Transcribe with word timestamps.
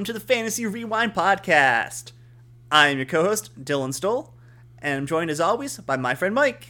welcome 0.00 0.14
to 0.14 0.18
the 0.18 0.34
Fantasy 0.34 0.64
Rewind 0.64 1.12
podcast. 1.12 2.12
I'm 2.72 2.96
your 2.96 3.04
co-host 3.04 3.62
Dylan 3.62 3.92
Stoll, 3.92 4.32
and 4.78 5.00
I'm 5.00 5.06
joined 5.06 5.30
as 5.30 5.40
always 5.40 5.76
by 5.76 5.98
my 5.98 6.14
friend 6.14 6.34
Mike. 6.34 6.68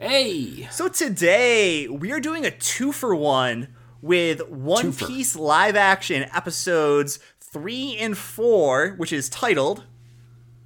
Hey! 0.00 0.66
So 0.72 0.88
today 0.88 1.86
we 1.86 2.10
are 2.10 2.18
doing 2.18 2.44
a 2.44 2.50
two 2.50 2.90
for 2.90 3.14
one 3.14 3.68
with 4.00 4.44
One 4.48 4.86
Twofer. 4.86 5.06
Piece 5.06 5.36
live 5.36 5.76
action 5.76 6.28
episodes 6.34 7.20
three 7.38 7.96
and 7.96 8.18
four, 8.18 8.94
which 8.96 9.12
is 9.12 9.28
titled 9.28 9.84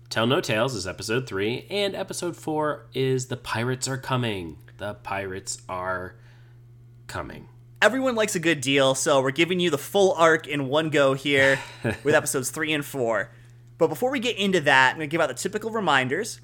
Tell 0.09 0.27
No 0.27 0.41
Tales 0.41 0.75
is 0.75 0.87
episode 0.87 1.29
three, 1.29 1.67
and 1.69 1.95
episode 1.95 2.39
four 2.39 2.87
is 2.95 3.27
The 3.27 3.37
Pirates 3.37 3.87
Are 3.87 3.99
Coming. 3.99 4.57
The 4.79 4.95
Pirates 4.95 5.61
Are 5.69 6.17
Coming. 7.07 7.51
Everyone 7.83 8.15
likes 8.15 8.35
a 8.35 8.41
good 8.41 8.61
deal, 8.61 8.95
so 8.95 9.21
we're 9.21 9.31
giving 9.31 9.61
you 9.61 9.71
the 9.71 9.79
full 9.79 10.15
arc 10.15 10.47
in 10.47 10.69
one 10.69 10.89
go 10.89 11.15
here 11.15 11.59
with 12.05 12.15
episodes 12.15 12.51
three 12.51 12.73
and 12.73 12.85
four. 12.85 13.31
But 13.79 13.89
before 13.89 14.11
we 14.11 14.19
get 14.19 14.37
into 14.39 14.61
that, 14.63 14.93
I'm 14.93 14.97
going 14.97 15.09
to 15.09 15.13
give 15.13 15.21
out 15.21 15.29
the 15.29 15.35
typical 15.35 15.71
reminders. 15.71 16.41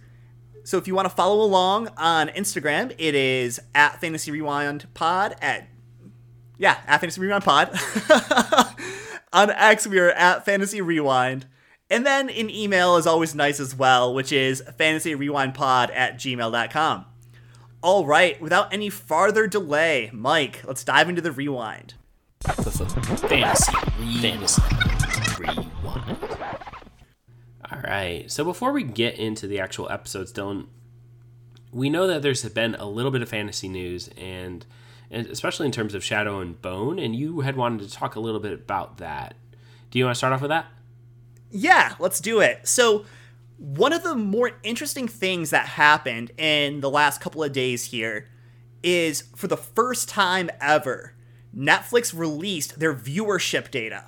So 0.65 0.77
if 0.77 0.87
you 0.87 0.95
want 0.95 1.09
to 1.09 1.15
follow 1.15 1.43
along 1.43 1.89
on 1.97 2.29
Instagram, 2.29 2.95
it 2.99 3.15
is 3.15 3.61
at 3.75 4.01
Fantasy 4.01 4.31
Rewind 4.31 4.87
Pod 4.95 5.35
at 5.41 5.69
yeah 6.59 6.79
at 6.87 7.01
Fantasy 7.01 7.21
Rewind 7.21 7.45
Pod. 7.45 7.71
on 9.33 9.51
X, 9.51 9.87
we 9.87 9.99
are 9.99 10.11
at 10.11 10.45
Fantasy 10.45 10.81
Rewind. 10.81 11.47
And 11.93 12.06
then 12.06 12.31
an 12.31 12.49
email 12.49 12.97
is 12.97 13.06
always 13.06 13.34
nice 13.34 13.61
as 13.61 13.75
well, 13.75 14.15
which 14.15 14.33
is 14.33 14.62
fantasyrewindpod 14.78 15.91
at 15.95 16.17
gmail.com. 16.17 17.05
All 17.83 18.06
right, 18.06 18.41
without 18.41 18.72
any 18.72 18.88
farther 18.91 19.48
delay, 19.48 20.08
Mike, 20.12 20.62
let's 20.64 20.84
dive 20.84 21.08
into 21.08 21.20
the 21.20 21.33
rewind. 21.33 21.94
Fantasy. 22.42 23.72
Fantasy. 24.20 24.62
Rewind. 25.38 26.19
All 27.70 27.80
right. 27.83 28.30
So 28.30 28.44
before 28.44 28.70
we 28.72 28.84
get 28.84 29.19
into 29.19 29.48
the 29.48 29.58
actual 29.58 29.91
episodes, 29.91 30.33
Dylan, 30.33 30.66
we 31.72 31.91
know 31.91 32.06
that 32.06 32.22
there's 32.22 32.48
been 32.50 32.77
a 32.77 32.86
little 32.86 33.10
bit 33.10 33.22
of 33.22 33.28
fantasy 33.28 33.69
news, 33.69 34.08
and, 34.16 34.64
and 35.10 35.27
especially 35.27 35.66
in 35.66 35.72
terms 35.72 35.94
of 35.94 36.05
Shadow 36.05 36.38
and 36.38 36.60
Bone, 36.62 37.00
and 37.00 37.16
you 37.16 37.41
had 37.41 37.56
wanted 37.56 37.88
to 37.88 37.91
talk 37.92 38.14
a 38.14 38.20
little 38.20 38.41
bit 38.41 38.53
about 38.53 38.98
that. 38.98 39.34
Do 39.91 39.98
you 39.98 40.05
want 40.05 40.14
to 40.14 40.19
start 40.19 40.33
off 40.33 40.41
with 40.41 40.50
that? 40.50 40.66
Yeah, 41.50 41.94
let's 41.98 42.20
do 42.20 42.41
it. 42.41 42.69
So, 42.69 43.06
one 43.63 43.93
of 43.93 44.03
the 44.03 44.17
more 44.17 44.51
interesting 44.65 45.07
things 45.07 45.51
that 45.51 45.67
happened 45.67 46.33
in 46.37 46.81
the 46.81 46.91
last 46.91 47.21
couple 47.21 47.45
of 47.45 47.53
days 47.53 47.85
here 47.85 48.27
is 48.83 49.23
for 49.37 49.47
the 49.47 49.57
first 49.57 50.09
time 50.09 50.51
ever, 50.61 51.15
Netflix 51.57 52.13
released 52.13 52.81
their 52.81 52.93
viewership 52.93 53.71
data. 53.71 54.07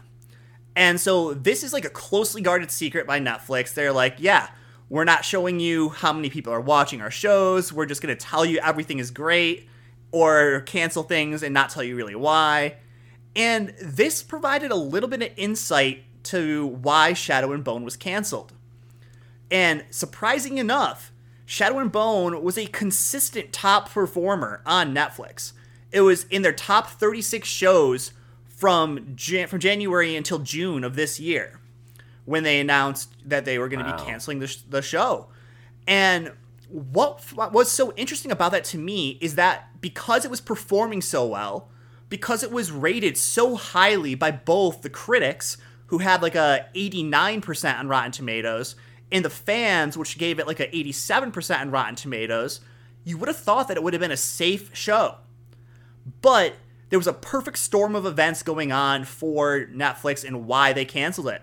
And 0.74 1.00
so 1.00 1.34
this 1.34 1.62
is 1.62 1.72
like 1.72 1.84
a 1.84 1.90
closely 1.90 2.42
guarded 2.42 2.72
secret 2.72 3.06
by 3.06 3.20
Netflix. 3.20 3.74
They're 3.74 3.92
like, 3.92 4.16
yeah, 4.18 4.48
we're 4.88 5.04
not 5.04 5.24
showing 5.24 5.60
you 5.60 5.90
how 5.90 6.12
many 6.12 6.30
people 6.30 6.52
are 6.52 6.60
watching 6.60 7.00
our 7.00 7.12
shows. 7.12 7.72
We're 7.72 7.86
just 7.86 8.02
going 8.02 8.16
to 8.16 8.20
tell 8.20 8.44
you 8.44 8.58
everything 8.58 8.98
is 8.98 9.12
great 9.12 9.68
or 10.10 10.62
cancel 10.62 11.04
things 11.04 11.44
and 11.44 11.54
not 11.54 11.70
tell 11.70 11.84
you 11.84 11.94
really 11.94 12.16
why. 12.16 12.78
And 13.36 13.72
this 13.80 14.20
provided 14.20 14.72
a 14.72 14.76
little 14.76 15.08
bit 15.08 15.22
of 15.22 15.30
insight 15.36 16.02
to 16.24 16.66
why 16.66 17.12
Shadow 17.12 17.52
and 17.52 17.62
Bone 17.62 17.84
was 17.84 17.96
canceled. 17.96 18.52
And 19.50 19.84
surprising 19.90 20.58
enough, 20.58 21.12
Shadow 21.46 21.78
and 21.78 21.92
Bone 21.92 22.42
was 22.42 22.56
a 22.58 22.66
consistent 22.66 23.52
top 23.52 23.90
performer 23.90 24.62
on 24.64 24.94
Netflix. 24.94 25.52
It 25.92 26.00
was 26.00 26.24
in 26.24 26.42
their 26.42 26.52
top 26.52 26.88
36 26.88 27.46
shows 27.46 28.12
from 28.48 29.12
Jan- 29.14 29.48
from 29.48 29.60
January 29.60 30.16
until 30.16 30.38
June 30.38 30.82
of 30.84 30.96
this 30.96 31.20
year 31.20 31.60
when 32.24 32.42
they 32.42 32.58
announced 32.58 33.12
that 33.28 33.44
they 33.44 33.58
were 33.58 33.68
going 33.68 33.84
to 33.84 33.90
Wow. 33.90 33.98
be 33.98 34.04
canceling 34.04 34.38
the, 34.38 34.46
sh- 34.46 34.62
the 34.68 34.80
show. 34.80 35.28
And 35.86 36.32
what 36.68 37.20
what 37.34 37.52
was 37.52 37.70
so 37.70 37.92
interesting 37.94 38.32
about 38.32 38.50
that 38.52 38.64
to 38.64 38.78
me 38.78 39.18
is 39.20 39.34
that 39.34 39.68
because 39.80 40.24
it 40.24 40.30
was 40.30 40.40
performing 40.40 41.02
so 41.02 41.26
well, 41.26 41.68
because 42.08 42.42
it 42.42 42.50
was 42.50 42.72
rated 42.72 43.18
so 43.18 43.54
highly 43.56 44.14
by 44.14 44.30
both 44.30 44.80
the 44.82 44.90
critics 44.90 45.58
who 45.88 45.98
had 45.98 46.22
like 46.22 46.34
a 46.34 46.66
89% 46.74 47.78
on 47.78 47.86
Rotten 47.88 48.10
Tomatoes 48.12 48.74
and 49.12 49.24
the 49.24 49.30
fans 49.30 49.96
which 49.96 50.18
gave 50.18 50.38
it 50.38 50.46
like 50.46 50.60
a 50.60 50.66
87% 50.68 51.60
on 51.60 51.70
Rotten 51.70 51.94
Tomatoes, 51.94 52.60
you 53.04 53.18
would 53.18 53.28
have 53.28 53.36
thought 53.36 53.68
that 53.68 53.76
it 53.76 53.82
would 53.82 53.92
have 53.92 54.00
been 54.00 54.10
a 54.10 54.16
safe 54.16 54.74
show. 54.74 55.16
But 56.20 56.54
there 56.90 56.98
was 56.98 57.06
a 57.06 57.12
perfect 57.12 57.58
storm 57.58 57.94
of 57.94 58.06
events 58.06 58.42
going 58.42 58.72
on 58.72 59.04
for 59.04 59.66
Netflix 59.66 60.24
and 60.24 60.46
why 60.46 60.72
they 60.72 60.84
canceled 60.84 61.28
it. 61.28 61.42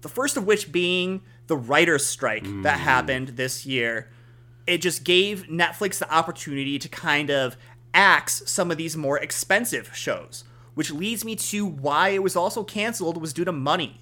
The 0.00 0.08
first 0.08 0.36
of 0.36 0.46
which 0.46 0.72
being 0.72 1.22
the 1.50 1.56
writer's 1.56 2.06
strike 2.06 2.44
that 2.44 2.78
mm. 2.78 2.82
happened 2.82 3.28
this 3.30 3.66
year. 3.66 4.08
It 4.68 4.78
just 4.78 5.02
gave 5.02 5.48
Netflix 5.48 5.98
the 5.98 6.10
opportunity 6.10 6.78
to 6.78 6.88
kind 6.88 7.28
of 7.28 7.56
axe 7.92 8.44
some 8.46 8.70
of 8.70 8.76
these 8.76 8.96
more 8.96 9.18
expensive 9.18 9.90
shows, 9.94 10.44
which 10.74 10.92
leads 10.92 11.24
me 11.24 11.34
to 11.34 11.66
why 11.66 12.10
it 12.10 12.22
was 12.22 12.36
also 12.36 12.62
canceled 12.62 13.20
was 13.20 13.32
due 13.32 13.44
to 13.44 13.50
money. 13.50 14.00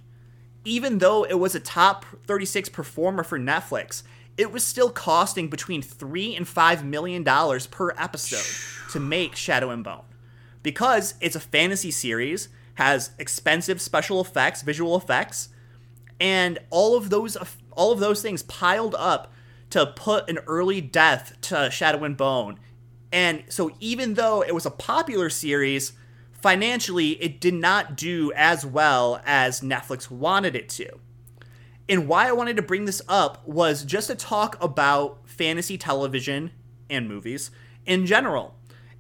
Even 0.69 0.99
though 0.99 1.25
it 1.25 1.39
was 1.39 1.55
a 1.55 1.61
top 1.61 2.05
36 2.27 2.69
performer 2.69 3.25
for 3.25 3.39
Netflix, 3.39 4.03
it 4.37 4.53
was 4.53 4.63
still 4.63 4.91
costing 4.91 5.49
between 5.49 5.81
3 5.81 6.37
and 6.37 6.47
5 6.47 6.85
million 6.85 7.23
dollars 7.23 7.67
per 7.67 7.91
episode 7.93 8.93
to 8.93 9.01
make 9.01 9.35
Shadow 9.35 9.71
and 9.71 9.83
Bone 9.83 10.05
because 10.63 11.15
it's 11.23 11.35
a 11.35 11.41
fantasy 11.41 11.91
series, 11.91 12.51
has 12.75 13.13
expensive 13.19 13.81
special 13.81 14.21
effects, 14.21 14.61
visual 14.61 14.95
effects, 14.95 15.49
and 16.21 16.59
all 16.69 16.99
of 16.99 17.09
those 17.09 17.39
all 17.73 17.91
of 17.91 17.99
those 17.99 18.21
things 18.21 18.43
piled 18.43 18.95
up 18.97 19.33
to 19.71 19.87
put 19.87 20.29
an 20.29 20.39
early 20.47 20.83
death 20.83 21.33
to 21.41 21.71
Shadow 21.71 22.05
and 22.05 22.15
Bone. 22.15 22.59
And 23.11 23.45
so 23.49 23.71
even 23.81 24.15
though 24.15 24.43
it 24.43 24.55
was 24.55 24.67
a 24.67 24.71
popular 24.71 25.31
series, 25.31 25.95
financially 26.41 27.11
it 27.23 27.41
did 27.41 27.55
not 27.55 27.97
do 27.97 28.33
as 28.35 28.65
well 28.65 29.21
as 29.27 29.61
Netflix 29.61 30.11
wanted 30.11 30.55
it 30.55 30.69
to. 30.71 30.99
And 31.89 32.07
why 32.07 32.29
I 32.29 32.33
wanted 32.33 32.57
to 32.57 32.63
bring 32.63 32.85
this 32.85 33.01
up 33.09 33.47
was 33.47 33.83
just 33.85 34.09
to 34.09 34.15
talk 34.15 34.63
about 34.63 35.29
fantasy 35.29 35.79
television 35.79 36.51
and 36.91 37.09
movies 37.09 37.51
in 37.87 38.05
general. 38.07 38.55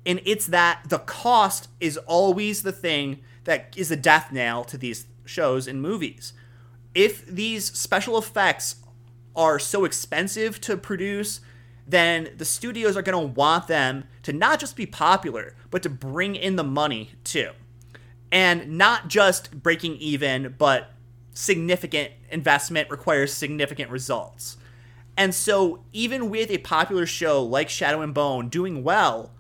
And 0.07 0.21
it's 0.25 0.47
that 0.47 0.85
the 0.89 0.99
cost 0.99 1.69
is 1.81 1.99
always 1.99 2.63
the 2.63 2.73
thing 2.73 3.21
that 3.45 3.75
is 3.77 3.91
a 3.91 3.97
death 3.97 4.33
nail 4.33 4.65
to 4.65 4.79
these 4.79 5.07
shows 5.27 5.67
and 5.67 5.83
movies. 5.83 6.33
If 6.95 7.27
these 7.27 7.67
special 7.79 8.17
effects 8.17 8.77
are 9.37 9.59
so 9.59 9.85
expensive 9.85 10.61
to 10.63 10.77
produce, 10.77 11.41
then 11.89 12.29
the 12.37 12.45
studios 12.45 12.97
are 12.97 13.03
going 13.03 13.19
to 13.19 13.33
want 13.35 13.67
them 13.67 14.05
to 14.23 14.33
not 14.33 14.61
just 14.61 14.77
be 14.77 14.85
popular, 14.85 15.57
but 15.71 15.83
to 15.83 15.89
bring 15.89 16.37
in 16.37 16.57
the 16.57 16.65
money 16.65 17.13
too. 17.25 17.51
And 18.31 18.77
not 18.77 19.09
just 19.09 19.63
breaking 19.63 19.97
even, 19.97 20.55
but 20.59 20.91
significant 21.33 22.13
investment 22.31 22.91
requires 22.91 23.33
significant 23.33 23.91
results. 23.91 24.59
And 25.17 25.35
so, 25.35 25.83
even 25.93 26.29
with 26.29 26.51
a 26.51 26.59
popular 26.59 27.07
show 27.07 27.43
like 27.43 27.71
Shadow 27.71 28.03
and 28.03 28.13
Bone 28.13 28.51
doing 28.51 28.85
well, 28.85 29.33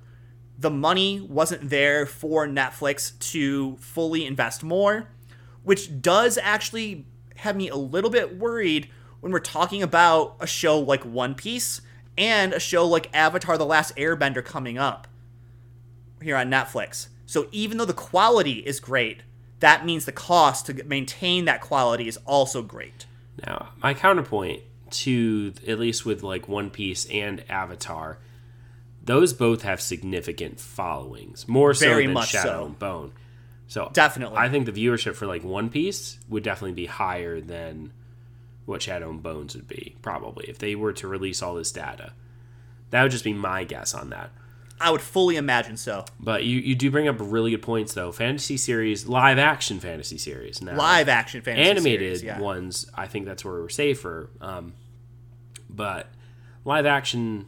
the 0.59 0.71
money 0.71 1.21
wasn't 1.21 1.69
there 1.69 2.07
for 2.07 2.49
Netflix 2.49 3.17
to 3.31 3.77
fully 3.77 4.25
invest 4.25 4.65
more, 4.65 5.11
which 5.63 6.01
does 6.01 6.39
actually 6.39 7.07
have 7.37 7.55
me 7.55 7.69
a 7.69 7.77
little 7.77 8.11
bit 8.11 8.39
worried 8.39 8.91
when 9.21 9.33
we're 9.33 9.39
talking 9.39 9.83
about 9.83 10.37
a 10.41 10.47
show 10.47 10.81
like 10.81 11.05
One 11.05 11.35
Piece 11.35 11.83
and 12.19 12.53
a 12.53 12.61
show 12.61 12.87
like 12.87 13.09
Avatar 13.15 13.57
The 13.57 13.65
Last 13.65 13.97
Airbender 13.97 14.45
coming 14.45 14.77
up 14.77 15.07
here 16.21 16.37
on 16.37 16.51
Netflix. 16.51 17.09
So 17.25 17.49
even 17.53 17.79
though 17.79 17.85
the 17.85 17.93
quality 17.95 18.59
is 18.67 18.81
great, 18.81 19.23
that 19.61 19.87
means 19.87 20.05
the 20.05 20.13
cost 20.13 20.67
to 20.67 20.85
maintain 20.85 21.45
that 21.47 21.61
quality 21.61 22.09
is 22.09 22.19
also 22.27 22.63
great. 22.63 23.07
Now, 23.47 23.71
my 23.83 23.95
counterpoint 23.95 24.63
to 24.91 25.53
at 25.67 25.79
least 25.79 26.05
with 26.05 26.23
like 26.23 26.49
One 26.49 26.71
Piece 26.71 27.07
and 27.07 27.45
Avatar, 27.49 28.19
those 29.03 29.33
both 29.33 29.63
have 29.63 29.81
significant 29.81 30.61
followings, 30.61 31.47
more 31.47 31.73
so 31.73 31.87
Very 31.87 32.07
than 32.07 32.15
much 32.15 32.31
Shadow 32.31 32.49
so. 32.49 32.67
and 32.67 32.79
Bone. 32.79 33.13
So 33.69 33.91
Definitely. 33.93 34.39
I 34.39 34.49
think 34.49 34.67
the 34.67 34.73
viewership 34.73 35.15
for 35.15 35.27
like 35.27 35.45
One 35.45 35.69
Piece 35.69 36.19
would 36.29 36.43
definitely 36.43 36.73
be 36.73 36.87
higher 36.87 37.41
than 37.41 37.93
what 38.69 38.83
Shadow 38.83 39.09
and 39.09 39.23
Bones 39.23 39.57
would 39.57 39.67
be, 39.67 39.97
probably 40.03 40.47
if 40.47 40.59
they 40.59 40.75
were 40.75 40.93
to 40.93 41.09
release 41.09 41.43
all 41.43 41.55
this 41.55 41.73
data. 41.73 42.13
That 42.91 43.03
would 43.03 43.13
just 43.13 43.25
be 43.25 43.33
my 43.33 43.65
guess 43.65 43.95
on 43.95 44.11
that. 44.11 44.31
I 44.81 44.91
would 44.91 45.01
fully 45.01 45.37
imagine 45.37 45.77
so. 45.77 46.05
But 46.21 46.45
you, 46.45 46.61
you 46.61 46.75
do 46.75 46.91
bring 46.91 47.09
up 47.09 47.17
really 47.19 47.51
good 47.51 47.63
points 47.63 47.95
though. 47.95 48.13
Fantasy 48.13 48.57
series, 48.57 49.09
live 49.09 49.39
action 49.39 49.81
fantasy 49.81 50.19
series 50.19 50.63
now 50.63 50.77
Live 50.77 51.09
action 51.09 51.41
fantasy 51.43 51.69
animated 51.69 52.19
series, 52.19 52.23
yeah. 52.23 52.39
ones, 52.39 52.89
I 52.95 53.07
think 53.07 53.27
that's 53.27 53.45
where 53.45 53.55
we're 53.55 53.69
safer. 53.71 54.31
Um, 54.41 54.75
but 55.69 56.09
live 56.65 56.87
action 56.87 57.47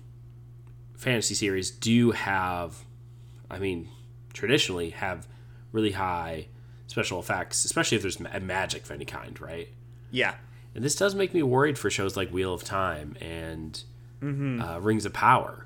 fantasy 0.96 1.34
series 1.34 1.70
do 1.70 2.10
have, 2.12 2.84
I 3.50 3.58
mean, 3.58 3.88
traditionally 4.32 4.90
have 4.90 5.28
really 5.70 5.92
high 5.92 6.48
special 6.86 7.20
effects, 7.20 7.64
especially 7.64 7.96
if 7.96 8.02
there's 8.02 8.18
ma- 8.18 8.38
magic 8.40 8.84
of 8.84 8.90
any 8.90 9.04
kind, 9.04 9.40
right? 9.40 9.68
Yeah. 10.10 10.34
And 10.74 10.84
this 10.84 10.94
does 10.94 11.14
make 11.14 11.34
me 11.34 11.42
worried 11.42 11.78
for 11.78 11.90
shows 11.90 12.16
like 12.16 12.30
Wheel 12.30 12.54
of 12.54 12.64
Time 12.64 13.16
and 13.20 13.82
Mm-hmm. 14.22 14.60
uh, 14.60 14.78
Rings 14.80 15.06
of 15.06 15.14
Power. 15.14 15.64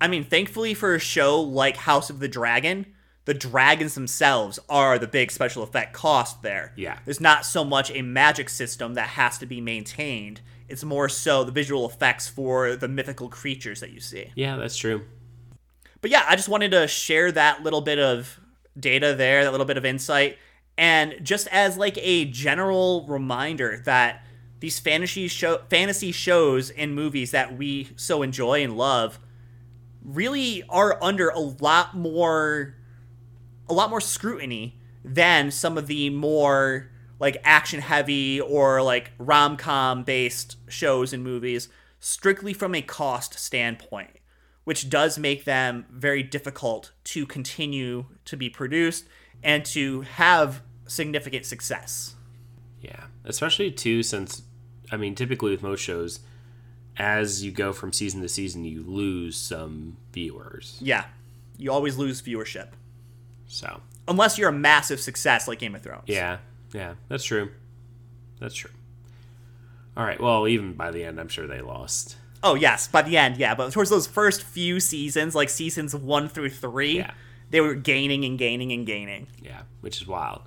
I 0.00 0.08
mean, 0.08 0.24
thankfully 0.24 0.74
for 0.74 0.94
a 0.96 0.98
show 0.98 1.40
like 1.40 1.76
House 1.76 2.10
of 2.10 2.18
the 2.18 2.26
Dragon, 2.26 2.86
the 3.26 3.34
dragons 3.34 3.94
themselves 3.94 4.58
are 4.68 4.98
the 4.98 5.06
big 5.06 5.30
special 5.30 5.62
effect 5.62 5.92
cost 5.92 6.42
there. 6.42 6.72
Yeah. 6.76 6.98
There's 7.04 7.20
not 7.20 7.46
so 7.46 7.62
much 7.64 7.92
a 7.92 8.02
magic 8.02 8.48
system 8.48 8.94
that 8.94 9.10
has 9.10 9.38
to 9.38 9.46
be 9.46 9.60
maintained. 9.60 10.40
It's 10.68 10.82
more 10.82 11.08
so 11.08 11.44
the 11.44 11.52
visual 11.52 11.88
effects 11.88 12.28
for 12.28 12.74
the 12.74 12.88
mythical 12.88 13.28
creatures 13.28 13.78
that 13.78 13.92
you 13.92 14.00
see. 14.00 14.32
Yeah, 14.34 14.56
that's 14.56 14.76
true. 14.76 15.02
But 16.00 16.10
yeah, 16.10 16.24
I 16.28 16.34
just 16.34 16.48
wanted 16.48 16.72
to 16.72 16.88
share 16.88 17.30
that 17.30 17.62
little 17.62 17.82
bit 17.82 18.00
of 18.00 18.40
data 18.76 19.14
there, 19.14 19.44
that 19.44 19.52
little 19.52 19.66
bit 19.66 19.76
of 19.76 19.84
insight, 19.84 20.38
and 20.76 21.14
just 21.22 21.46
as 21.52 21.78
like 21.78 21.96
a 21.98 22.24
general 22.24 23.06
reminder 23.06 23.80
that 23.84 24.24
these 24.62 24.78
fantasy 24.78 25.26
show 25.26 25.58
fantasy 25.68 26.12
shows 26.12 26.70
and 26.70 26.94
movies 26.94 27.32
that 27.32 27.58
we 27.58 27.88
so 27.96 28.22
enjoy 28.22 28.62
and 28.62 28.76
love 28.76 29.18
really 30.04 30.62
are 30.68 31.02
under 31.02 31.30
a 31.30 31.38
lot 31.40 31.96
more 31.96 32.76
a 33.68 33.74
lot 33.74 33.90
more 33.90 34.00
scrutiny 34.00 34.78
than 35.04 35.50
some 35.50 35.76
of 35.76 35.88
the 35.88 36.10
more 36.10 36.88
like 37.18 37.38
action 37.42 37.80
heavy 37.80 38.40
or 38.40 38.80
like 38.80 39.10
rom-com 39.18 40.04
based 40.04 40.56
shows 40.68 41.12
and 41.12 41.24
movies 41.24 41.68
strictly 41.98 42.52
from 42.52 42.72
a 42.72 42.82
cost 42.82 43.36
standpoint 43.40 44.10
which 44.62 44.88
does 44.88 45.18
make 45.18 45.44
them 45.44 45.84
very 45.90 46.22
difficult 46.22 46.92
to 47.02 47.26
continue 47.26 48.06
to 48.24 48.36
be 48.36 48.48
produced 48.48 49.08
and 49.42 49.64
to 49.64 50.02
have 50.02 50.62
significant 50.86 51.44
success. 51.44 52.14
Yeah, 52.80 53.06
especially 53.24 53.72
too 53.72 54.04
since 54.04 54.42
I 54.92 54.96
mean, 54.96 55.14
typically 55.16 55.50
with 55.50 55.62
most 55.62 55.80
shows, 55.80 56.20
as 56.98 57.42
you 57.42 57.50
go 57.50 57.72
from 57.72 57.92
season 57.92 58.20
to 58.22 58.28
season, 58.28 58.64
you 58.64 58.82
lose 58.82 59.36
some 59.36 59.96
viewers. 60.12 60.78
Yeah, 60.80 61.06
you 61.58 61.72
always 61.72 61.96
lose 61.96 62.20
viewership 62.22 62.68
So 63.48 63.80
unless 64.06 64.36
you're 64.38 64.50
a 64.50 64.52
massive 64.52 65.00
success 65.00 65.48
like 65.48 65.58
Game 65.58 65.74
of 65.74 65.82
Thrones. 65.82 66.04
yeah, 66.06 66.38
yeah, 66.72 66.94
that's 67.08 67.24
true. 67.24 67.50
That's 68.38 68.54
true. 68.54 68.70
All 69.96 70.04
right. 70.04 70.20
Well, 70.20 70.46
even 70.48 70.72
by 70.74 70.90
the 70.90 71.04
end, 71.04 71.18
I'm 71.20 71.28
sure 71.28 71.46
they 71.46 71.60
lost. 71.60 72.16
Oh 72.42 72.54
yes, 72.54 72.88
by 72.88 73.02
the 73.02 73.16
end, 73.16 73.36
yeah, 73.36 73.54
but 73.54 73.70
towards 73.72 73.88
those 73.90 74.06
first 74.06 74.42
few 74.42 74.80
seasons, 74.80 75.34
like 75.34 75.48
seasons 75.48 75.94
one 75.94 76.28
through 76.28 76.50
three, 76.50 76.96
Yeah. 76.98 77.12
they 77.50 77.60
were 77.60 77.74
gaining 77.74 78.24
and 78.24 78.36
gaining 78.38 78.72
and 78.72 78.84
gaining. 78.86 79.28
Yeah, 79.40 79.62
which 79.80 80.00
is 80.02 80.06
wild. 80.08 80.42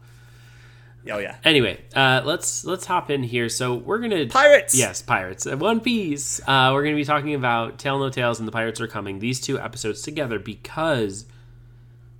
Oh 1.11 1.19
yeah, 1.19 1.35
Anyway, 1.43 1.79
uh, 1.95 2.21
let's 2.25 2.65
let's 2.65 2.85
hop 2.85 3.11
in 3.11 3.21
here. 3.21 3.47
So 3.47 3.75
we're 3.75 3.99
gonna 3.99 4.25
pirates. 4.27 4.73
Yes, 4.75 5.01
Pirates. 5.01 5.45
Uh, 5.45 5.55
One 5.55 5.79
Piece. 5.79 6.39
Uh, 6.47 6.71
we're 6.73 6.81
going 6.81 6.95
to 6.95 6.99
be 6.99 7.05
talking 7.05 7.35
about 7.35 7.77
Tale 7.77 7.99
No 7.99 8.09
Tales 8.09 8.39
and 8.39 8.47
The 8.47 8.51
Pirates 8.51 8.81
Are 8.81 8.87
Coming. 8.87 9.19
These 9.19 9.39
two 9.39 9.59
episodes 9.59 10.01
together 10.01 10.39
because 10.39 11.25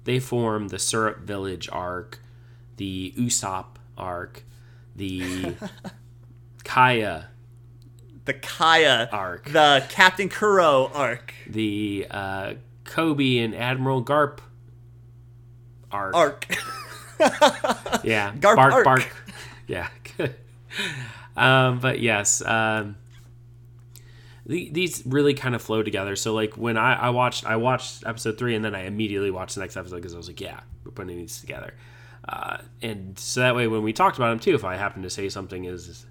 they 0.04 0.20
form 0.20 0.68
the 0.68 0.78
Syrup 0.78 1.22
Village 1.22 1.68
arc, 1.72 2.20
the 2.78 3.12
Usopp 3.18 3.78
arc, 3.98 4.44
the 4.96 5.56
Kaya 6.64 7.30
the 8.26 8.34
Kaya 8.34 9.08
arc, 9.12 9.52
the 9.52 9.84
Captain 9.90 10.30
Kuro 10.30 10.92
arc. 10.94 11.34
the 11.48 12.06
uh, 12.12 12.54
Koby 12.84 13.44
and 13.44 13.56
Admiral 13.56 14.04
Garp 14.04 14.40
arc. 15.92 16.16
Arc. 16.16 16.58
Yeah, 17.19 18.33
Garp 18.39 18.56
bark, 18.56 18.73
arc. 18.73 18.85
bark. 18.85 19.15
Yeah. 19.67 19.88
um, 21.38 21.79
but 21.79 22.00
yes, 22.00 22.44
um, 22.45 22.95
the, 24.45 24.69
these 24.71 25.03
really 25.06 25.33
kind 25.33 25.56
of 25.56 25.62
flow 25.62 25.83
together. 25.83 26.15
So 26.15 26.33
like 26.33 26.56
when 26.56 26.77
I, 26.77 26.94
I 26.94 27.09
watched 27.09 27.45
I 27.45 27.56
watched 27.56 28.06
episode 28.06 28.38
three 28.38 28.56
and 28.56 28.63
then 28.63 28.75
I 28.75 28.85
immediately 28.85 29.31
watched 29.31 29.56
the 29.56 29.62
next 29.62 29.75
episode 29.75 29.97
because 29.97 30.13
I 30.13 30.17
was 30.17 30.27
like, 30.27 30.41
yeah, 30.41 30.59
we're 30.83 30.91
putting 30.91 31.17
these 31.17 31.39
together. 31.39 31.73
Uh, 32.27 32.57
and 32.81 33.17
so 33.19 33.41
that 33.41 33.56
way 33.56 33.67
when 33.67 33.83
we 33.83 33.94
talked 33.94 34.17
about 34.17 34.29
them 34.29 34.39
too, 34.39 34.56
if 34.56 34.63
I 34.63 34.75
happen 34.75 35.03
to 35.03 35.09
say 35.09 35.29
something 35.29 35.65
is 35.65 36.06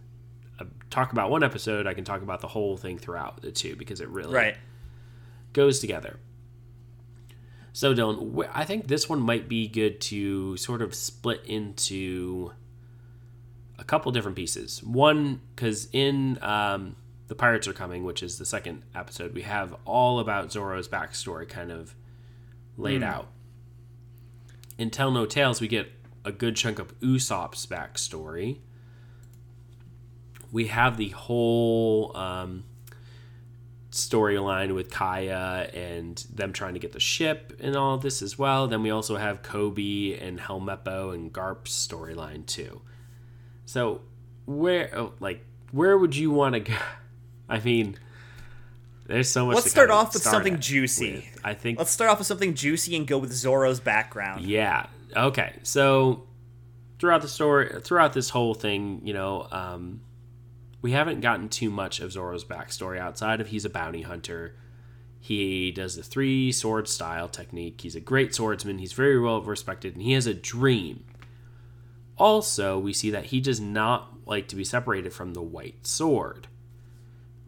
uh, 0.58 0.64
talk 0.90 1.12
about 1.12 1.30
one 1.30 1.42
episode, 1.42 1.86
I 1.86 1.94
can 1.94 2.04
talk 2.04 2.22
about 2.22 2.40
the 2.40 2.48
whole 2.48 2.76
thing 2.76 2.98
throughout 2.98 3.42
the 3.42 3.50
two 3.50 3.76
because 3.76 4.00
it 4.00 4.08
really 4.08 4.34
right. 4.34 4.56
goes 5.52 5.80
together. 5.80 6.18
So, 7.74 7.92
Dylan, 7.92 8.48
I 8.54 8.64
think 8.64 8.86
this 8.86 9.08
one 9.08 9.18
might 9.18 9.48
be 9.48 9.66
good 9.66 10.00
to 10.02 10.56
sort 10.56 10.80
of 10.80 10.94
split 10.94 11.44
into 11.44 12.52
a 13.76 13.82
couple 13.82 14.12
different 14.12 14.36
pieces. 14.36 14.80
One, 14.84 15.40
because 15.54 15.88
in 15.92 16.38
um, 16.40 16.94
The 17.26 17.34
Pirates 17.34 17.66
Are 17.66 17.72
Coming, 17.72 18.04
which 18.04 18.22
is 18.22 18.38
the 18.38 18.46
second 18.46 18.84
episode, 18.94 19.34
we 19.34 19.42
have 19.42 19.74
all 19.84 20.20
about 20.20 20.52
Zoro's 20.52 20.86
backstory 20.86 21.48
kind 21.48 21.72
of 21.72 21.96
laid 22.76 23.02
out. 23.02 23.26
In 24.78 24.88
Tell 24.90 25.10
No 25.10 25.26
Tales, 25.26 25.60
we 25.60 25.66
get 25.66 25.90
a 26.24 26.30
good 26.30 26.54
chunk 26.54 26.78
of 26.78 26.96
Usopp's 27.00 27.66
backstory. 27.66 28.58
We 30.52 30.68
have 30.68 30.96
the 30.96 31.08
whole. 31.08 32.16
Um, 32.16 32.66
storyline 33.94 34.74
with 34.74 34.90
Kaya 34.90 35.70
and 35.72 36.16
them 36.34 36.52
trying 36.52 36.74
to 36.74 36.80
get 36.80 36.92
the 36.92 37.00
ship 37.00 37.56
and 37.60 37.76
all 37.76 37.96
this 37.96 38.22
as 38.22 38.38
well. 38.38 38.66
Then 38.66 38.82
we 38.82 38.90
also 38.90 39.16
have 39.16 39.42
Koby 39.42 40.20
and 40.20 40.38
Helmeppo 40.38 41.14
and 41.14 41.32
Garp's 41.32 41.86
storyline 41.86 42.44
too. 42.44 42.82
So 43.64 44.00
where 44.46 44.90
oh, 44.96 45.12
like 45.20 45.44
where 45.70 45.96
would 45.96 46.14
you 46.14 46.30
want 46.30 46.54
to 46.54 46.60
go? 46.60 46.74
I 47.48 47.60
mean, 47.60 47.96
there's 49.06 49.28
so 49.28 49.46
much. 49.46 49.54
Let's 49.54 49.64
to 49.64 49.70
start 49.70 49.90
off 49.90 50.12
with 50.12 50.22
start 50.22 50.34
something 50.34 50.58
juicy. 50.60 51.14
with. 51.14 51.40
I 51.44 51.54
think 51.54 51.78
Let's 51.78 51.90
start 51.90 52.10
off 52.10 52.18
with 52.18 52.26
something 52.26 52.54
juicy 52.54 52.96
and 52.96 53.06
go 53.06 53.18
with 53.18 53.32
Zoro's 53.32 53.80
background. 53.80 54.44
yeah. 54.44 54.86
Okay. 55.16 55.54
So 55.62 56.24
throughout 56.98 57.22
the 57.22 57.28
story, 57.28 57.80
throughout 57.82 58.12
this 58.12 58.30
whole 58.30 58.54
thing, 58.54 59.02
you 59.04 59.14
know, 59.14 59.46
um, 59.52 60.00
we 60.84 60.92
haven't 60.92 61.22
gotten 61.22 61.48
too 61.48 61.70
much 61.70 61.98
of 61.98 62.12
Zoro's 62.12 62.44
backstory 62.44 62.98
outside 62.98 63.40
of 63.40 63.46
he's 63.46 63.64
a 63.64 63.70
bounty 63.70 64.02
hunter. 64.02 64.54
He 65.18 65.70
does 65.70 65.96
the 65.96 66.02
three 66.02 66.52
sword 66.52 66.88
style 66.88 67.26
technique. 67.26 67.80
He's 67.80 67.96
a 67.96 68.00
great 68.00 68.34
swordsman. 68.34 68.76
He's 68.76 68.92
very 68.92 69.18
well 69.18 69.40
respected, 69.40 69.94
and 69.94 70.02
he 70.02 70.12
has 70.12 70.26
a 70.26 70.34
dream. 70.34 71.04
Also, 72.18 72.78
we 72.78 72.92
see 72.92 73.10
that 73.10 73.24
he 73.24 73.40
does 73.40 73.58
not 73.58 74.12
like 74.26 74.46
to 74.48 74.56
be 74.56 74.62
separated 74.62 75.14
from 75.14 75.32
the 75.32 75.40
white 75.40 75.86
sword, 75.86 76.48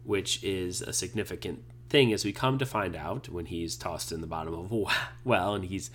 which 0.03 0.43
is 0.43 0.81
a 0.81 0.91
significant 0.91 1.63
thing 1.89 2.11
as 2.11 2.25
we 2.25 2.33
come 2.33 2.57
to 2.57 2.65
find 2.65 2.95
out 2.95 3.29
when 3.29 3.45
he's 3.45 3.75
tossed 3.75 4.11
in 4.11 4.21
the 4.21 4.25
bottom 4.25 4.55
of 4.55 4.71
a 4.71 4.85
well 5.23 5.53
and 5.53 5.65
he's 5.65 5.91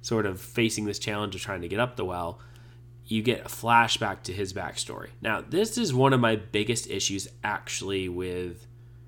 sort 0.00 0.24
of 0.24 0.40
facing 0.40 0.86
this 0.86 0.98
challenge 0.98 1.34
of 1.34 1.42
trying 1.42 1.60
to 1.60 1.68
get 1.68 1.78
up 1.78 1.96
the 1.96 2.06
well. 2.06 2.40
You 3.06 3.22
get 3.22 3.40
a 3.40 3.48
flashback 3.48 4.22
to 4.24 4.32
his 4.32 4.52
backstory. 4.52 5.10
Now, 5.20 5.40
this 5.40 5.78
is 5.78 5.94
one 5.94 6.12
of 6.12 6.20
my 6.20 6.36
biggest 6.36 6.90
issues 6.90 7.28
actually 7.44 8.08
with 8.08 8.66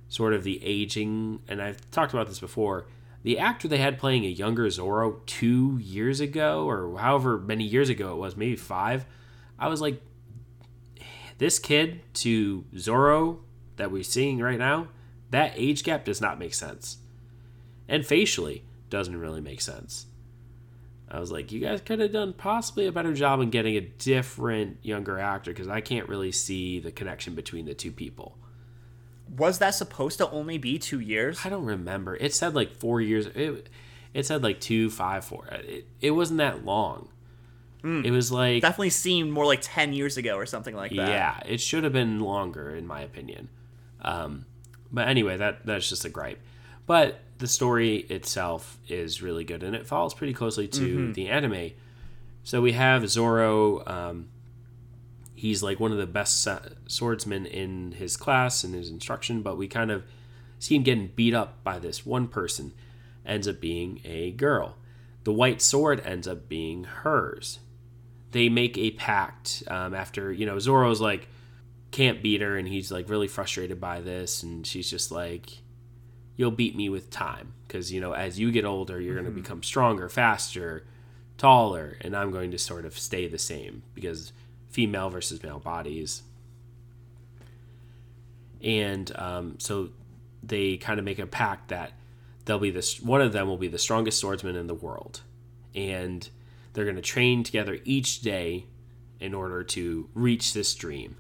sort 0.08 0.34
of 0.34 0.44
the 0.44 0.64
aging, 0.64 1.40
and 1.48 1.60
I've 1.60 1.90
talked 1.90 2.12
about 2.12 2.28
this 2.28 2.40
before. 2.40 2.86
The 3.24 3.38
actor 3.38 3.66
they 3.66 3.78
had 3.78 3.98
playing 3.98 4.24
a 4.24 4.28
younger 4.28 4.70
Zoro 4.70 5.20
two 5.26 5.78
years 5.78 6.20
ago, 6.20 6.68
or 6.68 6.96
however 6.98 7.38
many 7.38 7.64
years 7.64 7.88
ago 7.88 8.12
it 8.12 8.16
was, 8.16 8.36
maybe 8.36 8.56
five, 8.56 9.04
I 9.58 9.68
was 9.68 9.80
like, 9.80 10.00
this 11.38 11.58
kid 11.58 12.00
to 12.14 12.64
Zoro 12.76 13.40
that 13.76 13.90
we're 13.90 14.02
seeing 14.02 14.38
right 14.38 14.58
now, 14.58 14.88
that 15.30 15.52
age 15.56 15.82
gap 15.82 16.04
does 16.04 16.20
not 16.20 16.38
make 16.38 16.54
sense. 16.54 16.98
And 17.88 18.06
facially, 18.06 18.64
doesn't 18.90 19.16
really 19.16 19.40
make 19.40 19.60
sense. 19.60 20.06
I 21.10 21.20
was 21.20 21.32
like, 21.32 21.52
you 21.52 21.60
guys 21.60 21.80
could 21.80 22.00
have 22.00 22.12
done 22.12 22.34
possibly 22.34 22.86
a 22.86 22.92
better 22.92 23.14
job 23.14 23.40
in 23.40 23.50
getting 23.50 23.76
a 23.76 23.80
different 23.80 24.78
younger 24.82 25.18
actor 25.18 25.52
because 25.52 25.68
I 25.68 25.80
can't 25.80 26.08
really 26.08 26.32
see 26.32 26.80
the 26.80 26.92
connection 26.92 27.34
between 27.34 27.64
the 27.64 27.74
two 27.74 27.92
people. 27.92 28.36
Was 29.36 29.58
that 29.58 29.70
supposed 29.70 30.18
to 30.18 30.30
only 30.30 30.58
be 30.58 30.78
two 30.78 31.00
years? 31.00 31.40
I 31.44 31.48
don't 31.48 31.64
remember. 31.64 32.16
It 32.16 32.34
said 32.34 32.54
like 32.54 32.72
four 32.72 33.00
years. 33.00 33.26
It, 33.26 33.68
it 34.12 34.26
said 34.26 34.42
like 34.42 34.60
two, 34.60 34.90
five, 34.90 35.24
four. 35.24 35.46
It, 35.46 35.86
it 36.00 36.10
wasn't 36.10 36.38
that 36.38 36.64
long. 36.64 37.08
It 37.84 38.10
was 38.10 38.30
like 38.30 38.60
Definitely 38.60 38.90
seemed 38.90 39.32
more 39.32 39.46
like 39.46 39.60
10 39.62 39.92
years 39.94 40.16
ago 40.16 40.36
or 40.36 40.44
something 40.46 40.74
like 40.74 40.90
that. 40.90 41.08
Yeah, 41.08 41.40
it 41.46 41.58
should 41.60 41.84
have 41.84 41.92
been 41.92 42.20
longer, 42.20 42.74
in 42.74 42.86
my 42.86 43.00
opinion. 43.00 43.48
Um, 44.02 44.44
but 44.92 45.08
anyway, 45.08 45.36
that 45.38 45.64
that's 45.64 45.88
just 45.88 46.04
a 46.04 46.10
gripe. 46.10 46.40
But 46.88 47.21
the 47.38 47.47
story 47.47 47.99
itself 47.99 48.78
is 48.88 49.23
really 49.23 49.45
good, 49.45 49.62
and 49.62 49.76
it 49.76 49.87
follows 49.87 50.14
pretty 50.14 50.33
closely 50.33 50.66
to 50.68 51.12
the 51.12 51.28
anime. 51.28 51.71
So 52.42 52.61
we 52.61 52.73
have 52.73 53.09
Zoro. 53.09 53.85
Um, 53.87 54.30
he's 55.35 55.62
like 55.62 55.78
one 55.78 55.92
of 55.92 55.99
the 55.99 56.07
best 56.07 56.49
swordsmen 56.88 57.47
in 57.47 57.92
his 57.92 58.16
class 58.16 58.64
and 58.64 58.75
his 58.75 58.90
instruction, 58.90 59.42
but 59.42 59.57
we 59.57 59.68
kind 59.68 59.90
of 59.92 60.02
see 60.59 60.75
him 60.75 60.83
getting 60.83 61.09
beat 61.14 61.35
up 61.35 61.62
by 61.62 61.78
this 61.78 62.04
one 62.04 62.26
person. 62.26 62.73
Ends 63.25 63.47
up 63.47 63.61
being 63.61 64.00
a 64.04 64.33
girl. 64.33 64.76
The 65.25 65.33
white 65.33 65.61
sword 65.61 66.00
ends 66.07 66.26
up 66.26 66.49
being 66.49 66.85
hers. 66.85 67.59
they 68.33 68.49
make 68.49 68.76
a 68.78 68.90
pact 68.92 69.62
um, 69.68 69.95
after 69.95 70.33
you 70.33 70.47
know 70.47 70.59
Zoro's 70.59 71.00
like 71.00 71.28
can't 71.90 72.23
beat 72.23 72.40
her 72.40 72.57
and 72.57 72.66
he's 72.68 72.90
like 72.90 73.09
really 73.09 73.28
frustrated 73.28 73.78
by 73.80 74.00
this 74.00 74.42
and 74.42 74.66
she's 74.66 74.90
just 74.90 75.11
like 75.11 75.50
you'll 76.38 76.50
beat 76.50 76.75
me 76.75 76.88
with 76.88 77.11
time. 77.11 77.52
Because 77.66 77.92
you 77.92 78.00
know 78.00 78.12
as 78.12 78.40
you 78.40 78.50
get 78.50 78.64
older 78.64 78.99
you're 78.99 79.14
going 79.14 79.26
to 79.26 79.30
become 79.30 79.62
stronger 79.62 80.09
faster 80.09 80.87
taller 81.37 81.99
and 82.00 82.16
i'm 82.16 82.33
going 82.33 82.50
to 82.50 82.59
sort 82.59 82.87
of 82.87 82.99
stay 82.99 83.28
the 83.28 83.38
same 83.38 83.83
because 83.95 84.33
female 84.68 85.11
versus 85.11 85.42
male 85.42 85.59
bodies. 85.59 86.23
And 88.62 89.11
um, 89.16 89.57
so 89.59 89.90
they 90.42 90.76
kind 90.76 90.99
of 90.99 91.04
make 91.04 91.18
a 91.18 91.26
pact 91.26 91.68
that 91.68 91.92
they'll 92.45 92.59
be 92.59 92.71
this 92.71 93.00
one 93.00 93.21
of 93.21 93.33
them 93.33 93.49
will 93.49 93.57
be 93.57 93.68
the 93.68 93.78
strongest 93.78 94.18
swordsman 94.18 94.57
in 94.57 94.66
the 94.66 94.75
world. 94.75 95.23
And 95.75 96.28
they're 96.73 96.85
going 96.85 96.97
to 96.97 97.02
train 97.02 97.45
together 97.45 97.78
each 97.85 98.21
day 98.21 98.66
in 99.21 99.35
order 99.35 99.62
to 99.64 100.09
reach 100.14 100.52
this 100.52 100.75
dream. 100.75 101.16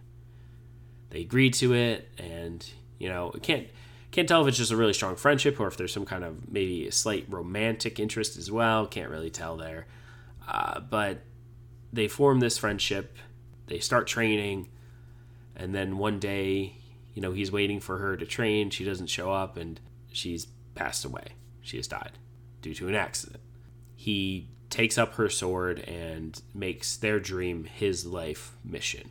They 1.10 1.20
agree 1.20 1.50
to 1.50 1.74
it 1.74 2.08
and 2.18 2.68
you 2.98 3.08
know 3.08 3.32
can't 3.42 3.66
can't 4.10 4.28
tell 4.28 4.42
if 4.42 4.48
it's 4.48 4.56
just 4.56 4.72
a 4.72 4.76
really 4.76 4.92
strong 4.92 5.16
friendship 5.16 5.60
or 5.60 5.66
if 5.66 5.76
there's 5.76 5.92
some 5.92 6.06
kind 6.06 6.24
of 6.24 6.50
maybe 6.50 6.86
a 6.86 6.92
slight 6.92 7.26
romantic 7.28 8.00
interest 8.00 8.36
as 8.36 8.50
well. 8.50 8.86
Can't 8.86 9.10
really 9.10 9.30
tell 9.30 9.56
there. 9.56 9.86
Uh, 10.46 10.80
but 10.80 11.20
they 11.92 12.08
form 12.08 12.40
this 12.40 12.58
friendship. 12.58 13.16
They 13.66 13.78
start 13.78 14.06
training. 14.06 14.68
And 15.54 15.74
then 15.74 15.98
one 15.98 16.18
day 16.18 16.78
you 17.18 17.22
know 17.22 17.32
he's 17.32 17.50
waiting 17.50 17.80
for 17.80 17.98
her 17.98 18.16
to 18.16 18.24
train. 18.24 18.70
She 18.70 18.84
doesn't 18.84 19.08
show 19.08 19.32
up 19.32 19.56
and 19.56 19.80
she's 20.12 20.46
passed 20.76 21.04
away. 21.04 21.32
She 21.62 21.76
has 21.76 21.88
died 21.88 22.12
due 22.62 22.74
to 22.74 22.86
an 22.86 22.94
accident. 22.94 23.42
He 23.96 24.50
takes 24.70 24.96
up 24.96 25.14
her 25.14 25.28
sword 25.28 25.80
and 25.80 26.40
makes 26.54 26.96
their 26.96 27.18
dream 27.18 27.64
his 27.64 28.06
life 28.06 28.56
mission 28.64 29.10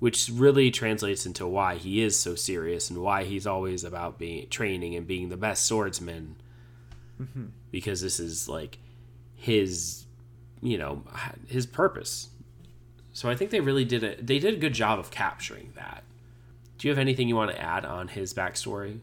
which 0.00 0.28
really 0.32 0.70
translates 0.72 1.24
into 1.26 1.46
why 1.46 1.76
he 1.76 2.02
is 2.02 2.18
so 2.18 2.34
serious 2.34 2.90
and 2.90 2.98
why 2.98 3.22
he's 3.24 3.46
always 3.46 3.84
about 3.84 4.18
being 4.18 4.48
training 4.48 4.96
and 4.96 5.06
being 5.06 5.28
the 5.28 5.36
best 5.36 5.64
swordsman 5.66 6.36
Mm-hmm. 7.20 7.46
because 7.70 8.00
this 8.00 8.18
is 8.18 8.48
like 8.48 8.78
his 9.34 10.06
you 10.62 10.78
know 10.78 11.04
his 11.48 11.66
purpose 11.66 12.30
so 13.12 13.28
i 13.28 13.34
think 13.34 13.50
they 13.50 13.60
really 13.60 13.84
did 13.84 14.02
it 14.02 14.26
they 14.26 14.38
did 14.38 14.54
a 14.54 14.56
good 14.56 14.72
job 14.72 14.98
of 14.98 15.10
capturing 15.10 15.72
that 15.76 16.02
do 16.78 16.88
you 16.88 16.92
have 16.92 16.98
anything 16.98 17.28
you 17.28 17.36
want 17.36 17.50
to 17.50 17.60
add 17.60 17.84
on 17.84 18.08
his 18.08 18.32
backstory 18.32 19.00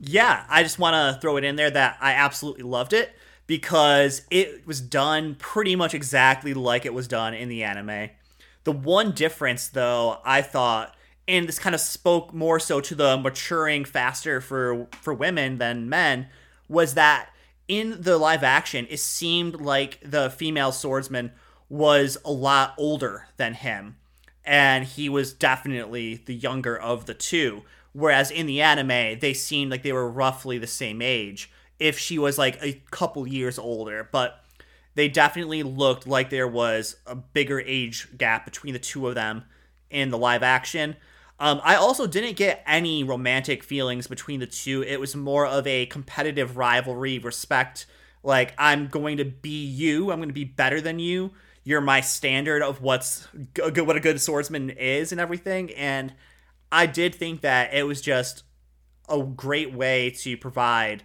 Yeah, 0.00 0.44
I 0.48 0.64
just 0.64 0.78
want 0.80 0.94
to 0.94 1.20
throw 1.20 1.36
it 1.36 1.44
in 1.44 1.56
there 1.56 1.70
that 1.70 1.96
I 2.00 2.12
absolutely 2.14 2.64
loved 2.64 2.92
it 2.92 3.14
because 3.46 4.22
it 4.30 4.66
was 4.66 4.80
done 4.80 5.36
pretty 5.36 5.76
much 5.76 5.94
exactly 5.94 6.54
like 6.54 6.84
it 6.84 6.92
was 6.94 7.06
done 7.06 7.34
in 7.34 7.48
the 7.48 7.62
anime. 7.62 8.10
The 8.64 8.72
one 8.72 9.12
difference, 9.12 9.68
though, 9.68 10.18
I 10.24 10.42
thought, 10.42 10.94
and 11.28 11.48
this 11.48 11.58
kind 11.58 11.74
of 11.74 11.80
spoke 11.80 12.34
more 12.34 12.58
so 12.58 12.80
to 12.80 12.94
the 12.94 13.16
maturing 13.16 13.84
faster 13.84 14.40
for 14.40 14.86
for 15.00 15.14
women 15.14 15.58
than 15.58 15.88
men, 15.88 16.28
was 16.68 16.94
that 16.94 17.30
in 17.68 18.02
the 18.02 18.18
live 18.18 18.42
action, 18.42 18.86
it 18.90 19.00
seemed 19.00 19.60
like 19.60 19.98
the 20.02 20.30
female 20.30 20.72
swordsman 20.72 21.32
was 21.68 22.18
a 22.24 22.32
lot 22.32 22.74
older 22.76 23.26
than 23.36 23.54
him 23.54 23.96
and 24.44 24.84
he 24.84 25.08
was 25.08 25.32
definitely 25.32 26.16
the 26.26 26.34
younger 26.34 26.76
of 26.78 27.06
the 27.06 27.14
two. 27.14 27.62
Whereas 27.92 28.30
in 28.30 28.46
the 28.46 28.60
anime, 28.60 29.18
they 29.20 29.32
seemed 29.32 29.70
like 29.70 29.82
they 29.82 29.92
were 29.92 30.08
roughly 30.08 30.58
the 30.58 30.66
same 30.66 31.00
age, 31.00 31.50
if 31.78 31.98
she 31.98 32.18
was 32.18 32.38
like 32.38 32.62
a 32.62 32.82
couple 32.90 33.26
years 33.26 33.58
older. 33.58 34.08
But 34.10 34.43
they 34.94 35.08
definitely 35.08 35.62
looked 35.62 36.06
like 36.06 36.30
there 36.30 36.48
was 36.48 36.96
a 37.06 37.14
bigger 37.14 37.60
age 37.60 38.08
gap 38.16 38.44
between 38.44 38.72
the 38.72 38.78
two 38.78 39.08
of 39.08 39.14
them 39.14 39.44
in 39.90 40.10
the 40.10 40.18
live 40.18 40.42
action. 40.42 40.96
Um, 41.40 41.60
I 41.64 41.74
also 41.74 42.06
didn't 42.06 42.36
get 42.36 42.62
any 42.66 43.02
romantic 43.02 43.64
feelings 43.64 44.06
between 44.06 44.40
the 44.40 44.46
two. 44.46 44.82
It 44.82 45.00
was 45.00 45.16
more 45.16 45.46
of 45.46 45.66
a 45.66 45.86
competitive 45.86 46.56
rivalry, 46.56 47.18
respect. 47.18 47.86
Like, 48.22 48.54
I'm 48.56 48.86
going 48.86 49.16
to 49.16 49.24
be 49.24 49.64
you, 49.64 50.10
I'm 50.10 50.18
going 50.18 50.28
to 50.28 50.34
be 50.34 50.44
better 50.44 50.80
than 50.80 50.98
you 50.98 51.32
you're 51.64 51.80
my 51.80 52.02
standard 52.02 52.62
of 52.62 52.82
what's 52.82 53.26
good, 53.54 53.78
what 53.80 53.96
a 53.96 54.00
good 54.00 54.20
swordsman 54.20 54.70
is 54.70 55.10
and 55.12 55.20
everything. 55.20 55.72
And 55.72 56.14
I 56.70 56.86
did 56.86 57.14
think 57.14 57.40
that 57.40 57.72
it 57.72 57.84
was 57.84 58.00
just 58.00 58.44
a 59.08 59.22
great 59.22 59.72
way 59.72 60.10
to 60.10 60.36
provide 60.36 61.02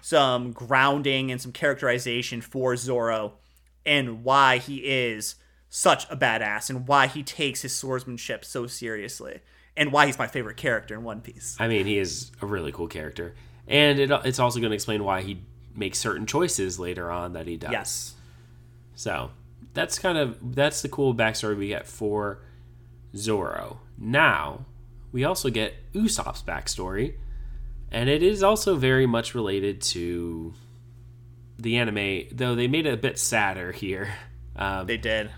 some 0.00 0.52
grounding 0.52 1.30
and 1.30 1.40
some 1.40 1.52
characterization 1.52 2.40
for 2.40 2.76
Zoro 2.76 3.34
and 3.84 4.24
why 4.24 4.58
he 4.58 4.78
is 4.78 5.34
such 5.68 6.08
a 6.10 6.16
badass 6.16 6.70
and 6.70 6.86
why 6.88 7.06
he 7.06 7.22
takes 7.22 7.62
his 7.62 7.74
swordsmanship 7.74 8.44
so 8.44 8.66
seriously 8.66 9.40
and 9.76 9.92
why 9.92 10.06
he's 10.06 10.18
my 10.18 10.26
favorite 10.26 10.56
character 10.56 10.94
in 10.94 11.04
One 11.04 11.20
Piece. 11.20 11.56
I 11.58 11.68
mean, 11.68 11.86
he 11.86 11.98
is 11.98 12.32
a 12.42 12.46
really 12.46 12.72
cool 12.72 12.88
character, 12.88 13.34
and 13.66 13.98
it, 13.98 14.10
it's 14.24 14.38
also 14.38 14.58
going 14.60 14.70
to 14.70 14.74
explain 14.74 15.04
why 15.04 15.22
he 15.22 15.42
makes 15.74 15.98
certain 15.98 16.26
choices 16.26 16.78
later 16.78 17.10
on 17.10 17.34
that 17.34 17.46
he 17.46 17.56
does. 17.56 17.70
Yes. 17.70 18.14
So 18.94 19.30
that's 19.74 19.98
kind 19.98 20.18
of 20.18 20.54
that's 20.54 20.82
the 20.82 20.88
cool 20.88 21.14
backstory 21.14 21.56
we 21.56 21.68
get 21.68 21.86
for 21.86 22.42
Zoro. 23.16 23.80
Now 23.96 24.66
we 25.12 25.24
also 25.24 25.50
get 25.50 25.74
Usopp's 25.92 26.42
backstory, 26.42 27.14
and 27.90 28.08
it 28.08 28.22
is 28.22 28.42
also 28.42 28.76
very 28.76 29.06
much 29.06 29.34
related 29.34 29.80
to 29.82 30.54
the 31.58 31.76
anime, 31.76 32.24
though 32.32 32.54
they 32.54 32.68
made 32.68 32.86
it 32.86 32.94
a 32.94 32.96
bit 32.96 33.18
sadder 33.18 33.72
here. 33.72 34.14
Um, 34.60 34.88
They 34.88 34.96
did. 34.96 35.30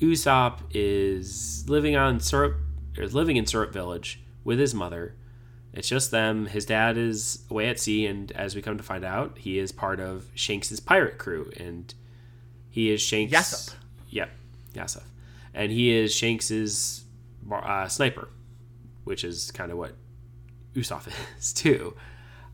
Usopp 0.00 0.62
is 0.74 1.64
living 1.68 1.94
on 1.94 2.18
Syrup, 2.18 2.56
or 2.98 3.06
living 3.06 3.36
in 3.36 3.46
Syrup 3.46 3.72
Village 3.72 4.20
with 4.42 4.58
his 4.58 4.74
mother. 4.74 5.14
It's 5.72 5.88
just 5.88 6.10
them. 6.10 6.46
His 6.46 6.64
dad 6.64 6.96
is 6.96 7.44
away 7.48 7.68
at 7.68 7.78
sea, 7.78 8.06
and 8.06 8.32
as 8.32 8.56
we 8.56 8.62
come 8.62 8.76
to 8.78 8.82
find 8.82 9.04
out, 9.04 9.38
he 9.38 9.60
is 9.60 9.70
part 9.70 10.00
of 10.00 10.26
Shanks's 10.34 10.80
pirate 10.80 11.18
crew, 11.18 11.52
and 11.56 11.94
he 12.68 12.90
is 12.90 13.00
Shanks. 13.00 13.32
Yasopp. 13.32 13.74
Yep, 14.08 14.30
Yasopp, 14.74 15.04
and 15.54 15.70
he 15.70 15.92
is 15.96 16.12
Shanks's 16.12 17.04
uh, 17.48 17.86
sniper, 17.86 18.28
which 19.04 19.22
is 19.22 19.52
kind 19.52 19.70
of 19.70 19.78
what 19.78 19.94
Usopp 20.74 21.08
is 21.38 21.52
too. 21.52 21.96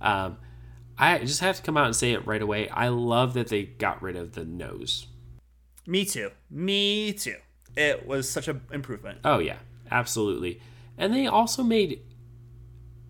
Um, 0.00 0.38
I 0.98 1.18
just 1.18 1.40
have 1.40 1.56
to 1.56 1.62
come 1.62 1.76
out 1.76 1.86
and 1.86 1.96
say 1.96 2.12
it 2.12 2.26
right 2.26 2.40
away. 2.40 2.68
I 2.68 2.88
love 2.88 3.34
that 3.34 3.48
they 3.48 3.64
got 3.64 4.02
rid 4.02 4.16
of 4.16 4.32
the 4.32 4.44
nose. 4.44 5.06
Me 5.86 6.04
too. 6.04 6.30
Me 6.50 7.12
too. 7.12 7.36
It 7.76 8.06
was 8.06 8.28
such 8.28 8.48
an 8.48 8.62
improvement. 8.72 9.18
Oh 9.24 9.38
yeah, 9.38 9.58
absolutely. 9.90 10.60
And 10.96 11.12
they 11.12 11.26
also 11.26 11.62
made 11.62 12.00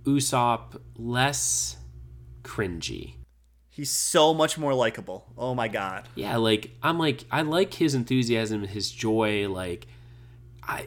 Usopp 0.04 0.80
less 0.96 1.76
cringy. 2.42 3.14
He's 3.70 3.90
so 3.90 4.32
much 4.32 4.56
more 4.56 4.74
likable. 4.74 5.26
Oh 5.36 5.54
my 5.54 5.68
god. 5.68 6.08
Yeah, 6.14 6.36
like 6.36 6.70
I'm 6.82 6.98
like 6.98 7.24
I 7.30 7.42
like 7.42 7.74
his 7.74 7.94
enthusiasm, 7.94 8.64
his 8.64 8.90
joy. 8.90 9.48
Like 9.48 9.86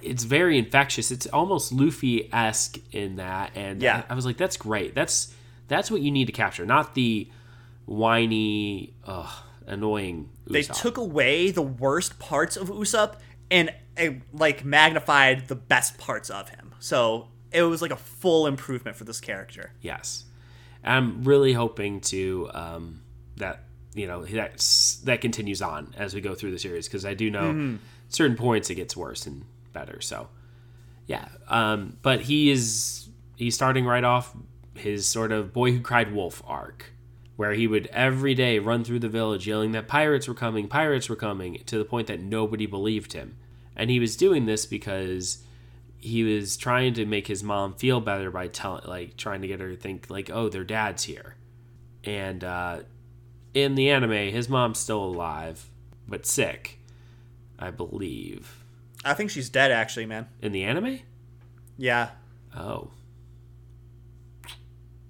it's 0.02 0.24
very 0.24 0.58
infectious. 0.58 1.12
It's 1.12 1.28
almost 1.28 1.72
Luffy 1.72 2.32
esque 2.34 2.78
in 2.92 3.16
that, 3.18 3.52
and 3.56 3.82
Yeah. 3.82 4.04
I, 4.10 4.14
I 4.14 4.16
was 4.16 4.26
like, 4.26 4.38
that's 4.38 4.58
great. 4.58 4.94
That's 4.96 5.34
that's 5.68 5.90
what 5.92 6.02
you 6.02 6.12
need 6.12 6.26
to 6.26 6.32
capture, 6.32 6.66
not 6.66 6.96
the 6.96 7.30
whiny, 7.86 8.94
ugh, 9.06 9.30
annoying. 9.66 10.30
Usopp. 10.48 10.52
They 10.54 10.64
took 10.64 10.98
away 10.98 11.52
the 11.52 11.62
worst 11.62 12.20
parts 12.20 12.56
of 12.58 12.70
Usopp 12.70 13.16
and 13.52 13.72
like 14.34 14.64
magnified 14.64 15.48
the 15.48 15.56
best 15.56 15.98
parts 15.98 16.30
of 16.30 16.50
him. 16.50 16.74
So 16.80 17.28
it 17.52 17.64
was 17.64 17.82
like 17.82 17.92
a 17.92 17.96
full 17.98 18.48
improvement 18.48 18.96
for 18.96 19.04
this 19.04 19.20
character. 19.20 19.72
Yes, 19.82 20.26
I'm 20.84 21.24
really 21.24 21.54
hoping 21.54 22.00
to 22.02 22.50
um, 22.54 23.02
that 23.38 23.64
you 23.94 24.08
know 24.08 24.24
that 24.26 24.64
that 25.06 25.22
continues 25.22 25.62
on 25.62 25.94
as 25.98 26.14
we 26.14 26.22
go 26.22 26.36
through 26.36 26.52
the 26.52 26.60
series 26.60 26.88
because 26.88 27.06
I 27.06 27.14
do 27.16 27.30
know 27.32 27.78
certain 28.10 28.38
points 28.38 28.70
it 28.70 28.76
gets 28.76 28.96
worse 28.96 29.26
and 29.26 29.46
better. 29.74 30.02
So 30.02 30.30
yeah, 31.08 31.28
um, 31.48 31.98
but 32.02 32.22
he 32.22 32.52
is 32.52 33.10
he's 33.36 33.56
starting 33.56 33.86
right 33.86 34.04
off 34.04 34.36
his 34.76 35.08
sort 35.08 35.32
of 35.32 35.54
boy 35.54 35.72
who 35.72 35.82
cried 35.82 36.14
wolf 36.14 36.42
arc. 36.46 36.94
Where 37.36 37.54
he 37.54 37.68
would 37.68 37.88
every 37.94 38.34
day 38.36 38.60
run 38.60 38.84
through 38.84 39.00
the 39.00 39.08
village 39.08 39.48
yelling 39.48 39.72
that 39.72 39.88
pirates 39.88 40.28
were 40.28 40.34
coming, 40.34 40.68
pirates 40.68 41.08
were 41.08 41.16
coming, 41.16 41.62
to 41.68 41.78
the 41.78 41.86
point 41.86 42.08
that 42.08 42.20
nobody 42.20 42.66
believed 42.66 43.14
him. 43.14 43.38
And 43.78 43.90
he 43.90 43.98
was 43.98 44.18
doing 44.18 44.46
this 44.46 44.66
because 44.66 45.42
he 46.00 46.24
was 46.24 46.56
trying 46.56 46.94
to 46.94 47.06
make 47.06 47.28
his 47.28 47.44
mom 47.44 47.74
feel 47.74 48.00
better 48.00 48.32
by 48.32 48.48
telling 48.48 48.84
like 48.88 49.18
trying 49.18 49.42
to 49.42 49.48
get 49.48 49.60
her 49.60 49.70
to 49.70 49.76
think 49.76 50.10
like 50.10 50.30
oh 50.30 50.48
their 50.50 50.64
dad's 50.64 51.04
here 51.04 51.36
and 52.06 52.44
uh, 52.44 52.80
in 53.54 53.76
the 53.76 53.90
anime 53.90 54.12
his 54.12 54.48
mom's 54.48 54.80
still 54.80 55.04
alive 55.04 55.70
but 56.08 56.26
sick 56.26 56.80
i 57.60 57.70
believe 57.70 58.59
I 59.06 59.14
think 59.14 59.30
she's 59.32 59.50
dead 59.50 59.72
actually, 59.72 60.06
man. 60.06 60.28
in 60.42 60.52
the 60.52 60.64
anime 60.64 61.00
Yeah. 61.78 62.10
oh 62.56 62.92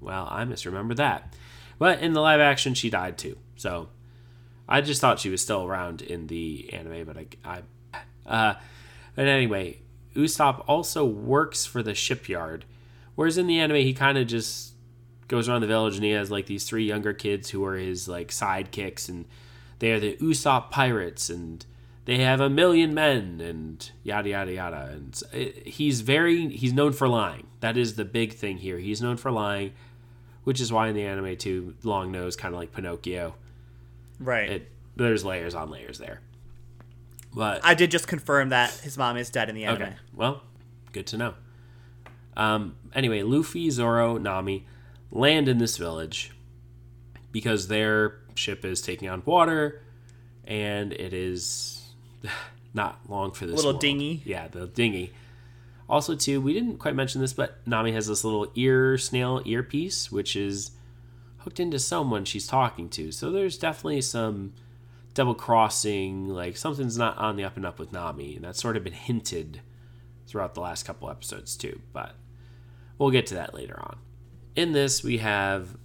well 0.02 0.28
i 0.32 0.46
misremember 0.46 0.94
that 0.96 1.34
but 1.78 2.00
in 2.00 2.14
the 2.14 2.22
live 2.22 2.40
action 2.40 2.74
she 2.74 2.90
died 2.90 3.18
too 3.18 3.38
so 3.56 3.90
I 4.72 4.82
just 4.82 5.02
thought 5.02 5.20
she 5.20 5.32
was 5.32 5.42
still 5.42 5.66
around 5.66 6.04
in 6.04 6.28
the 6.28 6.72
anime, 6.72 7.04
but 7.04 7.18
I, 7.18 7.26
I 7.44 7.62
uh, 8.28 8.54
but 9.16 9.26
anyway, 9.28 9.80
Usopp 10.16 10.64
also 10.68 11.04
works 11.04 11.66
for 11.66 11.82
the 11.82 11.96
shipyard, 11.96 12.66
whereas 13.16 13.40
in 13.40 13.48
the 13.48 13.58
anime 13.60 13.78
he 13.78 13.96
kind 13.96 14.16
of 14.20 14.28
just 14.28 14.76
goes 15.28 15.50
around 15.50 15.62
the 15.62 15.68
village 15.68 15.96
and 15.96 16.04
he 16.04 16.12
has 16.12 16.30
like 16.30 16.46
these 16.46 16.66
three 16.66 16.86
younger 16.86 17.14
kids 17.14 17.50
who 17.50 17.66
are 17.66 17.78
his 17.78 18.08
like 18.08 18.28
sidekicks 18.28 19.10
and 19.10 19.26
they 19.80 19.92
are 19.92 20.00
the 20.00 20.16
Usopp 20.18 20.70
pirates 20.70 21.32
and 21.32 21.66
they 22.10 22.18
have 22.18 22.42
a 22.42 22.50
million 22.50 22.96
men 22.96 23.40
and 23.40 23.92
yada 24.02 24.30
yada 24.30 24.52
yada. 24.52 24.90
And 24.92 25.24
he's 25.64 26.02
very 26.02 26.50
he's 26.50 26.74
known 26.74 26.92
for 26.92 27.08
lying. 27.08 27.46
That 27.60 27.78
is 27.78 27.98
the 27.98 28.06
big 28.06 28.34
thing 28.34 28.58
here. 28.58 28.80
He's 28.80 29.00
known 29.00 29.16
for 29.16 29.30
lying 29.30 29.74
which 30.44 30.60
is 30.60 30.74
why 30.74 30.88
in 30.88 30.96
the 30.96 31.04
anime 31.04 31.38
too 31.38 31.76
long 31.84 32.12
nose 32.12 32.36
kind 32.36 32.56
of 32.56 32.60
like 32.60 32.72
pinocchio. 32.72 33.36
Right. 34.20 34.50
It, 34.50 34.72
there's 34.96 35.24
layers 35.24 35.54
on 35.54 35.70
layers 35.70 36.00
there. 36.00 36.22
But 37.32 37.64
i 37.64 37.76
did 37.76 37.92
just 37.92 38.08
confirm 38.08 38.50
that 38.50 38.72
his 38.72 38.98
mom 38.98 39.16
is 39.16 39.30
dead 39.30 39.50
in 39.50 39.54
the 39.54 39.66
anime. 39.66 39.84
Okay 39.84 39.94
well 40.16 40.42
good 40.94 41.06
to 41.08 41.18
know. 41.18 41.36
Um, 42.36 42.76
anyway 42.96 43.22
luffy 43.22 43.70
zoro 43.70 44.18
nami 44.18 44.66
land 45.12 45.48
in 45.48 45.60
this 45.60 45.78
village 45.78 46.32
because 47.32 47.68
their 47.68 48.22
ship 48.34 48.66
is 48.66 48.82
taking 48.82 49.08
on 49.08 49.22
water 49.28 49.84
and 50.44 50.92
it 50.94 51.14
is 51.14 51.79
not 52.74 53.00
long 53.08 53.32
for 53.32 53.46
this 53.46 53.56
little 53.58 53.72
world. 53.72 53.82
dinghy. 53.82 54.22
Yeah, 54.26 54.48
the 54.48 54.68
dinghy. 54.68 55.14
Also, 55.90 56.16
too, 56.16 56.40
we 56.40 56.54
didn't 56.54 56.78
quite 56.78 56.94
mention 56.94 57.20
this, 57.20 57.34
but 57.34 57.66
Nami 57.66 57.92
has 57.94 58.08
this 58.08 58.24
little 58.24 58.52
ear 58.54 58.98
snail 58.98 59.42
earpiece, 59.46 60.12
which 60.12 60.36
is 60.36 60.72
hooked 61.40 61.60
into 61.60 61.80
someone 61.80 62.26
she's 62.26 62.46
talking 62.46 62.90
to. 62.90 63.12
So 63.12 63.32
there's 63.32 63.58
definitely 63.58 64.02
some 64.02 64.54
double 65.16 65.34
crossing, 65.34 66.28
like 66.30 66.58
something's 66.58 66.98
not 66.98 67.18
on 67.18 67.36
the 67.36 67.44
up 67.44 67.58
and 67.58 67.66
up 67.66 67.80
with 67.80 67.92
Nami, 67.92 68.36
and 68.36 68.46
that's 68.46 68.62
sort 68.62 68.78
of 68.78 68.84
been 68.84 68.94
hinted 68.94 69.62
throughout 70.28 70.54
the 70.54 70.62
last 70.62 70.84
couple 70.84 71.10
episodes 71.10 71.58
too. 71.58 71.82
But 71.92 72.14
we'll 73.00 73.10
get 73.10 73.26
to 73.28 73.36
that 73.36 73.56
later 73.56 73.80
on. 73.80 73.98
In 74.56 74.74
this, 74.74 75.04
we 75.04 75.18
have 75.18 75.76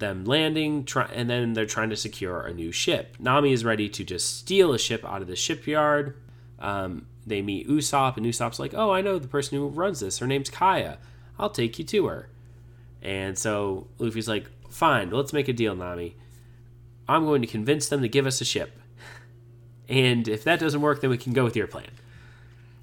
them 0.00 0.24
landing, 0.24 0.84
try, 0.84 1.04
and 1.14 1.30
then 1.30 1.52
they're 1.52 1.66
trying 1.66 1.90
to 1.90 1.96
secure 1.96 2.40
a 2.40 2.52
new 2.52 2.72
ship. 2.72 3.16
Nami 3.18 3.52
is 3.52 3.64
ready 3.64 3.88
to 3.88 4.04
just 4.04 4.38
steal 4.38 4.72
a 4.72 4.78
ship 4.78 5.04
out 5.04 5.22
of 5.22 5.28
the 5.28 5.36
shipyard. 5.36 6.16
Um, 6.58 7.06
they 7.26 7.42
meet 7.42 7.68
Usopp, 7.68 8.16
and 8.16 8.26
Usopp's 8.26 8.58
like, 8.58 8.74
"Oh, 8.74 8.90
I 8.90 9.00
know 9.00 9.18
the 9.18 9.28
person 9.28 9.58
who 9.58 9.68
runs 9.68 10.00
this. 10.00 10.18
Her 10.18 10.26
name's 10.26 10.50
Kaya. 10.50 10.98
I'll 11.38 11.50
take 11.50 11.78
you 11.78 11.84
to 11.86 12.06
her." 12.06 12.28
And 13.02 13.38
so 13.38 13.86
Luffy's 13.98 14.28
like, 14.28 14.50
"Fine, 14.70 15.10
let's 15.10 15.32
make 15.32 15.48
a 15.48 15.52
deal, 15.52 15.76
Nami. 15.76 16.16
I'm 17.08 17.24
going 17.24 17.42
to 17.42 17.48
convince 17.48 17.88
them 17.88 18.02
to 18.02 18.08
give 18.08 18.26
us 18.26 18.40
a 18.40 18.44
ship, 18.44 18.78
and 19.88 20.26
if 20.28 20.44
that 20.44 20.60
doesn't 20.60 20.80
work, 20.80 21.00
then 21.00 21.10
we 21.10 21.18
can 21.18 21.32
go 21.32 21.44
with 21.44 21.56
your 21.56 21.66
plan." 21.66 21.90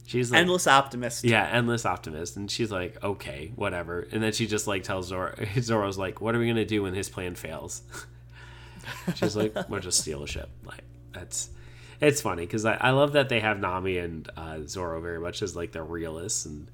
She's 0.07 0.31
like, 0.31 0.39
endless 0.39 0.67
optimist. 0.67 1.25
Yeah, 1.25 1.45
endless 1.45 1.85
optimist. 1.85 2.37
And 2.37 2.49
she's 2.49 2.71
like, 2.71 3.03
okay, 3.03 3.51
whatever. 3.57 4.07
And 4.09 4.23
then 4.23 4.31
she 4.31 4.47
just 4.47 4.65
like 4.65 4.83
tells 4.83 5.07
Zoro, 5.07 5.35
Zoro's 5.59 5.97
like, 5.97 6.21
what 6.21 6.33
are 6.33 6.39
we 6.39 6.47
gonna 6.47 6.63
do 6.63 6.83
when 6.83 6.93
his 6.93 7.09
plan 7.09 7.35
fails? 7.35 7.81
she's 9.15 9.35
like, 9.35 9.53
we'll 9.69 9.81
just 9.81 9.99
steal 9.99 10.23
a 10.23 10.27
ship. 10.27 10.49
Like 10.63 10.85
that's, 11.11 11.49
it's 11.99 12.21
funny 12.21 12.45
because 12.45 12.63
I, 12.63 12.75
I 12.75 12.91
love 12.91 13.11
that 13.13 13.27
they 13.27 13.41
have 13.41 13.59
Nami 13.59 13.97
and 13.97 14.29
uh, 14.37 14.59
Zoro 14.65 15.01
very 15.01 15.19
much 15.19 15.41
as 15.41 15.57
like 15.57 15.73
the 15.73 15.83
realists 15.83 16.45
and 16.45 16.71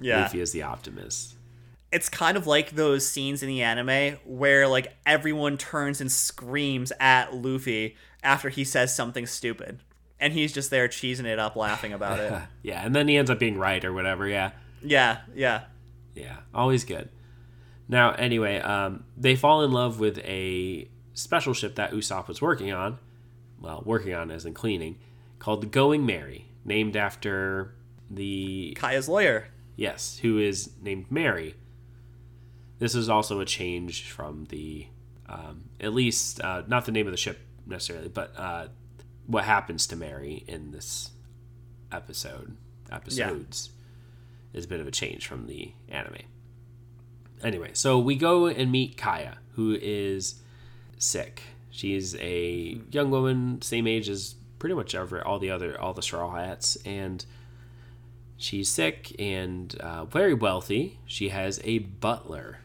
yeah. 0.00 0.22
Luffy 0.22 0.40
is 0.40 0.52
the 0.52 0.62
optimist. 0.62 1.34
It's 1.92 2.08
kind 2.08 2.38
of 2.38 2.46
like 2.46 2.70
those 2.70 3.06
scenes 3.06 3.42
in 3.42 3.50
the 3.50 3.60
anime 3.60 4.16
where 4.24 4.66
like 4.66 4.96
everyone 5.04 5.58
turns 5.58 6.00
and 6.00 6.10
screams 6.10 6.90
at 6.98 7.34
Luffy 7.34 7.96
after 8.22 8.48
he 8.48 8.64
says 8.64 8.96
something 8.96 9.26
stupid 9.26 9.80
and 10.22 10.32
he's 10.32 10.52
just 10.52 10.70
there 10.70 10.86
cheesing 10.86 11.24
it 11.24 11.40
up, 11.40 11.56
laughing 11.56 11.92
about 11.92 12.20
it. 12.20 12.32
yeah, 12.62 12.80
and 12.86 12.94
then 12.94 13.08
he 13.08 13.16
ends 13.16 13.28
up 13.28 13.40
being 13.40 13.58
right 13.58 13.84
or 13.84 13.92
whatever. 13.92 14.26
Yeah. 14.26 14.52
Yeah. 14.80 15.18
Yeah. 15.34 15.64
Yeah. 16.14 16.36
Always 16.54 16.84
good. 16.84 17.08
Now, 17.88 18.12
anyway, 18.12 18.60
um, 18.60 19.04
they 19.16 19.34
fall 19.34 19.64
in 19.64 19.72
love 19.72 19.98
with 19.98 20.18
a 20.20 20.88
special 21.12 21.54
ship 21.54 21.74
that 21.74 21.90
Usopp 21.90 22.28
was 22.28 22.40
working 22.40 22.72
on. 22.72 22.98
Well, 23.60 23.82
working 23.84 24.14
on 24.14 24.30
as 24.30 24.46
in 24.46 24.54
cleaning, 24.54 24.98
called 25.40 25.60
the 25.60 25.66
Going 25.66 26.06
Merry, 26.06 26.46
named 26.64 26.96
after 26.96 27.74
the 28.08 28.76
Kaya's 28.78 29.08
lawyer. 29.08 29.48
Yes, 29.74 30.18
who 30.22 30.38
is 30.38 30.70
named 30.80 31.06
Merry. 31.10 31.56
This 32.78 32.94
is 32.94 33.08
also 33.08 33.40
a 33.40 33.44
change 33.44 34.10
from 34.10 34.44
the, 34.50 34.86
um, 35.28 35.64
at 35.80 35.92
least 35.92 36.40
uh, 36.40 36.62
not 36.68 36.86
the 36.86 36.92
name 36.92 37.06
of 37.06 37.12
the 37.12 37.16
ship 37.16 37.40
necessarily, 37.66 38.08
but 38.08 38.32
uh, 38.36 38.68
what 39.26 39.44
happens 39.44 39.86
to 39.88 39.96
Merry 39.96 40.44
in 40.46 40.72
this 40.72 41.10
episode 41.90 42.56
episodes 42.90 43.70
yeah. 44.52 44.58
is 44.58 44.64
a 44.64 44.68
bit 44.68 44.80
of 44.80 44.86
a 44.86 44.90
change 44.90 45.26
from 45.26 45.46
the 45.46 45.72
anime. 45.88 46.22
Anyway, 47.42 47.70
so 47.72 47.98
we 47.98 48.14
go 48.14 48.46
and 48.46 48.70
meet 48.70 48.96
Kaya, 48.96 49.38
who 49.54 49.76
is 49.80 50.40
sick. 50.98 51.42
She's 51.70 52.14
a 52.16 52.78
young 52.90 53.10
woman, 53.10 53.60
same 53.62 53.86
age 53.86 54.08
as 54.08 54.34
pretty 54.58 54.74
much 54.74 54.94
every 54.94 55.20
all 55.20 55.38
the 55.38 55.50
other 55.50 55.80
all 55.80 55.92
the 55.92 56.02
straw 56.02 56.36
hats, 56.36 56.76
and 56.84 57.24
she's 58.36 58.68
sick 58.68 59.14
and 59.18 59.74
uh, 59.80 60.04
very 60.04 60.34
wealthy. 60.34 61.00
She 61.06 61.30
has 61.30 61.60
a 61.64 61.78
butler 61.78 62.58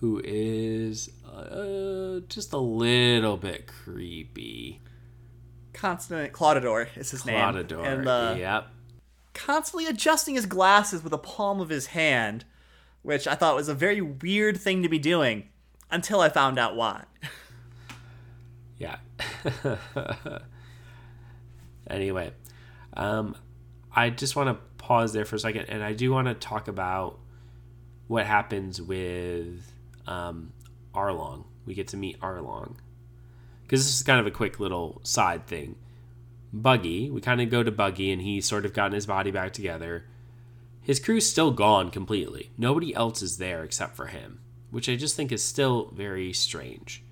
who 0.00 0.20
is 0.22 1.10
uh, 1.26 2.20
just 2.28 2.52
a 2.52 2.58
little 2.58 3.36
bit 3.36 3.66
creepy. 3.66 4.80
Constant 5.72 6.32
Klahadore 6.32 6.88
is 6.96 7.10
his 7.10 7.24
name. 7.24 7.36
Klahadore. 7.36 7.86
And 7.86 8.08
uh, 8.08 8.34
yep. 8.36 8.68
Constantly 9.34 9.86
adjusting 9.86 10.34
his 10.34 10.46
glasses 10.46 11.02
with 11.02 11.10
the 11.10 11.18
palm 11.18 11.60
of 11.60 11.68
his 11.68 11.86
hand, 11.86 12.44
which 13.02 13.26
I 13.26 13.34
thought 13.34 13.54
was 13.54 13.68
a 13.68 13.74
very 13.74 14.00
weird 14.00 14.56
thing 14.56 14.82
to 14.82 14.88
be 14.88 14.98
doing 14.98 15.48
until 15.90 16.20
I 16.20 16.28
found 16.28 16.58
out 16.58 16.76
why. 16.76 17.04
yeah. 18.78 18.96
anyway, 21.90 22.32
um, 22.94 23.36
I 23.94 24.10
just 24.10 24.34
want 24.34 24.48
to 24.48 24.58
pause 24.82 25.12
there 25.12 25.24
for 25.24 25.36
a 25.36 25.38
second, 25.38 25.66
and 25.68 25.82
I 25.82 25.92
do 25.92 26.10
want 26.10 26.28
to 26.28 26.34
talk 26.34 26.68
about 26.68 27.18
what 28.08 28.26
happens 28.26 28.80
with 28.82 29.72
um, 30.06 30.52
Arlong. 30.94 31.44
We 31.64 31.74
get 31.74 31.88
to 31.88 31.96
meet 31.96 32.18
Arlong 32.20 32.76
because 33.68 33.84
this 33.84 33.94
is 33.94 34.02
kind 34.02 34.18
of 34.18 34.26
a 34.26 34.30
quick 34.30 34.58
little 34.58 34.98
side 35.04 35.46
thing. 35.46 35.76
Buggy, 36.54 37.10
we 37.10 37.20
kind 37.20 37.42
of 37.42 37.50
go 37.50 37.62
to 37.62 37.70
Buggy, 37.70 38.10
and 38.10 38.22
he's 38.22 38.46
sort 38.46 38.64
of 38.64 38.72
gotten 38.72 38.94
his 38.94 39.04
body 39.04 39.30
back 39.30 39.52
together. 39.52 40.06
His 40.80 40.98
crew's 40.98 41.28
still 41.28 41.50
gone 41.50 41.90
completely. 41.90 42.50
Nobody 42.56 42.94
else 42.94 43.20
is 43.20 43.36
there 43.36 43.62
except 43.62 43.94
for 43.94 44.06
him, 44.06 44.40
which 44.70 44.88
I 44.88 44.96
just 44.96 45.16
think 45.16 45.30
is 45.30 45.44
still 45.44 45.92
very 45.94 46.32
strange. 46.32 47.04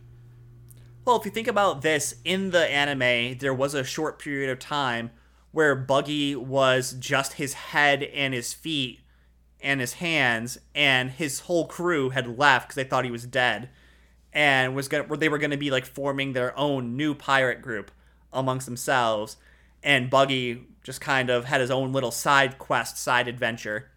Well, 1.04 1.16
if 1.16 1.26
you 1.26 1.30
think 1.30 1.46
about 1.46 1.82
this, 1.82 2.14
in 2.24 2.52
the 2.52 2.66
anime, 2.72 3.36
there 3.36 3.52
was 3.52 3.74
a 3.74 3.84
short 3.84 4.18
period 4.18 4.48
of 4.48 4.58
time 4.58 5.10
where 5.52 5.76
Buggy 5.76 6.34
was 6.34 6.96
just 6.98 7.34
his 7.34 7.52
head 7.52 8.02
and 8.02 8.32
his 8.32 8.54
feet 8.54 9.00
and 9.60 9.82
his 9.82 9.94
hands, 9.94 10.56
and 10.74 11.10
his 11.10 11.40
whole 11.40 11.66
crew 11.66 12.10
had 12.10 12.38
left 12.38 12.68
because 12.68 12.76
they 12.76 12.88
thought 12.88 13.04
he 13.04 13.10
was 13.10 13.26
dead 13.26 13.68
and 14.36 14.74
was 14.74 14.86
gonna 14.86 15.16
they 15.16 15.30
were 15.30 15.38
gonna 15.38 15.56
be 15.56 15.70
like 15.70 15.86
forming 15.86 16.34
their 16.34 16.56
own 16.58 16.94
new 16.94 17.14
pirate 17.14 17.62
group 17.62 17.90
amongst 18.32 18.66
themselves, 18.66 19.38
and 19.82 20.10
Buggy 20.10 20.66
just 20.84 21.00
kind 21.00 21.30
of 21.30 21.46
had 21.46 21.62
his 21.62 21.70
own 21.70 21.92
little 21.92 22.10
side 22.10 22.58
quest, 22.58 22.98
side 22.98 23.28
adventure, 23.28 23.88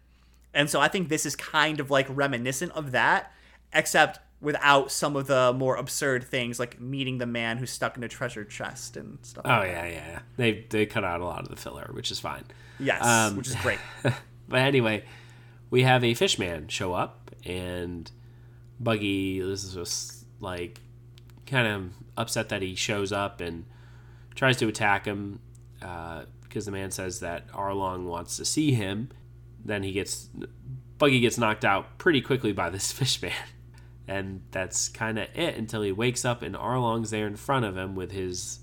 and 0.54 0.70
so 0.70 0.80
I 0.80 0.88
think 0.88 1.10
this 1.10 1.26
is 1.26 1.36
kind 1.36 1.78
of 1.78 1.90
like 1.90 2.06
reminiscent 2.08 2.72
of 2.72 2.92
that, 2.92 3.30
except 3.74 4.18
without 4.40 4.90
some 4.90 5.14
of 5.14 5.26
the 5.26 5.52
more 5.52 5.76
absurd 5.76 6.24
things 6.24 6.58
like 6.58 6.80
meeting 6.80 7.18
the 7.18 7.26
man 7.26 7.58
who's 7.58 7.70
stuck 7.70 7.98
in 7.98 8.02
a 8.02 8.08
treasure 8.08 8.42
chest 8.42 8.96
and 8.96 9.18
stuff. 9.20 9.44
Oh 9.44 9.50
like 9.50 9.68
yeah, 9.68 9.82
that. 9.82 9.92
yeah. 9.92 10.18
They 10.38 10.66
they 10.70 10.86
cut 10.86 11.04
out 11.04 11.20
a 11.20 11.24
lot 11.26 11.42
of 11.42 11.48
the 11.48 11.56
filler, 11.56 11.90
which 11.92 12.10
is 12.10 12.18
fine. 12.18 12.44
Yes, 12.78 13.04
um, 13.04 13.36
which 13.36 13.48
is 13.48 13.56
great. 13.56 13.78
but 14.48 14.60
anyway, 14.60 15.04
we 15.68 15.82
have 15.82 16.02
a 16.02 16.14
fishman 16.14 16.68
show 16.68 16.94
up 16.94 17.30
and 17.44 18.10
Buggy. 18.80 19.40
This 19.40 19.64
is 19.64 19.74
just 19.74 20.19
like 20.40 20.80
kind 21.46 21.66
of 21.66 21.92
upset 22.16 22.48
that 22.48 22.62
he 22.62 22.74
shows 22.74 23.12
up 23.12 23.40
and 23.40 23.64
tries 24.34 24.56
to 24.58 24.68
attack 24.68 25.04
him 25.04 25.40
uh, 25.82 26.22
because 26.42 26.66
the 26.66 26.72
man 26.72 26.90
says 26.90 27.20
that 27.20 27.48
Arlong 27.52 28.04
wants 28.04 28.36
to 28.36 28.44
see 28.44 28.72
him. 28.72 29.10
Then 29.64 29.82
he 29.82 29.92
gets 29.92 30.28
Buggy 30.98 31.20
gets 31.20 31.38
knocked 31.38 31.64
out 31.64 31.98
pretty 31.98 32.20
quickly 32.20 32.52
by 32.52 32.70
this 32.70 32.92
fish 32.92 33.20
man. 33.22 33.32
And 34.08 34.42
that's 34.50 34.88
kind 34.88 35.18
of 35.18 35.28
it 35.34 35.56
until 35.56 35.82
he 35.82 35.92
wakes 35.92 36.24
up 36.24 36.42
and 36.42 36.54
Arlong's 36.54 37.10
there 37.10 37.26
in 37.26 37.36
front 37.36 37.64
of 37.64 37.76
him 37.76 37.94
with 37.94 38.10
his 38.10 38.60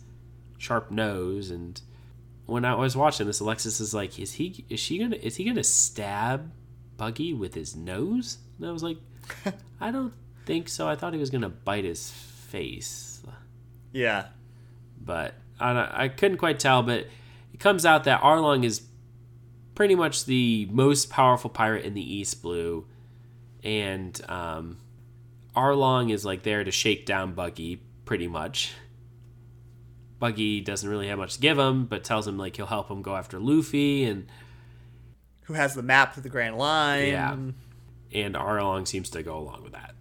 sharp 0.58 0.92
nose. 0.92 1.50
And 1.52 1.80
when 2.46 2.66
I 2.66 2.76
was 2.76 2.98
watching 2.98 3.28
this, 3.28 3.40
Alexis 3.40 3.80
is 3.80 3.94
like, 3.94 4.20
"Is 4.20 4.34
he? 4.34 4.66
Is 4.70 4.80
she 4.80 4.98
gonna? 5.00 5.16
Is 5.16 5.38
he 5.38 5.46
gonna 5.46 5.64
stab 5.64 6.52
Buggy 6.98 7.34
with 7.34 7.54
his 7.54 7.76
nose?" 7.76 8.40
And 8.58 8.68
I 8.68 8.72
was 8.72 8.84
like, 8.84 8.98
"I 9.80 9.92
don't 9.92 10.14
think 10.48 10.70
so. 10.70 10.88
I 10.88 10.96
thought 10.96 11.14
he 11.14 11.20
was 11.20 11.30
gonna 11.30 11.50
bite 11.50 11.84
his 11.84 12.10
face. 12.10 13.22
Yeah. 13.94 14.28
but 15.00 15.34
I, 15.60 16.04
I 16.04 16.08
couldn't 16.08 16.38
quite 16.38 16.60
tell. 16.60 16.82
But 16.84 17.08
it 17.54 17.60
comes 17.60 17.86
out 17.86 18.04
that 18.06 18.22
Arlong 18.22 18.64
is 18.64 18.82
pretty 19.76 19.96
much 19.96 20.26
the 20.26 20.68
most 20.72 21.10
powerful 21.10 21.50
pirate 21.50 21.86
in 21.86 21.94
the 21.94 22.02
East 22.16 22.42
Blue, 22.42 22.86
and 23.64 24.20
um, 24.30 24.78
Arlong 25.56 26.12
is 26.12 26.26
like 26.26 26.44
there 26.44 26.64
to 26.64 26.72
shake 26.72 27.06
down 27.06 27.34
Buggy, 27.34 27.82
pretty 28.06 28.28
much. 28.28 28.74
Buggy 30.20 30.62
doesn't 30.62 30.90
really 30.90 31.08
have 31.10 31.20
much 31.20 31.36
to 31.36 31.40
give 31.40 31.60
him, 31.60 31.86
but 31.86 32.04
tells 32.04 32.28
him 32.28 32.38
like 32.38 32.56
he'll 32.56 32.66
help 32.66 32.90
him 32.90 33.02
go 33.04 33.16
after 33.16 33.40
Luffy, 33.40 34.04
and 34.04 34.28
Who 35.44 35.54
has 35.54 35.76
the 35.76 35.84
map 35.84 36.14
to 36.16 36.22
the 36.22 36.30
Grand 36.30 36.58
Line? 36.58 37.08
Yeah. 37.10 37.34
and 37.34 38.36
Arlong 38.36 38.88
seems 38.88 39.10
to 39.12 39.22
go 39.24 39.38
along 39.38 39.64
with 39.64 39.74
that. 39.74 39.94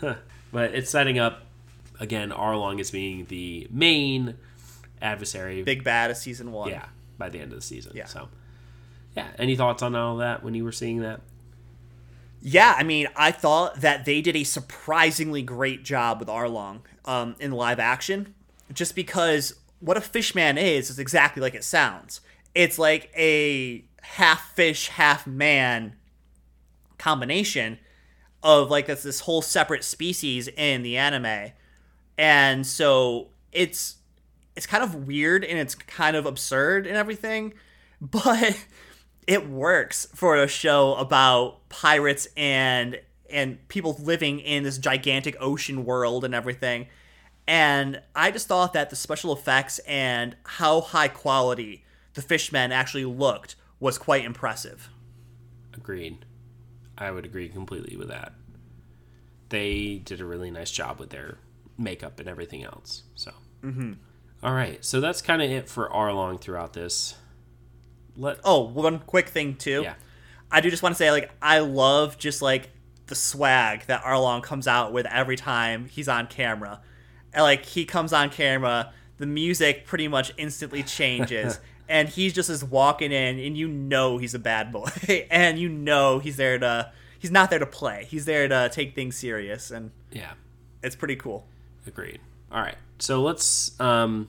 but 0.00 0.74
it's 0.74 0.90
setting 0.90 1.18
up 1.18 1.42
again 1.98 2.30
Arlong 2.30 2.80
as 2.80 2.90
being 2.90 3.26
the 3.26 3.68
main 3.70 4.36
adversary. 5.00 5.62
Big 5.62 5.84
bad 5.84 6.10
of 6.10 6.16
season 6.16 6.52
one. 6.52 6.70
yeah, 6.70 6.86
by 7.18 7.28
the 7.28 7.38
end 7.38 7.52
of 7.52 7.58
the 7.58 7.64
season. 7.64 7.92
Yeah. 7.94 8.06
So, 8.06 8.28
yeah. 9.16 9.28
Any 9.38 9.56
thoughts 9.56 9.82
on 9.82 9.94
all 9.94 10.16
that 10.18 10.42
when 10.42 10.54
you 10.54 10.64
were 10.64 10.72
seeing 10.72 11.00
that? 11.00 11.20
Yeah, 12.42 12.74
I 12.76 12.84
mean, 12.84 13.06
I 13.16 13.32
thought 13.32 13.82
that 13.82 14.06
they 14.06 14.22
did 14.22 14.34
a 14.34 14.44
surprisingly 14.44 15.42
great 15.42 15.84
job 15.84 16.20
with 16.20 16.28
Arlong 16.28 16.80
um, 17.04 17.36
in 17.38 17.52
live 17.52 17.78
action, 17.78 18.34
just 18.72 18.94
because 18.94 19.54
what 19.80 19.98
a 19.98 20.00
fishman 20.00 20.56
is 20.56 20.88
is 20.88 20.98
exactly 20.98 21.42
like 21.42 21.54
it 21.54 21.64
sounds. 21.64 22.22
It's 22.54 22.78
like 22.78 23.10
a 23.14 23.84
half 24.02 24.54
fish, 24.54 24.88
half 24.88 25.26
man 25.26 25.96
combination 26.98 27.78
of 28.42 28.70
like 28.70 28.86
this 28.86 29.02
this 29.02 29.20
whole 29.20 29.42
separate 29.42 29.84
species 29.84 30.48
in 30.48 30.82
the 30.82 30.96
anime, 30.96 31.52
and 32.18 32.66
so 32.66 33.28
it's 33.52 33.96
it's 34.56 34.66
kind 34.66 34.82
of 34.82 35.06
weird 35.06 35.44
and 35.44 35.58
it's 35.58 35.74
kind 35.74 36.16
of 36.16 36.26
absurd 36.26 36.86
and 36.86 36.96
everything, 36.96 37.54
but 38.00 38.66
it 39.26 39.48
works 39.48 40.08
for 40.14 40.36
a 40.36 40.48
show 40.48 40.94
about 40.94 41.68
pirates 41.68 42.28
and 42.36 43.00
and 43.28 43.68
people 43.68 43.96
living 44.02 44.40
in 44.40 44.64
this 44.64 44.76
gigantic 44.76 45.36
ocean 45.40 45.84
world 45.84 46.24
and 46.24 46.34
everything. 46.34 46.88
And 47.46 48.00
I 48.14 48.30
just 48.30 48.48
thought 48.48 48.72
that 48.72 48.90
the 48.90 48.96
special 48.96 49.32
effects 49.32 49.78
and 49.80 50.36
how 50.44 50.80
high 50.80 51.08
quality 51.08 51.84
the 52.14 52.22
fishmen 52.22 52.72
actually 52.72 53.04
looked 53.04 53.56
was 53.78 53.98
quite 53.98 54.24
impressive. 54.24 54.88
Agreed. 55.74 56.24
I 57.00 57.10
would 57.10 57.24
agree 57.24 57.48
completely 57.48 57.96
with 57.96 58.08
that. 58.08 58.34
They 59.48 60.00
did 60.04 60.20
a 60.20 60.24
really 60.24 60.50
nice 60.50 60.70
job 60.70 61.00
with 61.00 61.10
their 61.10 61.38
makeup 61.76 62.20
and 62.20 62.28
everything 62.28 62.62
else. 62.62 63.02
So, 63.16 63.32
mm-hmm. 63.64 63.94
All 64.42 64.54
right. 64.54 64.84
So 64.84 65.00
that's 65.00 65.20
kind 65.22 65.42
of 65.42 65.50
it 65.50 65.68
for 65.68 65.88
Arlong 65.88 66.40
throughout 66.40 66.72
this. 66.72 67.14
Let 68.16 68.38
Oh, 68.44 68.60
one 68.60 69.00
quick 69.00 69.28
thing 69.28 69.56
too. 69.56 69.80
yeah. 69.82 69.94
I 70.52 70.60
do 70.60 70.70
just 70.70 70.82
want 70.82 70.94
to 70.94 70.98
say, 70.98 71.10
like, 71.10 71.30
I 71.40 71.60
love 71.60 72.18
just 72.18 72.42
like 72.42 72.70
the 73.06 73.14
swag 73.14 73.86
that 73.86 74.02
Arlong 74.02 74.42
comes 74.42 74.66
out 74.66 74.92
with 74.92 75.06
every 75.06 75.36
time 75.36 75.86
he's 75.86 76.08
on 76.08 76.26
camera. 76.26 76.80
And, 77.32 77.42
like, 77.42 77.64
he 77.64 77.84
comes 77.84 78.12
on 78.12 78.30
camera, 78.30 78.92
the 79.18 79.26
music 79.26 79.86
pretty 79.86 80.08
much 80.08 80.32
instantly 80.36 80.82
changes, 80.82 81.60
and 81.90 82.08
he's 82.08 82.32
just 82.32 82.48
is 82.48 82.64
walking 82.64 83.12
in, 83.12 83.38
and 83.38 83.58
you 83.58 83.68
know 83.68 84.16
he's 84.16 84.32
a 84.34 84.38
bad 84.38 84.72
boy, 84.72 84.88
and 85.30 85.58
you 85.58 85.68
know 85.68 86.18
he's 86.20 86.36
there 86.36 86.58
to. 86.58 86.90
He's 87.18 87.30
not 87.30 87.50
there 87.50 87.58
to 87.58 87.66
play. 87.66 88.06
He's 88.08 88.24
there 88.24 88.48
to 88.48 88.70
take 88.72 88.94
things 88.94 89.14
serious, 89.14 89.70
and 89.70 89.90
Yeah. 90.10 90.32
it's 90.82 90.96
pretty 90.96 91.16
cool. 91.16 91.46
Agreed. 91.86 92.18
All 92.50 92.62
right. 92.62 92.76
So 92.98 93.20
let's 93.20 93.78
um 93.78 94.28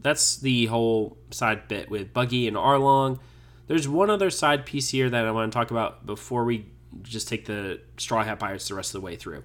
that's 0.00 0.36
the 0.36 0.66
whole 0.66 1.18
side 1.30 1.68
bit 1.68 1.90
with 1.90 2.14
Buggy 2.14 2.48
and 2.48 2.56
Arlong. 2.56 3.18
There's 3.66 3.86
one 3.88 4.08
other 4.08 4.30
side 4.30 4.64
piece 4.64 4.88
here 4.90 5.10
that 5.10 5.26
I 5.26 5.30
want 5.30 5.52
to 5.52 5.54
talk 5.58 5.70
about 5.70 6.06
before 6.06 6.44
we 6.44 6.66
just 7.02 7.28
take 7.28 7.44
the 7.46 7.80
Straw 7.98 8.22
Hat 8.22 8.38
Pirates 8.38 8.68
the 8.68 8.74
rest 8.74 8.94
of 8.94 9.00
the 9.02 9.04
way 9.04 9.16
through. 9.16 9.42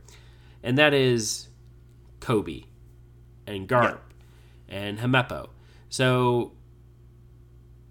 And 0.64 0.78
that 0.78 0.94
is 0.94 1.48
Koby 2.20 2.66
and 3.48 3.68
Garp 3.68 4.00
and 4.70 5.00
Helmeppo. 5.00 5.50
So 5.90 6.52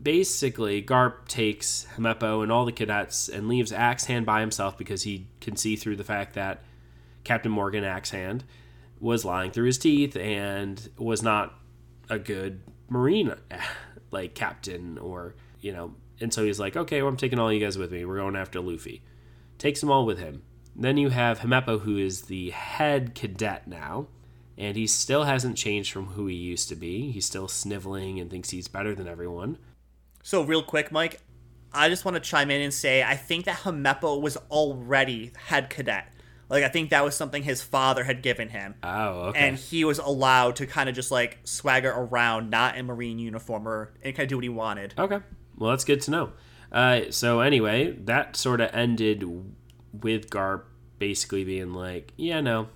basically 0.03 0.83
Garp 0.83 1.29
takes 1.29 1.87
Helmeppo 1.97 2.43
and 2.43 2.51
all 2.51 2.65
the 2.65 2.73
cadets 2.73 3.29
and 3.29 3.49
leaves 3.49 3.73
Axe 3.73 4.05
Hand 4.07 4.25
by 4.25 4.41
himself 4.41 4.79
because 4.79 5.03
he 5.03 5.27
can 5.41 5.57
see 5.57 5.77
through 5.77 5.97
the 5.97 6.05
fact 6.05 6.35
that 6.35 6.63
Captain 7.25 7.53
Morgan 7.53 7.85
Axe 7.85 8.11
Hand 8.11 8.45
was 8.99 9.25
lying 9.25 9.51
through 9.51 9.67
his 9.67 9.79
teeth 9.79 10.17
and 10.17 10.89
was 10.97 11.23
not 11.23 11.55
a 12.09 12.19
good 12.19 12.63
marine 12.89 13.35
like 14.11 14.35
captain 14.35 14.99
or 14.99 15.35
you 15.61 15.73
know. 15.73 15.95
And 16.23 16.33
so 16.35 16.45
he's 16.45 16.61
like 16.61 16.77
okay 16.77 17.01
well 17.01 17.09
i'm 17.09 17.17
taking 17.17 17.39
all 17.39 17.53
you 17.53 17.61
guys 17.61 17.79
with 17.79 17.93
me. 17.93 18.05
We're 18.05 18.19
going 18.19 18.37
after 18.37 18.61
luffy. 18.61 19.03
Takes 19.59 19.81
them 19.81 19.91
all 19.91 20.07
with 20.07 20.19
him. 20.19 20.43
Then 20.75 20.97
you 20.97 21.11
have 21.11 21.41
Helmeppo 21.41 21.81
who 21.81 21.99
is 21.99 22.23
the 22.23 22.51
head 22.51 23.15
cadet 23.15 23.67
now 23.67 24.07
and 24.57 24.77
he 24.77 24.87
still 24.87 25.25
hasn't 25.25 25.57
changed 25.57 25.93
from 25.93 26.09
who 26.09 26.27
he 26.27 26.35
used 26.35 26.69
to 26.69 26.77
be. 26.77 27.11
He's 27.11 27.27
still 27.27 27.49
sniveling 27.49 28.19
and 28.19 28.31
thinks 28.31 28.51
he's 28.51 28.69
better 28.69 28.95
than 28.95 29.09
everyone 29.09 29.59
So, 30.23 30.43
real 30.43 30.63
quick, 30.63 30.93
Mike, 30.93 31.21
I 31.73 31.89
just 31.89 32.05
want 32.05 32.17
to 32.17 32.21
chime 32.21 32.51
in 32.51 32.61
and 32.61 32.75
say 32.75 33.03
I 33.03 33.17
think 33.17 33.45
that 33.47 33.59
Helmeppo 33.59 34.21
was 34.21 34.37
already 34.51 35.33
head 35.47 35.71
cadet. 35.71 36.13
Like, 36.49 36.65
I 36.65 36.69
think 36.69 36.91
that 36.91 37.05
was 37.05 37.15
something 37.17 37.45
his 37.45 37.63
father 37.63 38.03
had 38.05 38.23
given 38.23 38.49
him. 38.49 38.75
oh 38.83 39.29
okay 39.29 39.39
And 39.39 39.57
he 39.57 39.85
was 39.85 39.99
allowed 39.99 40.57
to 40.57 40.67
kind 40.67 40.89
of 40.89 40.95
just 40.97 41.11
like 41.11 41.39
swagger 41.45 41.91
around, 41.91 42.51
not 42.51 42.77
in 42.77 42.87
Marine 42.87 43.19
uniform 43.21 43.69
or 43.69 43.93
and 44.03 44.15
kind 44.17 44.25
of 44.25 44.29
do 44.29 44.37
what 44.37 44.43
he 44.43 44.49
wanted. 44.49 44.95
Okay. 44.99 45.21
Well, 45.57 45.71
that's 45.71 45.85
good 45.85 46.01
to 46.03 46.11
know. 46.11 46.33
Uh, 46.73 47.03
so 47.11 47.41
anyway, 47.41 47.93
that 48.05 48.37
sort 48.37 48.61
of 48.61 48.71
ended 48.73 49.25
with 49.93 50.31
Garp 50.31 50.65
basically 50.99 51.45
being 51.45 51.73
like, 51.73 52.13
"Yeah, 52.17 52.41
no, 52.41 52.69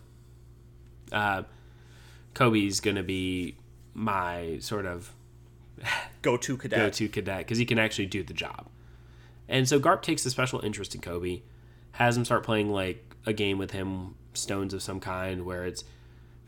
uh, 1.13 1.43
Koby's 2.35 2.81
gonna 2.81 3.03
be 3.03 3.57
my 3.93 4.59
sort 4.61 4.87
of 4.87 5.14
Go 6.23 6.37
to 6.37 6.57
cadet. 6.57 6.79
go-to 6.79 7.09
cadet 7.09 7.39
because 7.39 7.59
he 7.59 7.65
can 7.65 7.79
actually 7.79 8.07
do 8.07 8.23
the 8.23 8.35
job." 8.35 8.69
And 9.49 9.69
so 9.69 9.79
Garp 9.79 10.03
takes 10.03 10.25
a 10.25 10.31
special 10.31 10.61
interest 10.61 10.95
in 10.95 11.01
Koby, 11.01 11.43
has 11.93 12.17
him 12.17 12.25
start 12.25 12.45
playing 12.45 12.71
like 12.71 13.15
a 13.27 13.33
game 13.33 13.59
with 13.59 13.73
him, 13.73 14.15
stones 14.33 14.73
of 14.75 14.83
some 14.83 15.01
kind, 15.01 15.45
where 15.45 15.65
it's 15.67 15.85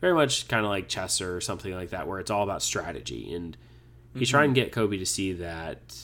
very 0.01 0.13
much 0.13 0.47
kind 0.47 0.65
of 0.65 0.69
like 0.69 0.87
chess 0.87 1.21
or 1.21 1.41
something 1.41 1.73
like 1.73 1.91
that, 1.91 2.07
where 2.07 2.19
it's 2.19 2.31
all 2.31 2.43
about 2.43 2.61
strategy. 2.61 3.33
And 3.33 3.57
he's 4.15 4.29
trying 4.29 4.53
to 4.53 4.59
get 4.59 4.71
Koby 4.71 4.97
to 4.99 5.05
see 5.05 5.33
that, 5.33 5.95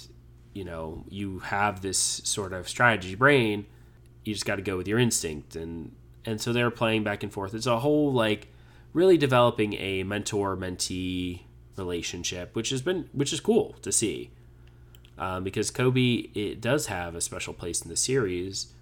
you 0.53 0.63
know, 0.63 1.03
you 1.09 1.39
have 1.39 1.81
this 1.81 1.97
sort 1.97 2.53
of 2.53 2.69
strategy 2.69 3.15
brain. 3.15 3.65
You 4.23 4.33
just 4.33 4.45
got 4.45 4.55
to 4.55 4.61
go 4.61 4.77
with 4.77 4.87
your 4.87 4.99
instinct, 4.99 5.55
and 5.55 5.95
and 6.25 6.39
so 6.39 6.53
they're 6.53 6.71
playing 6.71 7.03
back 7.03 7.23
and 7.23 7.31
forth. 7.31 7.53
It's 7.53 7.65
a 7.65 7.79
whole 7.79 8.13
like 8.13 8.47
really 8.93 9.17
developing 9.17 9.73
a 9.73 10.03
mentor 10.03 10.55
mentee 10.55 11.41
relationship, 11.75 12.55
which 12.55 12.69
has 12.69 12.81
been 12.81 13.09
which 13.13 13.33
is 13.33 13.39
cool 13.39 13.75
to 13.81 13.91
see. 13.91 14.31
Um, 15.17 15.43
because 15.43 15.69
Koby 15.69 16.35
it 16.35 16.59
does 16.59 16.87
have 16.87 17.15
a 17.15 17.21
special 17.21 17.53
place 17.53 17.81
in 17.81 17.89
the 17.89 17.95
series, 17.95 18.73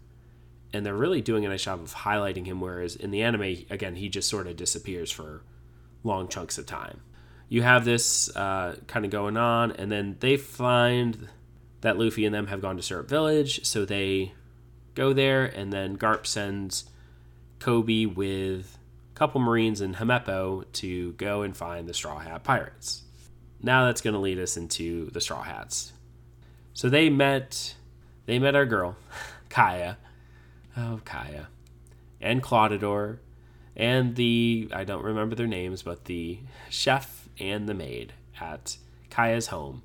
and 0.74 0.86
they're 0.86 0.96
really 0.96 1.22
doing 1.22 1.46
a 1.46 1.50
nice 1.50 1.64
job 1.64 1.82
of 1.82 1.94
highlighting 1.94 2.46
him. 2.46 2.62
Whereas 2.62 2.96
in 2.96 3.12
the 3.12 3.22
anime, 3.22 3.66
again, 3.70 3.96
he 3.96 4.10
just 4.10 4.30
sort 4.30 4.48
of 4.48 4.56
disappears 4.56 5.12
for 5.12 5.42
long 6.04 6.28
chunks 6.28 6.58
of 6.58 6.66
time. 6.66 7.02
You 7.50 7.64
have 7.64 7.84
this 7.84 8.34
uh, 8.36 8.78
kind 8.88 9.04
of 9.04 9.12
going 9.12 9.36
on, 9.36 9.74
and 9.74 9.92
then 9.92 10.16
they 10.22 10.38
find 10.38 11.28
that 11.82 11.98
Luffy 11.98 12.26
and 12.26 12.34
them 12.34 12.48
have 12.48 12.62
gone 12.62 12.78
to 12.78 12.82
Syrup 12.82 13.10
Village, 13.10 13.66
so 13.66 13.84
they 13.84 14.34
go 14.96 15.12
there, 15.12 15.46
and 15.46 15.74
then 15.74 15.98
Garp 15.98 16.26
sends 16.26 16.86
Koby 17.60 18.14
with 18.14 18.78
couple 19.16 19.42
Marines 19.42 19.82
and 19.82 19.96
Helmeppo 19.96 20.66
to 20.74 21.14
go 21.14 21.42
and 21.42 21.56
find 21.56 21.88
the 21.88 21.94
Straw 21.94 22.20
Hat 22.20 22.44
Pirates. 22.44 23.04
Now 23.62 23.86
that's 23.86 24.02
going 24.02 24.14
to 24.14 24.20
lead 24.20 24.40
us 24.40 24.58
into 24.58 25.10
the 25.12 25.22
Straw 25.22 25.44
Hats. 25.44 25.94
So 26.74 26.90
they 26.90 27.10
met, 27.10 27.76
they 28.26 28.40
met 28.40 28.56
our 28.56 28.66
girl, 28.66 28.96
Kaya. 29.50 29.98
Oh, 30.76 31.02
Kaya. 31.06 31.48
And 32.20 32.42
Klahadore. 32.42 33.20
And 33.76 34.16
the, 34.16 34.70
I 34.74 34.84
don't 34.84 35.04
remember 35.04 35.36
their 35.36 35.48
names, 35.48 35.84
but 35.84 36.06
the 36.06 36.40
chef 36.70 37.30
and 37.40 37.68
the 37.68 37.74
maid 37.74 38.14
at 38.40 38.78
Kaya's 39.10 39.48
home. 39.48 39.84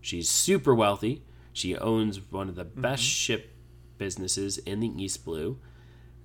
She's 0.00 0.28
super 0.28 0.74
wealthy. 0.74 1.22
She 1.52 1.76
owns 1.76 2.20
one 2.30 2.48
of 2.48 2.56
the 2.56 2.64
best 2.64 3.02
mm-hmm. 3.02 3.08
ship 3.08 3.52
businesses 3.98 4.58
in 4.58 4.80
the 4.80 4.92
East 5.02 5.24
Blue. 5.24 5.58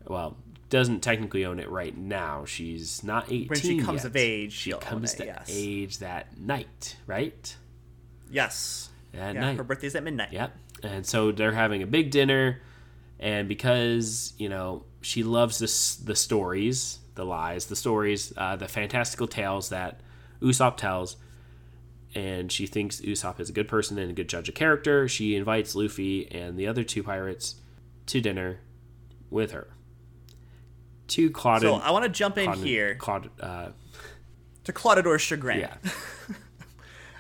Well, 0.06 0.38
doesn't 0.70 1.02
technically 1.02 1.46
own 1.46 1.60
it 1.60 1.70
right 1.70 1.98
now. 1.98 2.46
She's 2.46 3.04
not 3.04 3.26
18 3.32 3.48
When 3.48 3.60
she 3.60 3.80
comes 3.80 4.04
yet. 4.04 4.06
of 4.06 4.16
age, 4.16 4.54
she 4.54 4.72
comes 4.74 5.14
it, 5.14 5.18
to 5.18 5.26
yes. 5.26 5.50
age 5.50 6.00
that 6.00 6.38
night, 6.40 6.98
right? 7.06 7.56
Yes. 8.30 8.90
At 9.14 9.36
yeah, 9.36 9.42
night. 9.42 9.58
her 9.58 9.64
birthday's 9.64 9.96
at 9.96 10.04
midnight. 10.04 10.34
Yep. 10.34 10.56
And 10.84 11.06
so 11.06 11.32
they're 11.32 11.54
having 11.54 11.82
a 11.82 11.88
big 11.88 12.12
dinner, 12.12 12.62
and 13.20 13.48
because 13.48 14.34
you 14.38 14.48
know 14.50 14.84
she 15.02 15.24
loves 15.24 15.58
this, 15.58 15.96
the 15.96 16.16
stories, 16.16 17.00
the 17.16 17.26
lies, 17.26 17.66
the 17.66 17.76
stories, 17.76 18.32
uh, 18.38 18.56
the 18.58 18.68
fantastical 18.68 19.28
tales 19.28 19.70
that 19.70 20.02
Usopp 20.42 20.78
tells, 20.78 21.16
and 22.14 22.52
she 22.52 22.68
thinks 22.68 23.02
Usopp 23.02 23.40
is 23.40 23.50
a 23.50 23.54
good 23.54 23.68
person 23.68 23.98
and 23.98 24.12
a 24.12 24.14
good 24.14 24.30
judge 24.30 24.50
of 24.50 24.56
character. 24.56 25.08
She 25.08 25.36
invites 25.36 25.74
Luffy 25.74 26.30
and 26.32 26.58
the 26.58 26.68
other 26.68 26.84
two 26.84 27.02
pirates 27.02 27.56
to 28.08 28.22
dinner 28.22 28.60
with 29.32 29.52
her. 29.52 29.70
To 31.08 31.30
Claude. 31.30 31.62
So 31.62 31.76
I 31.76 31.92
want 31.92 32.04
to 32.04 32.10
jump 32.10 32.38
in 32.38 32.52
here 32.54 32.98
uh, 33.42 33.70
to 34.66 34.74
Klahadore's 34.74 35.22
chagrin. 35.22 35.60
yeah. 35.62 35.76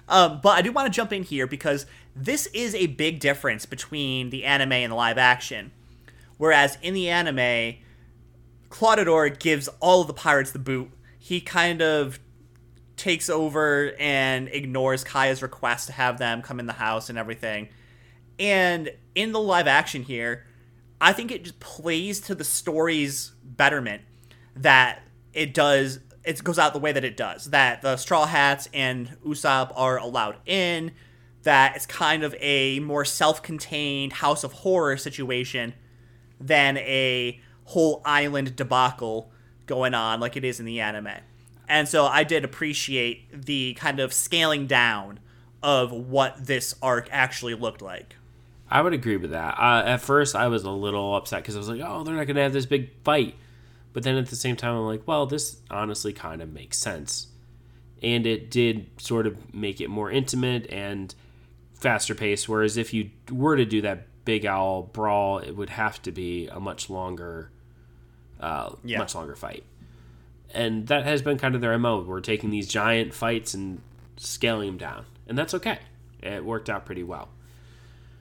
Um, 0.10 0.39
but 0.41 0.58
I 0.58 0.62
do 0.62 0.71
want 0.71 0.86
to 0.86 0.95
jump 0.95 1.12
in 1.12 1.23
here 1.23 1.47
because 1.47 1.86
this 2.15 2.47
is 2.47 2.73
a 2.76 2.88
big 2.88 3.19
difference 3.19 3.65
between 3.65 4.30
the 4.30 4.45
anime 4.45 4.71
and 4.71 4.91
the 4.91 4.95
live 4.95 5.17
action. 5.17 5.71
Whereas 6.38 6.78
in 6.82 6.93
the 6.93 7.10
anime, 7.10 7.76
Klahadore 8.69 9.38
gives 9.38 9.67
all 9.80 10.02
of 10.02 10.08
the 10.08 10.13
pirates 10.13 10.52
the 10.52 10.60
boot. 10.60 10.89
He 11.19 11.41
kind 11.41 11.82
of 11.82 12.19
takes 12.95 13.30
over 13.30 13.93
and 14.00 14.47
ignores 14.47 15.04
Kaya's 15.04 15.41
request 15.41 15.88
to 15.88 15.93
have 15.93 16.17
them 16.17 16.41
come 16.41 16.60
in 16.60 16.67
the 16.67 16.73
house 16.73 17.10
and 17.10 17.17
everything. 17.17 17.69
And 18.39 18.91
in 19.13 19.32
the 19.32 19.39
live 19.39 19.67
action 19.67 20.04
here, 20.04 20.45
I 20.99 21.13
think 21.13 21.31
it 21.31 21.43
just 21.43 21.60
plays 21.60 22.19
to 22.21 22.36
the 22.36 22.43
story's 22.43 23.31
betterment 23.43 24.01
that 24.55 25.01
it 25.33 25.53
does 25.53 25.99
it 26.23 26.43
goes 26.43 26.60
out 26.60 26.73
the 26.73 26.79
way 26.79 26.91
that 26.91 27.05
it 27.05 27.15
does. 27.15 27.51
That 27.51 27.81
the 27.81 27.95
Straw 27.95 28.25
Hats 28.25 28.67
and 28.73 29.17
Usopp 29.25 29.71
are 29.75 29.97
allowed 29.97 30.36
in. 30.45 30.91
That 31.43 31.77
it's 31.77 31.86
kind 31.86 32.23
of 32.23 32.36
a 32.39 32.81
more 32.81 33.05
self-contained 33.05 34.12
House 34.12 34.43
of 34.43 34.51
Horror 34.51 34.97
situation 34.97 35.73
than 36.39 36.77
a 36.77 37.39
whole 37.63 38.01
island 38.03 38.55
debacle 38.57 39.31
going 39.65 39.93
on 39.93 40.19
like 40.19 40.36
it 40.36 40.43
is 40.43 40.60
in 40.60 40.65
the 40.65 40.81
anime. 40.81 41.10
And 41.69 41.88
so 41.88 42.05
I 42.05 42.23
did 42.23 42.43
appreciate 42.43 43.45
the 43.45 43.73
kind 43.75 43.99
of 43.99 44.13
scaling 44.13 44.67
down 44.67 45.19
of 45.63 45.91
what 45.91 46.45
this 46.45 46.75
arc 46.81 47.07
actually 47.12 47.55
looked 47.55 47.81
like. 47.81 48.15
I 48.69 48.82
would 48.82 48.93
agree 48.93 49.17
with 49.17 49.32
that. 49.32 49.58
Uh, 49.58 49.84
at 49.86 50.01
first, 50.01 50.36
I 50.36 50.47
was 50.47 50.63
a 50.63 50.71
little 50.71 51.15
upset 51.15 51.41
because 51.41 51.56
I 51.56 51.60
was 51.60 51.69
like, 51.69 51.82
"Oh, 51.84 52.03
they're 52.03 52.15
not 52.15 52.25
going 52.27 52.36
to 52.36 52.41
have 52.43 52.53
this 52.53 52.65
big 52.65 52.89
fight," 53.03 53.36
but 53.93 54.03
then 54.03 54.15
at 54.17 54.27
the 54.27 54.36
same 54.36 54.56
time, 54.56 54.75
I'm 54.75 54.86
like, 54.86 55.08
"Well, 55.08 55.25
this 55.25 55.62
honestly 55.71 56.12
kind 56.13 56.41
of 56.41 56.51
makes 56.51 56.77
sense," 56.77 57.27
and 58.03 58.25
it 58.27 58.51
did 58.51 58.89
sort 58.97 59.25
of 59.25 59.53
make 59.53 59.80
it 59.80 59.89
more 59.89 60.12
intimate 60.12 60.69
and 60.71 61.13
faster 61.75 62.13
paced. 62.13 62.49
Whereas 62.49 62.75
if 62.75 62.93
you 62.93 63.10
were 63.32 63.56
to 63.56 63.65
do 63.65 63.82
that 63.82 64.08
big 64.25 64.45
owl 64.45 64.84
brawl, 64.84 65.38
it 65.39 65.51
would 65.56 65.69
have 65.69 66.01
to 66.01 66.12
be 66.12 66.47
a 66.47 66.60
much 66.60 66.89
longer, 66.89 67.49
uh, 68.41 68.71
Yeah. 68.84 68.97
much 68.97 69.15
longer 69.15 69.36
fight, 69.38 69.63
and 70.53 70.88
that 70.88 71.06
has 71.06 71.21
been 71.21 71.38
kind 71.38 71.56
of 71.56 71.62
their 71.62 71.77
mo. 71.80 72.01
We're 72.01 72.19
taking 72.19 72.49
these 72.49 72.67
giant 72.67 73.13
fights 73.13 73.53
and 73.53 73.82
scaling 74.17 74.67
them 74.67 74.77
down, 74.77 75.06
and 75.25 75.38
that's 75.38 75.53
okay. 75.53 75.80
It 76.21 76.43
worked 76.43 76.69
out 76.69 76.86
pretty 76.86 77.03
well. 77.03 77.30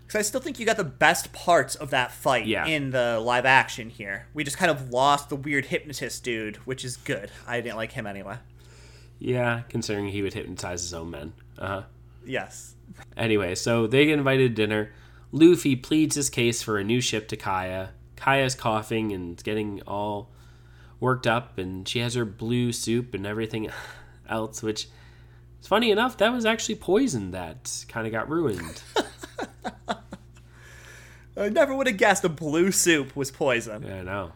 Because 0.07 0.19
I 0.21 0.23
still 0.23 0.41
think 0.41 0.61
you 0.61 0.67
got 0.67 0.77
the 0.77 0.85
best 0.85 1.33
parts 1.33 1.75
of 1.75 1.91
that 1.91 2.13
fight 2.13 2.47
Yeah. 2.47 2.65
in 2.67 2.91
the 2.91 3.19
live 3.19 3.45
action 3.45 3.91
here. 3.91 4.29
We 4.35 4.45
just 4.45 4.57
kind 4.57 4.71
of 4.71 4.91
lost 4.91 5.29
the 5.31 5.37
weird 5.37 5.67
hypnotist 5.67 6.23
dude, 6.23 6.57
which 6.59 6.85
is 6.85 6.97
good. 6.97 7.31
I 7.47 7.61
didn't 7.61 7.77
like 7.77 7.93
him 7.93 8.07
anyway. 8.07 8.37
Yeah, 9.19 9.63
considering 9.69 10.09
he 10.09 10.23
would 10.23 10.35
hypnotize 10.35 10.83
his 10.83 10.95
own 10.95 11.11
men. 11.11 11.33
Uh 11.59 11.67
huh. 11.67 11.83
Yes. 12.25 12.75
Anyway, 13.17 13.55
so 13.57 13.87
they 13.87 14.07
get 14.07 14.19
invited 14.19 14.55
to 14.55 14.63
dinner. 14.63 14.93
Luffy 15.33 15.75
pleads 15.75 16.15
his 16.15 16.31
case 16.31 16.63
for 16.63 16.79
a 16.79 16.85
new 16.85 17.01
ship 17.01 17.27
to 17.29 17.37
Kaya. 17.37 17.91
Kaya's 18.15 18.55
coughing 18.55 19.13
and 19.13 19.43
getting 19.43 19.83
all 19.87 20.31
worked 21.01 21.27
up, 21.27 21.59
and 21.59 21.87
she 21.87 21.99
has 21.99 22.15
her 22.15 22.25
blue 22.25 22.73
soup 22.73 23.13
and 23.13 23.27
everything 23.27 23.71
else, 24.29 24.63
which 24.63 24.89
is 25.61 25.67
funny 25.67 25.91
enough, 25.91 26.17
that 26.19 26.33
was 26.33 26.47
actually 26.47 26.77
poison 26.77 27.33
that 27.33 27.85
kind 27.89 28.07
of 28.07 28.13
got 28.13 28.31
ruined. 28.31 28.83
I 31.37 31.49
never 31.51 31.75
would 31.75 31.87
have 31.87 31.99
guessed 31.99 32.25
a 32.25 32.29
blue 32.29 32.73
soup 32.73 33.15
was 33.15 33.31
poison. 33.31 33.83
Yeah, 33.83 34.01
I 34.01 34.03
know. 34.03 34.33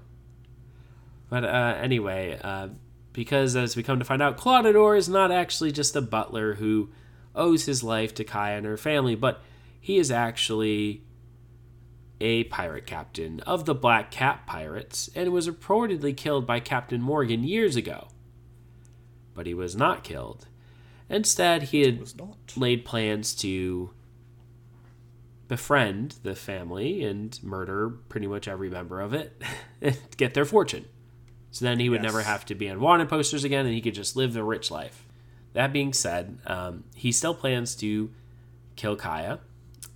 But 1.30 1.44
uh, 1.44 1.78
anyway, 1.80 2.38
uh, 2.42 2.68
because 3.12 3.56
as 3.56 3.76
we 3.76 3.82
come 3.82 3.98
to 3.98 4.04
find 4.04 4.20
out, 4.20 4.36
Klahadore 4.36 4.98
is 4.98 5.08
not 5.08 5.30
actually 5.30 5.72
just 5.72 5.96
a 5.96 6.02
butler 6.02 6.54
who 6.54 6.90
owes 7.34 7.66
his 7.66 7.82
life 7.82 8.14
to 8.14 8.24
Kaya 8.24 8.58
and 8.58 8.66
her 8.66 8.76
family, 8.76 9.14
but 9.14 9.40
he 9.80 9.96
is 9.96 10.10
actually 10.10 11.04
a 12.20 12.44
pirate 12.44 12.86
captain 12.86 13.40
of 13.40 13.64
the 13.64 13.74
Black 13.74 14.10
Cat 14.10 14.46
Pirates 14.46 15.08
and 15.14 15.32
was 15.32 15.48
reportedly 15.48 16.14
killed 16.14 16.46
by 16.46 16.60
Captain 16.60 17.00
Morgan 17.00 17.44
years 17.44 17.76
ago. 17.76 18.08
But 19.32 19.46
he 19.46 19.54
was 19.54 19.74
not 19.74 20.04
killed. 20.04 20.46
Instead, 21.08 21.64
he 21.64 21.80
had 21.82 22.12
laid 22.56 22.84
plans 22.84 23.34
to 23.36 23.90
befriend 25.50 26.14
the 26.22 26.36
family 26.36 27.02
and 27.02 27.36
murder 27.42 27.90
pretty 27.90 28.28
much 28.28 28.46
every 28.46 28.70
member 28.70 29.00
of 29.00 29.12
it 29.12 29.42
and 29.82 29.98
get 30.16 30.32
their 30.32 30.44
fortune. 30.44 30.84
So 31.50 31.64
then 31.64 31.80
he 31.80 31.88
would 31.88 32.04
Yes. 32.04 32.12
never 32.12 32.22
have 32.22 32.46
to 32.46 32.54
be 32.54 32.70
on 32.70 32.78
wanted 32.80 33.08
posters 33.08 33.42
again 33.42 33.66
and 33.66 33.74
he 33.74 33.80
could 33.80 33.94
just 33.94 34.14
live 34.14 34.32
the 34.32 34.44
rich 34.44 34.70
life. 34.70 35.04
That 35.52 35.72
being 35.72 35.92
said, 35.92 36.38
um, 36.46 36.84
he 36.94 37.10
still 37.10 37.34
plans 37.34 37.74
to 37.76 38.10
kill 38.76 38.94
Kaya 38.94 39.40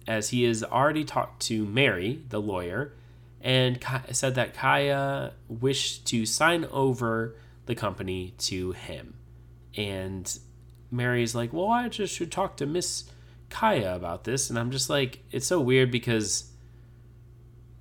as 0.08 0.30
he 0.30 0.42
has 0.42 0.64
already 0.64 1.04
talked 1.04 1.40
to 1.42 1.64
Merry, 1.64 2.24
the 2.30 2.40
lawyer, 2.40 2.92
and 3.40 3.78
said 4.10 4.34
that 4.34 4.54
Kaya 4.54 5.34
wished 5.48 6.04
to 6.06 6.26
sign 6.26 6.64
over 6.72 7.36
the 7.66 7.76
company 7.76 8.34
to 8.38 8.72
him. 8.72 9.14
And 9.76 10.36
Merry's 10.90 11.36
like, 11.36 11.52
well, 11.52 11.68
I 11.70 11.88
just 11.88 12.12
should 12.12 12.32
talk 12.32 12.56
to 12.56 12.66
Miss 12.66 13.04
Kaya 13.54 13.94
about 13.94 14.24
this. 14.24 14.50
And 14.50 14.58
I'm 14.58 14.72
just 14.72 14.90
like, 14.90 15.20
it's 15.30 15.46
so 15.46 15.60
weird 15.60 15.92
because 15.92 16.50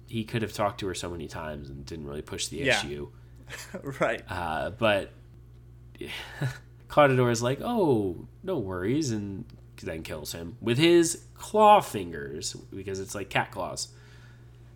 he 0.07 0.23
could 0.23 0.43
have 0.43 0.53
talked 0.53 0.79
to 0.81 0.87
her 0.87 0.93
so 0.93 1.09
many 1.09 1.27
times 1.27 1.67
and 1.71 1.83
didn't 1.83 2.05
really 2.05 2.21
push 2.21 2.47
the 2.47 2.57
Yeah. 2.57 2.77
issue. 2.79 3.09
right. 3.99 4.21
Uh, 4.29 4.69
but 4.69 5.09
Klahadore 6.89 7.31
is 7.31 7.41
like, 7.41 7.59
oh, 7.63 8.27
no 8.43 8.59
worries, 8.59 9.09
and 9.11 9.45
then 9.81 10.03
kills 10.03 10.31
him 10.31 10.57
with 10.61 10.77
his 10.77 11.23
claw 11.33 11.81
fingers 11.81 12.53
because 12.73 12.99
it's 12.99 13.15
like 13.15 13.29
cat 13.29 13.51
claws. 13.51 13.87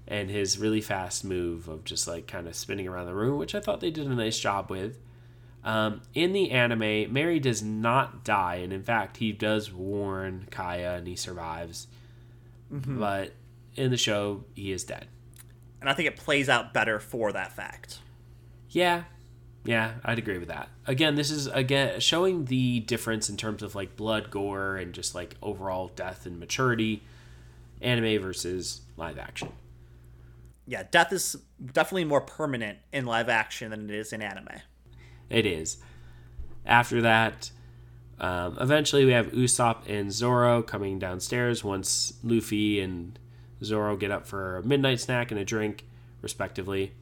And 0.08 0.30
his 0.30 0.58
really 0.58 0.82
fast 0.82 1.24
move 1.26 1.68
of 1.68 1.84
just 1.84 2.08
like 2.08 2.28
kind 2.28 2.48
of 2.48 2.56
spinning 2.56 2.88
around 2.88 3.06
the 3.08 3.14
room, 3.14 3.38
which 3.38 3.54
I 3.54 3.60
thought 3.60 3.82
they 3.82 3.92
did 3.92 4.08
a 4.08 4.16
nice 4.16 4.40
job 4.40 4.72
with. 4.72 4.98
Um, 5.67 6.01
in 6.13 6.32
the 6.32 6.51
anime, 6.51 7.12
Merry 7.12 7.41
does 7.41 7.62
not 7.62 8.23
die, 8.23 8.56
and 8.56 8.71
in 8.71 8.84
fact, 8.84 9.17
he 9.17 9.34
does 9.34 9.69
warn 9.69 10.47
Kaya 10.49 10.93
and 10.93 11.06
he 11.06 11.17
survives. 11.17 11.88
But 12.69 13.34
in 13.75 13.91
the 13.91 13.97
show, 13.97 14.45
he 14.56 14.71
is 14.71 14.86
dead. 14.86 15.08
And 15.82 15.89
I 15.89 15.93
think 15.93 16.08
it 16.08 16.15
plays 16.15 16.47
out 16.47 16.73
better 16.73 17.01
for 17.01 17.34
that 17.34 17.51
fact. 17.51 17.99
Yeah, 18.69 19.03
yeah, 19.65 19.95
I'd 20.06 20.17
agree 20.17 20.38
with 20.38 20.47
that. 20.47 20.69
Again, 20.86 21.15
this 21.15 21.30
is 21.30 21.47
again 21.47 21.99
showing 21.99 22.45
the 22.45 22.80
difference 22.80 23.30
in 23.30 23.36
terms 23.36 23.62
of 23.62 23.75
like 23.75 23.97
blood, 23.97 24.32
gore, 24.32 24.77
and 24.77 24.93
just 24.93 25.15
like 25.15 25.36
overall 25.41 25.91
death 25.93 26.25
and 26.25 26.39
maturity, 26.39 27.03
anime 27.82 28.21
versus 28.21 28.84
live 28.95 29.19
action. 29.19 29.51
Yeah, 30.65 30.84
death 30.89 31.12
is 31.12 31.36
definitely 31.73 32.06
more 32.06 32.21
permanent 32.21 32.80
in 32.93 33.06
live 33.06 33.27
action 33.27 33.71
than 33.71 33.89
it 33.89 33.95
is 33.95 34.13
in 34.13 34.21
anime. 34.21 34.62
It 35.30 35.46
is. 35.46 35.78
After 36.66 37.02
that, 37.02 37.52
um, 38.20 38.58
eventually 38.60 39.06
we 39.06 39.12
have 39.12 39.28
Usopp 39.28 39.88
and 39.88 40.12
Zoro 40.12 40.62
coming 40.62 41.00
downstairs 41.00 41.63
once 41.63 42.13
Luffy 42.24 42.80
and 42.80 43.18
Zoro 43.63 43.96
get 43.96 44.12
up 44.12 44.26
for 44.26 44.58
a 44.58 44.63
midnight 44.63 45.00
snack 45.00 45.32
and 45.32 45.40
a 45.40 45.46
drink, 45.46 45.86
respectively. 46.22 46.94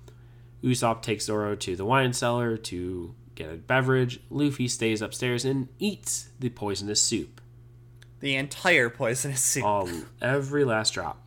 Usopp 0.63 1.01
takes 1.01 1.25
Zoro 1.25 1.55
to 1.55 1.75
the 1.75 1.85
wine 1.85 2.13
cellar 2.13 2.57
to 2.57 3.13
get 3.35 3.51
a 3.51 3.55
beverage. 3.55 4.19
Luffy 4.29 4.67
stays 4.67 5.01
upstairs 5.01 5.45
and 5.45 5.67
eats 5.79 6.29
the 6.39 6.49
poisonous 6.49 7.01
soup. 7.01 7.41
The 8.19 8.35
entire 8.35 8.89
poisonous 8.89 9.41
soup. 9.41 9.63
All 9.63 9.89
every 10.21 10.63
last 10.65 10.93
drop. 10.93 11.21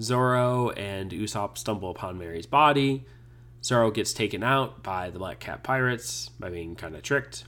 Zoro 0.00 0.70
and 0.70 1.10
Usopp 1.10 1.58
stumble 1.58 1.90
upon 1.90 2.18
Merry's 2.18 2.46
body. 2.46 3.04
Zoro 3.68 3.90
gets 3.90 4.14
taken 4.14 4.42
out 4.42 4.82
by 4.82 5.10
the 5.10 5.18
Black 5.18 5.40
Cat 5.40 5.62
Pirates 5.62 6.30
by 6.40 6.48
being 6.48 6.74
kind 6.74 6.96
of 6.96 7.02
tricked. 7.02 7.44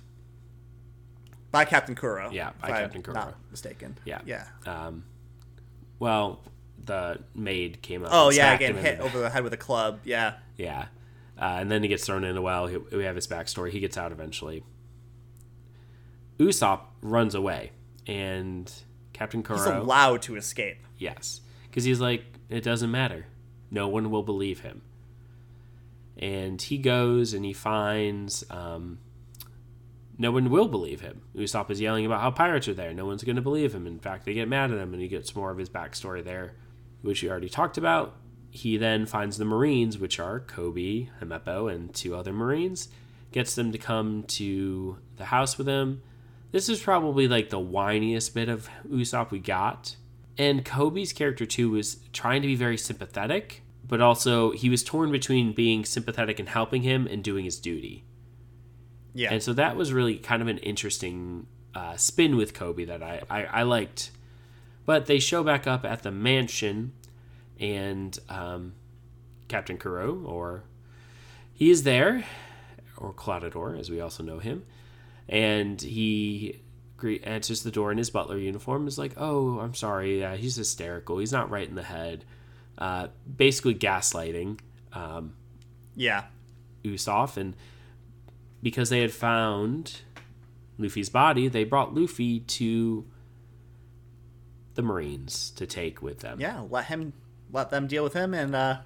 By 1.50 1.64
Captain 1.64 1.94
Kuro. 1.94 2.30
Yeah, 2.30 2.50
by 2.61 2.68
if 2.68 2.74
I'm 2.74 2.80
Captain 2.83 3.02
Kuro. 3.02 3.14
Not 3.14 3.35
mistaken. 3.50 3.96
Yeah. 4.04 4.20
Yeah. 4.26 4.44
Um, 4.66 5.04
well, 5.98 6.42
the 6.85 7.20
maid 7.35 7.80
came 7.80 8.04
up. 8.04 8.11
Oh 8.12 8.28
and 8.28 8.37
yeah, 8.37 8.52
again 8.52 8.74
hit 8.76 8.98
the- 8.98 9.04
over 9.04 9.18
the 9.18 9.30
head 9.30 9.44
with 9.44 9.54
a 9.54 9.56
club. 9.56 10.00
Yeah. 10.04 10.35
Yeah. 10.59 10.88
Uh, 11.40 11.56
and 11.61 11.70
then 11.70 11.83
he 11.83 11.88
gets 11.88 12.04
thrown 12.04 12.22
in 12.22 12.37
a 12.37 12.42
well. 12.42 12.66
He- 12.66 12.76
We 12.76 13.04
have 13.04 13.16
his 13.16 13.26
backstory. 13.26 13.70
He 13.70 13.80
gets 13.80 13.96
out 13.96 14.12
eventually. 14.12 14.62
Usopp 16.38 16.80
runs 17.00 17.35
away, 17.35 17.70
and 18.06 18.70
Captain 19.14 19.42
Kuro. 19.42 19.59
He's 19.59 19.66
allowed 19.66 20.20
to 20.22 20.37
escape. 20.37 20.76
Yes, 20.98 21.40
because 21.70 21.85
he's 21.85 21.98
like, 22.00 22.24
it 22.50 22.62
doesn't 22.62 22.90
matter. 22.90 23.24
No 23.70 23.88
one 23.88 24.11
will 24.11 24.22
believe 24.22 24.61
him. 24.61 24.83
And 26.20 26.62
he 26.62 26.78
goes 26.78 27.33
and 27.33 27.44
he 27.44 27.52
finds 27.52 28.44
um, 28.50 28.98
no 30.20 30.30
one 30.30 30.50
will 30.50 30.68
believe 30.68 31.00
him. 31.00 31.22
Usopp 31.35 31.70
is 31.70 31.80
yelling 31.80 32.04
about 32.04 32.20
how 32.20 32.30
pirates 32.30 32.68
are 32.68 32.74
there. 32.74 32.92
No 32.92 33.06
one's 33.06 33.24
going 33.24 33.37
to 33.37 33.42
believe 33.42 33.74
him. 33.74 33.87
In 33.87 33.98
fact, 33.98 34.26
they 34.26 34.35
get 34.35 34.48
mad 34.48 34.70
at 34.70 34.76
him, 34.76 34.92
and 34.92 35.00
he 35.00 35.09
gets 35.09 35.35
more 35.35 35.50
of 35.50 35.56
his 35.56 35.70
backstory 35.70 36.22
there, 36.22 36.56
which 37.00 37.22
we 37.22 37.30
already 37.30 37.48
talked 37.48 37.78
about. 37.78 38.16
He 38.50 38.76
then 38.76 39.06
finds 39.06 39.38
the 39.38 39.46
Marines, 39.46 39.96
which 39.96 40.20
are 40.20 40.38
Koby, 40.38 41.09
Helmeppo, 41.20 41.72
and 41.72 41.94
two 41.94 42.14
other 42.14 42.35
Marines, 42.35 42.90
gets 43.33 43.54
them 43.54 43.72
to 43.72 43.78
come 43.78 44.24
to 44.24 44.98
the 45.16 45.26
house 45.26 45.56
with 45.56 45.66
him. 45.66 46.02
This 46.52 46.68
is 46.68 46.83
probably 46.83 47.26
like 47.26 47.48
the 47.48 47.59
whiniest 47.59 48.35
bit 48.35 48.50
of 48.50 48.68
Usopp 48.87 49.30
we 49.30 49.38
got. 49.38 49.96
And 50.37 50.66
Koby's 50.66 51.14
character, 51.14 51.46
too, 51.46 51.70
was 51.70 51.96
trying 52.12 52.42
to 52.42 52.48
be 52.48 52.56
very 52.56 52.76
sympathetic, 52.76 53.62
but 53.90 54.00
also 54.00 54.53
he 54.53 54.70
was 54.70 54.85
torn 54.85 55.11
between 55.11 55.53
being 55.53 55.85
sympathetic 55.85 56.38
and 56.38 56.48
helping 56.48 56.83
him 56.83 57.09
and 57.09 57.24
doing 57.24 57.44
his 57.44 57.59
duty. 57.59 58.05
Yeah. 59.12 59.33
And 59.33 59.42
so 59.42 59.53
that 59.55 59.74
was 59.74 59.92
really 59.92 60.16
kind 60.16 60.40
of 60.40 60.46
an 60.46 60.59
interesting 60.59 61.48
uh, 61.74 61.96
spin 61.96 62.37
with 62.37 62.55
Koby 62.55 62.87
that 62.87 63.03
I, 63.03 63.20
I, 63.29 63.44
I 63.46 63.62
liked. 63.64 64.12
But 64.87 65.07
they 65.07 65.18
show 65.18 65.42
back 65.42 65.66
up 65.66 65.85
at 65.85 66.05
the 66.05 66.12
mansion, 66.12 66.92
and 67.59 68.16
um, 68.29 68.74
Captain 69.48 69.76
Kuro, 69.76 70.22
or 70.24 70.62
he 71.53 71.68
is 71.68 71.83
there, 71.83 72.24
or 72.96 73.12
Klahadore, 73.12 73.79
as 73.79 73.90
we 73.90 74.00
also 74.00 74.22
know 74.22 74.38
him, 74.38 74.64
and 75.29 75.81
he 75.81 76.61
answers 77.24 77.62
the 77.62 77.70
door 77.70 77.90
in 77.90 77.98
his 77.98 78.11
butler 78.11 78.38
uniform. 78.38 78.87
Is 78.88 78.98
like, 78.98 79.12
"Oh, 79.16 79.59
I'm 79.59 79.74
sorry. 79.74 80.24
Uh, 80.24 80.37
he's 80.37 80.57
hysterical. 80.57 81.18
He's 81.18 81.33
not 81.33 81.50
right 81.50 81.68
in 81.68 81.74
the 81.74 81.83
head." 81.83 82.24
Uh, 82.81 83.09
basically, 83.37 83.75
gaslighting 83.75 84.59
um, 84.93 85.35
yeah. 85.95 86.25
Usopp, 86.83 87.37
and 87.37 87.55
because 88.62 88.88
they 88.88 89.01
had 89.01 89.12
found 89.12 90.01
Luffy's 90.79 91.11
body, 91.11 91.47
they 91.49 91.64
brought 91.64 91.95
Luffy 91.95 92.40
to 92.40 93.05
the 94.75 94.83
Marines 94.83 95.51
to 95.57 95.66
take 95.66 96.01
with 96.01 96.21
them. 96.21 96.40
Yeah. 96.40 96.62
Let 96.71 96.87
him. 96.87 97.12
Let 97.53 97.71
them 97.71 97.87
deal 97.88 98.05
with 98.05 98.12
him, 98.14 98.33
and 98.33 98.55
uh, 98.55 98.79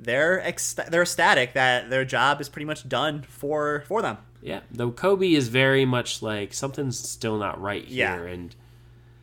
they're 0.00 0.38
ec- 0.40 0.60
they're 0.90 1.02
ecstatic 1.02 1.52
that 1.52 1.90
their 1.90 2.04
job 2.04 2.40
is 2.40 2.48
pretty 2.48 2.66
much 2.66 2.88
done 2.88 3.22
for 3.22 3.84
for 3.86 4.02
them. 4.02 4.18
Yeah, 4.42 4.60
though 4.70 4.90
Koby 4.90 5.34
is 5.36 5.46
very 5.48 5.84
much 5.86 6.20
like 6.20 6.52
something's 6.52 6.98
still 6.98 7.38
not 7.38 7.60
right 7.60 7.86
Yeah. 7.86 8.16
here, 8.16 8.26
and 8.26 8.54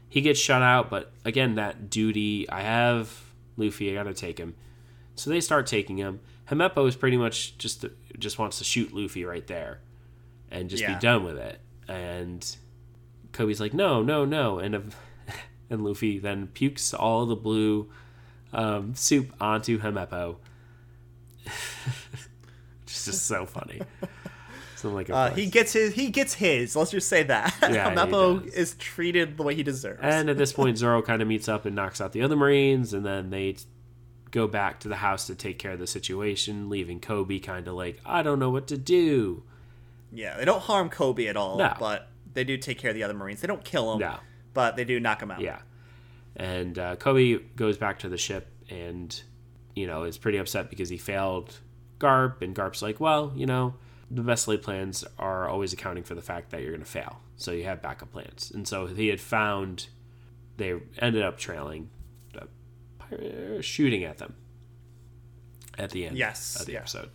he 0.08 0.22
gets 0.22 0.40
shut 0.40 0.62
out. 0.62 0.90
But 0.90 1.12
again, 1.26 1.56
that 1.56 1.90
duty 1.90 2.50
I 2.50 2.62
have 2.62 3.31
Luffy, 3.58 3.92
I 3.92 3.94
gotta 3.96 4.14
take 4.14 4.38
him. 4.38 4.56
So 5.16 5.30
they 5.30 5.42
start 5.42 5.68
taking 5.68 5.98
him. 5.98 6.20
Helmeppo 6.50 6.88
is 6.88 6.96
pretty 6.96 7.18
much 7.18 7.58
just 7.58 7.86
just 8.18 8.40
wants 8.40 8.58
to 8.58 8.64
shoot 8.64 8.94
Luffy 8.94 9.24
right 9.26 9.46
there, 9.48 9.80
and 10.50 10.70
just 10.70 10.82
Yeah. 10.82 10.94
be 10.96 11.00
done 11.00 11.24
with 11.24 11.38
it. 11.38 11.60
And 11.88 12.56
Koby's 13.34 13.60
like, 13.60 13.74
no, 13.74 14.02
no, 14.02 14.26
no, 14.26 14.60
and 14.60 14.76
and 15.70 15.84
Luffy 15.84 16.20
then 16.20 16.48
pukes 16.48 16.94
all 16.94 17.26
the 17.26 17.36
blue 17.36 17.90
um, 18.54 18.96
soup 18.96 19.34
onto 19.40 19.80
Helmeppo. 19.80 20.38
It's 22.84 23.06
just 23.06 23.26
so 23.26 23.46
funny. 23.46 23.82
So 24.82 24.90
like, 24.90 25.10
Uh, 25.10 25.32
he 25.32 25.46
gets 25.46 25.74
his. 25.74 25.94
He 25.94 26.10
gets 26.10 26.34
his. 26.34 26.76
Let's 26.76 26.92
just 26.92 27.08
say 27.08 27.24
that. 27.24 27.56
Yeah, 27.72 27.94
Meppo 27.94 28.46
is 28.48 28.74
treated 28.76 29.38
the 29.38 29.44
way 29.44 29.56
he 29.56 29.64
deserves. 29.64 30.00
And 30.02 30.30
at 30.30 30.38
this 30.38 30.52
point, 30.60 30.78
Zoro 30.78 31.02
kind 31.02 31.22
of 31.22 31.28
meets 31.28 31.48
up 31.48 31.66
and 31.66 31.76
knocks 31.76 32.02
out 32.02 32.12
the 32.14 32.22
other 32.24 32.36
Marines, 32.36 32.94
and 32.94 33.06
then 33.06 33.30
they 33.30 33.56
go 34.32 34.48
back 34.48 34.80
to 34.82 34.88
the 34.88 34.96
house 34.96 35.28
to 35.28 35.36
take 35.36 35.60
care 35.60 35.72
of 35.74 35.80
the 35.80 35.88
situation, 35.88 36.70
leaving 36.70 37.00
Koby 37.00 37.42
kind 37.44 37.68
of 37.68 37.74
like, 37.76 38.00
I 38.06 38.24
don't 38.24 38.40
know 38.40 38.50
what 38.50 38.68
to 38.68 38.78
do. 38.78 39.44
yeah, 40.12 40.38
they 40.38 40.46
don't 40.46 40.62
harm 40.62 40.90
Koby 40.90 41.30
at 41.30 41.36
all, 41.38 41.58
No. 41.58 41.74
but 41.80 42.08
they 42.34 42.44
do 42.46 42.58
take 42.58 42.80
care 42.80 42.90
of 42.92 42.96
the 42.96 43.04
other 43.04 43.14
Marines. 43.14 43.42
They 43.42 43.48
don't 43.48 43.64
kill 43.64 43.94
him, 43.94 44.00
No. 44.00 44.16
but 44.54 44.76
they 44.78 44.86
do 44.86 45.00
knock 45.02 45.22
him 45.22 45.32
out. 45.32 45.42
Yeah. 45.42 45.60
And 46.36 46.80
uh, 46.80 46.96
Koby 46.96 47.42
goes 47.58 47.78
back 47.78 48.00
to 48.00 48.10
the 48.10 48.18
ship 48.18 48.48
and, 48.70 49.22
you 49.76 49.86
know, 49.86 50.04
is 50.04 50.18
pretty 50.18 50.38
upset 50.38 50.70
because 50.70 50.88
he 50.90 50.98
failed 50.98 51.58
Garp, 52.00 52.42
and 52.42 52.56
Garp's 52.56 52.82
like, 52.82 53.00
well, 53.02 53.34
you 53.36 53.46
know, 53.46 53.76
the 54.14 54.22
best 54.22 54.48
laid 54.48 54.62
plans 54.62 55.06
are 55.18 55.48
always 55.48 55.72
accounting 55.72 56.04
for 56.04 56.16
the 56.16 56.22
fact 56.22 56.52
that 56.52 56.62
you're 56.62 56.72
going 56.72 56.84
to 56.84 56.90
fail. 56.90 57.22
So 57.38 57.52
you 57.52 57.64
have 57.64 57.82
backup 57.82 58.12
plans. 58.12 58.52
And 58.54 58.68
so 58.68 58.88
he 58.88 59.08
had 59.08 59.22
found, 59.22 59.88
they 60.58 60.74
ended 61.00 61.24
up 61.24 61.38
trailing, 61.38 61.90
uh, 62.36 63.62
shooting 63.62 64.04
at 64.04 64.18
them 64.18 64.36
at 65.78 65.92
the 65.92 66.06
end 66.06 66.18
Yes, 66.18 66.60
of 66.60 66.66
the 66.66 66.74
yeah. 66.74 66.80
episode. 66.80 67.10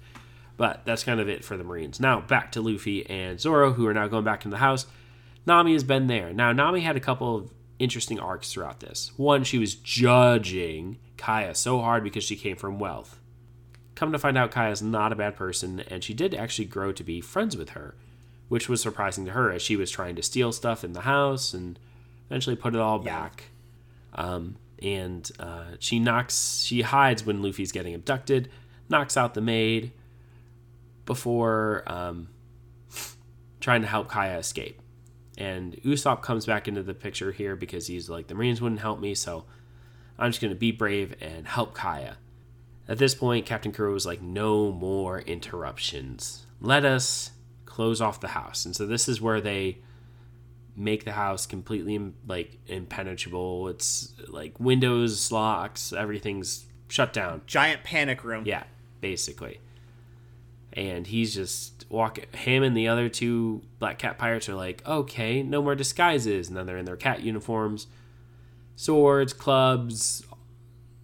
But 0.56 0.86
that's 0.86 1.04
kind 1.04 1.20
of 1.20 1.28
it 1.28 1.44
for 1.44 1.58
the 1.58 1.64
Marines. 1.64 2.00
Now 2.00 2.20
back 2.20 2.52
to 2.52 2.62
Luffy 2.62 3.08
and 3.10 3.38
Zoro, 3.38 3.72
who 3.74 3.86
are 3.86 3.94
now 3.94 4.08
going 4.08 4.24
back 4.24 4.44
into 4.44 4.54
the 4.54 4.60
house. 4.60 4.86
Nami 5.44 5.74
has 5.74 5.84
been 5.84 6.06
there. 6.06 6.32
Now 6.32 6.52
Nami 6.52 6.80
had 6.80 6.96
a 6.96 7.00
couple 7.00 7.36
of 7.36 7.50
interesting 7.78 8.18
arcs 8.18 8.50
throughout 8.52 8.80
this. 8.80 9.12
One, 9.18 9.44
she 9.44 9.58
was 9.58 9.74
judging 9.74 10.98
Kaya 11.18 11.54
so 11.54 11.78
hard 11.80 12.02
because 12.04 12.24
she 12.24 12.36
came 12.36 12.56
from 12.56 12.78
wealth. 12.78 13.20
Come 13.96 14.12
to 14.12 14.18
find 14.18 14.38
out, 14.38 14.52
Kaya's 14.52 14.80
not 14.82 15.10
a 15.12 15.16
bad 15.16 15.34
person, 15.36 15.80
and 15.88 16.04
she 16.04 16.14
did 16.14 16.34
actually 16.34 16.66
grow 16.66 16.92
to 16.92 17.02
be 17.02 17.20
friends 17.20 17.56
with 17.56 17.70
her, 17.70 17.96
which 18.48 18.68
was 18.68 18.80
surprising 18.80 19.24
to 19.26 19.32
her 19.32 19.50
as 19.50 19.62
she 19.62 19.74
was 19.74 19.90
trying 19.90 20.14
to 20.16 20.22
steal 20.22 20.52
stuff 20.52 20.84
in 20.84 20.92
the 20.92 21.00
house 21.00 21.52
and 21.54 21.78
eventually 22.30 22.54
put 22.56 22.74
it 22.74 22.80
all 22.80 23.02
Yeah. 23.04 23.20
back. 23.22 23.44
Um, 24.14 24.56
and 24.82 25.28
uh, 25.40 25.64
she 25.80 25.98
knocks, 25.98 26.62
she 26.62 26.82
hides 26.82 27.24
when 27.26 27.42
Luffy's 27.42 27.72
getting 27.72 27.94
abducted, 27.94 28.48
knocks 28.88 29.16
out 29.16 29.34
the 29.34 29.40
maid 29.40 29.92
before 31.06 31.82
um, 31.86 32.28
trying 33.60 33.80
to 33.82 33.86
help 33.88 34.08
Kaya 34.08 34.38
escape. 34.38 34.80
And 35.38 35.74
Usopp 35.82 36.22
comes 36.22 36.46
back 36.46 36.66
into 36.68 36.82
the 36.82 36.94
picture 36.94 37.32
here 37.32 37.56
because 37.56 37.86
he's 37.86 38.08
like, 38.08 38.26
the 38.26 38.34
Marines 38.34 38.60
wouldn't 38.60 38.80
help 38.80 39.00
me, 39.00 39.14
so 39.14 39.44
I'm 40.18 40.30
just 40.30 40.40
going 40.40 40.52
to 40.52 40.58
be 40.58 40.72
brave 40.72 41.14
and 41.20 41.46
help 41.46 41.74
Kaya. 41.74 42.16
At 42.88 42.98
this 42.98 43.14
point, 43.14 43.46
Captain 43.46 43.72
Kuro 43.72 43.92
was 43.92 44.06
like, 44.06 44.22
no 44.22 44.70
more 44.70 45.20
interruptions. 45.20 46.46
Let 46.60 46.84
us 46.84 47.32
close 47.64 48.00
off 48.00 48.20
the 48.20 48.28
house. 48.28 48.64
And 48.64 48.74
so 48.76 48.86
this 48.86 49.08
is 49.08 49.20
where 49.20 49.40
they 49.40 49.78
make 50.76 51.04
the 51.04 51.12
house 51.12 51.46
completely 51.46 52.12
like 52.26 52.58
impenetrable. 52.66 53.68
It's 53.68 54.12
like 54.28 54.60
windows, 54.60 55.32
locks, 55.32 55.92
everything's 55.92 56.66
shut 56.88 57.12
down. 57.12 57.42
Giant 57.46 57.82
panic 57.82 58.22
room. 58.22 58.44
Yeah, 58.46 58.64
basically. 59.00 59.60
And 60.72 61.06
he's 61.06 61.34
just 61.34 61.86
walking. 61.88 62.26
Him 62.32 62.62
and 62.62 62.76
the 62.76 62.88
other 62.88 63.08
two 63.08 63.62
Black 63.78 63.98
Cat 63.98 64.18
pirates 64.18 64.48
are 64.48 64.54
like, 64.54 64.86
okay, 64.86 65.42
no 65.42 65.62
more 65.62 65.74
disguises. 65.74 66.48
And 66.48 66.56
then 66.56 66.66
they're 66.66 66.76
in 66.76 66.84
their 66.84 66.96
cat 66.96 67.22
uniforms, 67.22 67.86
swords, 68.76 69.32
clubs, 69.32 70.22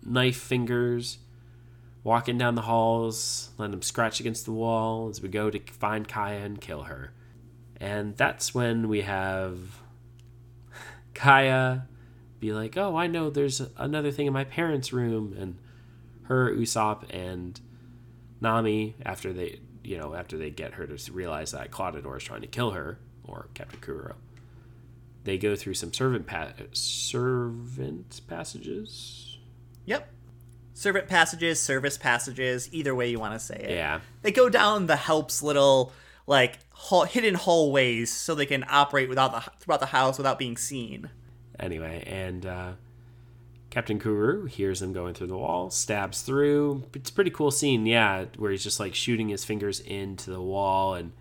knife 0.05 0.37
fingers, 0.37 1.18
walking 2.04 2.38
down 2.38 2.54
the 2.54 2.62
halls, 2.62 3.50
letting 3.58 3.70
them 3.72 3.82
scratch 3.82 4.20
against 4.20 4.44
the 4.44 4.52
wall 4.52 5.08
as 5.08 5.20
we 5.20 5.28
go 5.28 5.50
to 5.50 5.60
find 5.72 6.08
Kaya 6.08 6.44
and 6.44 6.60
kill 6.60 6.84
her. 6.84 7.12
And 7.80 8.16
that's 8.16 8.54
when 8.54 8.88
we 8.88 9.02
have 9.02 9.58
Kaya 11.14 11.86
be 12.40 12.52
like, 12.52 12.76
oh, 12.76 12.96
I 12.96 13.06
know 13.06 13.30
there's 13.30 13.62
another 13.76 14.10
thing 14.10 14.26
in 14.26 14.32
my 14.32 14.44
parents' 14.44 14.92
room. 14.92 15.34
And 15.38 15.59
her, 16.24 16.50
Usopp, 16.53 17.05
and 17.11 17.61
Nami, 18.40 18.96
after 19.07 19.32
they, 19.32 19.61
you 19.84 19.98
know, 19.98 20.14
after 20.14 20.36
they 20.36 20.50
get 20.50 20.74
her 20.74 20.86
to 20.86 21.12
realize 21.12 21.53
that 21.53 21.70
Klahadore 21.70 22.16
is 22.16 22.24
trying 22.24 22.40
to 22.40 22.48
kill 22.48 22.72
her, 22.72 22.98
or 23.24 23.48
Captain 23.55 23.80
Kuro, 23.80 24.16
they 25.24 25.38
go 25.38 25.55
through 25.55 25.74
some 25.74 25.92
servant 25.92 26.26
pa- 26.26 26.53
servant 26.72 28.20
passages. 28.26 29.38
Yep. 29.84 30.09
Servant 30.75 31.07
passages, 31.09 31.61
service 31.61 31.99
passages, 31.99 32.68
either 32.73 32.95
way 32.95 33.11
you 33.11 33.18
want 33.20 33.35
to 33.35 33.39
say 33.39 33.57
it. 33.57 33.70
Yeah, 33.70 34.01
They 34.23 34.33
go 34.33 34.49
down 34.49 34.87
the 34.87 34.97
help's 34.97 35.43
little 35.43 35.93
like 36.27 36.59
hall, 36.70 37.05
hidden 37.05 37.35
hallways 37.35 38.12
so 38.12 38.35
they 38.35 38.47
can 38.47 38.64
operate 38.68 39.09
without 39.09 39.33
the 39.33 39.51
throughout 39.61 39.81
the 39.81 39.87
house 39.87 40.16
without 40.18 40.39
being 40.39 40.57
seen. 40.57 41.11
anyway, 41.61 42.03
and 42.07 42.47
uh, 42.47 42.73
Captain 43.70 43.99
Kuro 43.99 44.47
hears 44.47 44.81
them 44.81 44.93
going 44.93 45.14
through 45.14 45.27
the 45.29 45.37
wall, 45.37 45.70
stabs 45.70 46.23
through. 46.23 46.85
It's 46.95 47.11
a 47.11 47.12
pretty 47.12 47.31
cool 47.31 47.51
scene, 47.51 47.87
yeah, 47.87 48.27
where 48.37 48.51
he's 48.51 48.62
just 48.64 48.81
like 48.81 48.95
shooting 48.95 49.29
his 49.29 49.45
fingers 49.45 49.81
into 49.81 50.31
the 50.31 50.41
wall 50.43 50.95
and 50.95 51.12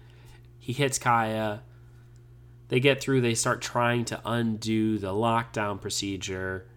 he 0.60 0.72
hits 0.74 0.98
Kaya. 1.00 1.62
They 2.70 2.80
get 2.80 3.02
through, 3.02 3.20
they 3.22 3.34
start 3.36 3.62
trying 3.62 4.06
to 4.06 4.22
undo 4.24 4.98
the 4.98 5.12
lockdown 5.12 5.82
procedure. 5.82 6.68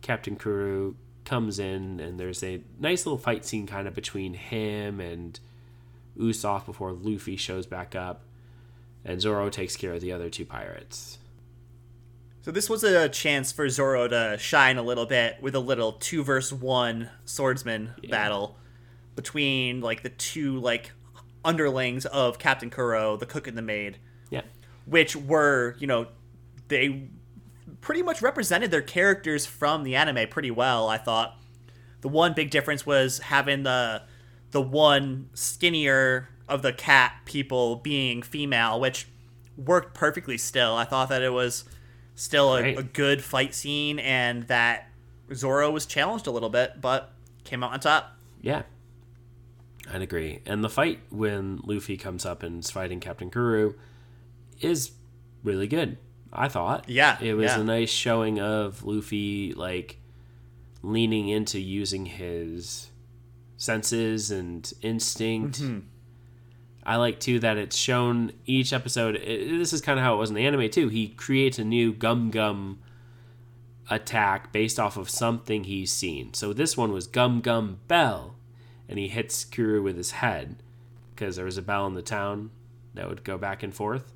Captain 0.00 0.36
Kuro 0.36 0.94
comes 1.24 1.58
in 1.58 2.00
and 2.00 2.18
there's 2.18 2.42
a 2.42 2.60
nice 2.78 3.06
little 3.06 3.18
fight 3.18 3.44
scene 3.44 3.66
kind 3.66 3.86
of 3.86 3.94
between 3.94 4.34
him 4.34 5.00
and 5.00 5.38
Usopp 6.18 6.66
before 6.66 6.92
Luffy 6.92 7.36
shows 7.36 7.66
back 7.66 7.94
up. 7.94 8.22
And 9.04 9.20
Zoro 9.20 9.48
takes 9.48 9.76
care 9.76 9.94
of 9.94 10.00
the 10.00 10.12
other 10.12 10.30
two 10.30 10.44
pirates. 10.44 11.18
So 12.42 12.50
this 12.50 12.68
was 12.70 12.84
a 12.84 13.08
chance 13.08 13.50
for 13.52 13.68
Zoro 13.68 14.08
to 14.08 14.36
shine 14.38 14.76
a 14.76 14.82
little 14.82 15.06
bit 15.06 15.36
with 15.40 15.54
a 15.54 15.60
little 15.60 15.92
two 15.92 16.22
versus 16.24 16.58
one 16.60 17.08
swordsman 17.24 17.94
battle 18.10 18.56
between 19.16 19.80
like 19.80 20.02
the 20.02 20.08
two 20.08 20.58
like 20.58 20.92
underlings 21.44 22.06
of 22.06 22.38
Captain 22.38 22.70
Kuro, 22.70 23.16
the 23.16 23.26
cook 23.26 23.46
and 23.46 23.56
the 23.58 23.62
maid, 23.62 23.98
Yeah. 24.30 24.42
which 24.86 25.14
were 25.16 25.76
you 25.78 25.86
know 25.86 26.06
they 26.68 27.08
pretty 27.82 28.02
much 28.02 28.22
represented 28.22 28.70
their 28.70 28.80
characters 28.80 29.44
from 29.44 29.82
the 29.82 29.94
anime 29.94 30.28
pretty 30.30 30.50
well. 30.50 30.88
I 30.88 30.96
thought 30.96 31.38
the 32.00 32.08
one 32.08 32.32
big 32.32 32.50
difference 32.50 32.86
was 32.86 33.18
having 33.18 33.64
the 33.64 34.02
the 34.52 34.62
one 34.62 35.28
skinnier 35.34 36.28
of 36.48 36.62
the 36.62 36.72
cat 36.72 37.12
people 37.26 37.76
being 37.76 38.22
female, 38.22 38.80
which 38.80 39.08
worked 39.58 39.94
perfectly. 39.94 40.38
Still, 40.38 40.74
I 40.74 40.84
thought 40.84 41.10
that 41.10 41.22
it 41.22 41.32
was 41.32 41.64
still 42.14 42.54
a, 42.54 42.76
a 42.76 42.82
good 42.82 43.22
fight 43.22 43.54
scene, 43.54 43.98
and 43.98 44.44
that 44.44 44.88
Zoro 45.34 45.70
was 45.70 45.86
challenged 45.86 46.26
a 46.26 46.30
little 46.30 46.50
bit, 46.50 46.80
but 46.80 47.12
came 47.44 47.62
out 47.62 47.72
on 47.72 47.80
top. 47.80 48.16
Yeah. 48.40 48.62
I'd 49.92 50.02
agree. 50.02 50.40
And 50.46 50.62
the 50.62 50.68
fight 50.68 51.00
when 51.10 51.60
Luffy 51.64 51.96
comes 51.96 52.24
up 52.24 52.42
and 52.42 52.60
is 52.62 52.70
fighting 52.70 53.00
Captain 53.00 53.30
Kuro 53.30 53.74
is 54.60 54.92
really 55.42 55.66
good. 55.66 55.98
I 56.32 56.48
thought. 56.48 56.88
Yeah, 56.88 57.18
It 57.20 57.34
was 57.34 57.46
yeah. 57.46 57.60
a 57.60 57.64
nice 57.64 57.90
showing 57.90 58.40
of 58.40 58.84
Luffy 58.84 59.52
like 59.54 59.98
leaning 60.82 61.28
into 61.28 61.60
using 61.60 62.06
his 62.06 62.88
senses 63.56 64.30
and 64.30 64.70
instinct. 64.82 65.60
Mm-hmm. 65.60 65.80
I 66.84 66.96
like 66.96 67.20
too 67.20 67.38
that 67.40 67.58
it's 67.58 67.76
shown 67.76 68.32
each 68.44 68.72
episode. 68.72 69.16
It, 69.16 69.58
this 69.58 69.72
is 69.72 69.80
kind 69.80 69.98
of 69.98 70.04
how 70.04 70.14
it 70.14 70.18
was 70.18 70.30
in 70.30 70.34
the 70.36 70.44
anime 70.46 70.68
too. 70.70 70.88
He 70.88 71.08
creates 71.08 71.58
a 71.58 71.64
new 71.64 71.92
Gum 71.92 72.30
Gum 72.30 72.80
attack 73.90 74.52
based 74.52 74.80
off 74.80 74.96
of 74.96 75.10
something 75.10 75.64
he's 75.64 75.92
seen. 75.92 76.34
So 76.34 76.52
this 76.52 76.76
one 76.76 76.92
was 76.92 77.06
Gum 77.06 77.40
Gum 77.40 77.78
Bell, 77.88 78.34
and 78.88 78.98
he 78.98 79.08
hits 79.08 79.44
Kuro 79.44 79.82
with 79.82 79.96
his 79.96 80.12
head 80.12 80.56
because 81.14 81.36
there 81.36 81.44
was 81.44 81.58
a 81.58 81.62
bell 81.62 81.86
in 81.86 81.94
the 81.94 82.02
town 82.02 82.50
that 82.94 83.08
would 83.08 83.22
go 83.22 83.38
back 83.38 83.62
and 83.62 83.74
forth. 83.74 84.12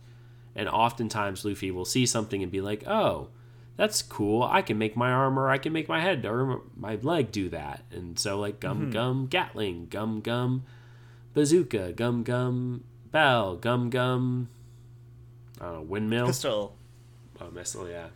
And 0.57 0.69
oftentimes 0.69 1.45
Luffy 1.45 1.71
will 1.71 1.85
see 1.85 2.07
something 2.07 2.43
and 2.43 2.51
be 2.51 2.61
like, 2.61 2.85
"Oh, 2.89 3.29
that's 3.77 4.03
cool. 4.03 4.43
I 4.43 4.63
can 4.63 4.79
make 4.79 4.97
my 4.97 5.13
arm 5.13 5.39
or 5.39 5.51
I 5.51 5.59
can 5.59 5.73
make 5.73 5.89
my 5.89 6.01
head 6.01 6.25
or 6.25 6.63
my 6.77 6.97
leg 6.97 7.31
do 7.31 7.49
that." 7.51 7.85
And 7.93 8.19
so 8.19 8.41
like 8.41 8.59
Gum 8.59 8.81
mm-hmm. 8.81 8.91
Gum 8.91 9.27
Gatling, 9.27 9.87
Gum 9.91 10.21
Gum 10.21 10.65
Bazooka, 11.35 11.93
Gum 11.93 12.23
Gum 12.25 12.85
Bell, 13.13 13.57
Gum 13.57 13.91
Gum 13.91 14.49
I 15.61 15.67
don't 15.67 15.75
know, 15.75 15.83
windmill. 15.83 16.27
Pistol, 16.27 16.77
Oh, 17.41 17.51
missile, 17.51 17.89
yeah. 17.89 18.09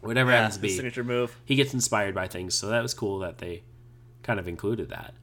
Whatever 0.00 0.30
yeah, 0.30 0.36
happens 0.36 0.56
to 0.56 0.62
be 0.62 0.68
signature 0.68 1.02
move. 1.04 1.36
he 1.44 1.56
gets 1.56 1.74
inspired 1.74 2.14
by 2.14 2.28
things, 2.28 2.54
so 2.54 2.68
that 2.68 2.80
was 2.80 2.94
cool 2.94 3.18
that 3.20 3.38
they 3.38 3.62
kind 4.22 4.38
of 4.38 4.46
included 4.46 4.90
that. 4.90 5.14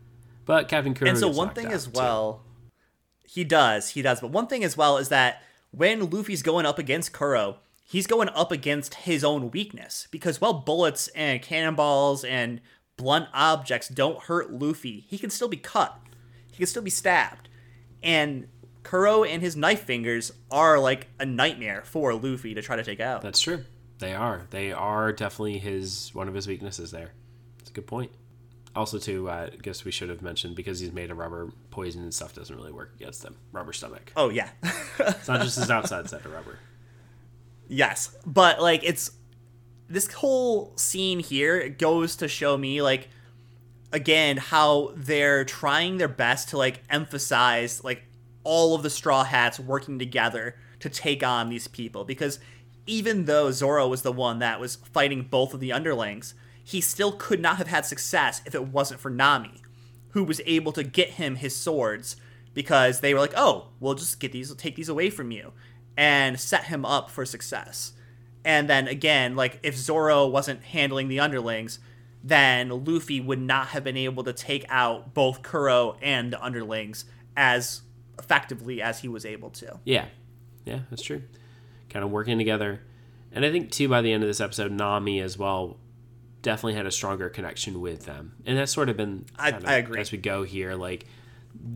But 0.46 0.68
Captain 0.68 0.94
Kuro 0.94 1.10
and 1.10 1.18
so 1.18 1.30
one 1.30 1.52
thing 1.52 1.68
as 1.68 1.86
too. 1.86 1.92
well 1.96 2.42
he 3.24 3.46
does 3.46 3.90
he 3.92 4.02
does 4.02 4.20
but 4.20 4.32
one 4.32 4.48
thing 4.48 4.64
as 4.64 4.76
well 4.76 4.98
is 4.98 5.08
that 5.10 5.42
when 5.76 6.10
luffy's 6.10 6.42
going 6.42 6.66
up 6.66 6.80
against 6.80 7.12
kuro 7.12 7.58
he's 7.86 8.08
going 8.08 8.30
up 8.30 8.52
against 8.52 8.94
his 8.94 9.24
own 9.24 9.52
weakness 9.52 10.08
because 10.12 10.40
while 10.40 10.54
bullets 10.54 11.08
and 11.10 11.42
cannonballs 11.42 12.24
and 12.24 12.62
blunt 12.96 13.28
objects 13.34 13.90
don't 13.90 14.24
hurt 14.24 14.52
luffy 14.52 15.06
he 15.10 15.18
can 15.18 15.30
still 15.30 15.50
be 15.50 15.58
cut 15.58 16.00
he 16.52 16.58
can 16.58 16.68
still 16.68 16.84
be 16.84 16.90
stabbed 16.90 17.50
and 18.02 18.48
kuro 18.84 19.24
and 19.24 19.42
his 19.42 19.56
knife 19.56 19.84
fingers 19.84 20.32
are 20.52 20.80
like 20.80 21.08
a 21.20 21.26
nightmare 21.26 21.82
for 21.86 22.14
luffy 22.14 22.54
to 22.54 22.62
try 22.62 22.76
to 22.76 22.84
take 22.84 23.00
out 23.00 23.22
That's 23.22 23.40
true. 23.40 23.64
They 24.00 24.14
are. 24.14 24.48
They 24.50 24.74
are 24.74 25.14
definitely 25.14 25.60
his 25.60 26.10
one 26.14 26.28
of 26.28 26.34
his 26.34 26.46
weaknesses 26.48 26.92
there. 26.92 27.14
It's 27.60 27.70
a 27.70 27.74
good 27.74 27.88
point. 27.88 28.12
Also, 28.76 28.98
too, 28.98 29.30
I 29.30 29.50
guess 29.62 29.86
we 29.86 29.92
should 29.92 30.10
have 30.10 30.22
mentioned 30.22 30.56
because 30.56 30.80
he's 30.80 30.92
made 30.92 31.10
of 31.10 31.18
rubber, 31.18 31.52
poison 31.74 32.04
and 32.04 32.14
stuff 32.14 32.36
doesn't 32.36 32.56
really 32.56 32.72
work 32.72 32.94
against 32.96 33.24
them. 33.24 33.36
Rubber 33.52 33.74
stomach. 33.74 34.14
oh 34.16 34.30
yeah 34.30 34.50
It's 35.00 35.28
not 35.28 35.42
just 35.42 35.58
his 35.58 35.72
outside 35.72 36.08
set 36.08 36.24
of 36.24 36.32
rubber. 36.32 36.60
Yes, 37.68 38.16
but 38.26 38.62
like 38.62 38.84
it's 38.84 39.12
this 39.90 40.12
whole 40.14 40.78
scene 40.78 41.20
here 41.20 41.70
goes 41.70 42.16
to 42.18 42.28
show 42.28 42.58
me 42.58 42.82
like 42.82 43.10
again 43.92 44.38
how 44.38 44.92
they're 44.96 45.44
trying 45.44 45.98
their 45.98 46.08
best 46.08 46.50
to 46.50 46.58
like 46.58 46.84
emphasize 46.90 47.84
like 47.84 48.04
all 48.44 48.76
of 48.76 48.84
the 48.84 48.90
straw 48.90 49.24
hats 49.24 49.60
working 49.60 49.98
together 49.98 50.56
to 50.80 50.90
take 50.90 51.24
on 51.24 51.50
these 51.50 51.68
people 51.68 52.04
because 52.04 52.40
even 52.86 53.26
though 53.26 53.50
Zoro 53.52 53.88
was 53.88 54.04
the 54.04 54.12
one 54.12 54.40
that 54.40 54.60
was 54.60 54.76
fighting 54.76 55.24
both 55.24 55.54
of 55.54 55.60
the 55.60 55.72
underlings, 55.72 56.36
he 56.64 56.82
still 56.82 57.14
could 57.14 57.40
not 57.40 57.58
have 57.58 57.68
had 57.68 57.86
success 57.86 58.42
if 58.46 58.54
it 58.54 58.68
wasn't 58.68 59.00
for 59.00 59.10
Nami, 59.10 59.63
who 60.14 60.24
was 60.24 60.42
able 60.46 60.72
to 60.72 60.84
get 60.84 61.12
him 61.12 61.36
his 61.36 61.56
swords 61.56 62.16
because 62.54 63.00
they 63.00 63.14
were 63.14 63.20
like, 63.20 63.34
"Oh, 63.36 63.68
we'll 63.80 63.96
just 63.96 64.20
get 64.20 64.32
these, 64.32 64.54
take 64.56 64.76
these 64.76 64.90
away 64.90 65.10
from 65.10 65.32
you," 65.32 65.54
and 65.98 66.40
set 66.40 66.66
him 66.66 66.86
up 66.86 67.10
for 67.10 67.26
success. 67.26 67.94
And 68.46 68.70
then 68.70 68.88
again, 68.88 69.36
like 69.36 69.60
if 69.64 69.76
Zoro 69.76 70.28
wasn't 70.28 70.64
handling 70.64 71.08
the 71.08 71.20
underlings, 71.20 71.80
then 72.24 72.70
Luffy 72.70 73.20
would 73.20 73.42
not 73.42 73.68
have 73.68 73.84
been 73.84 73.98
able 73.98 74.24
to 74.24 74.34
take 74.34 74.66
out 74.70 75.14
both 75.14 75.42
Kuro 75.42 75.98
and 76.02 76.32
the 76.32 76.44
underlings 76.44 77.06
as 77.36 77.82
effectively 78.20 78.82
as 78.82 79.00
he 79.00 79.08
was 79.08 79.26
able 79.26 79.50
to. 79.50 79.80
Yeah, 79.84 80.06
yeah, 80.66 80.82
that's 80.90 81.02
true. 81.02 81.24
Kind 81.90 82.06
of 82.06 82.12
working 82.12 82.38
together, 82.38 82.82
and 83.32 83.46
I 83.46 83.52
think 83.52 83.72
too 83.72 83.90
by 83.90 84.02
the 84.02 84.14
end 84.14 84.24
of 84.24 84.30
this 84.30 84.42
episode, 84.42 84.72
Nami 84.72 85.20
as 85.22 85.38
well 85.38 85.78
definitely 86.44 86.76
had 86.76 86.86
a 86.86 86.92
stronger 86.92 87.30
connection 87.30 87.82
with 87.82 88.06
them, 88.06 88.36
and 88.46 88.56
that's 88.58 88.72
sort 88.72 88.90
of 88.90 88.96
been 88.98 89.26
I- 89.38 89.50
of, 89.50 89.66
I 89.66 89.76
agree. 89.78 90.00
as 90.00 90.12
we 90.12 90.20
go 90.20 90.44
here. 90.44 90.76
Like 90.76 91.08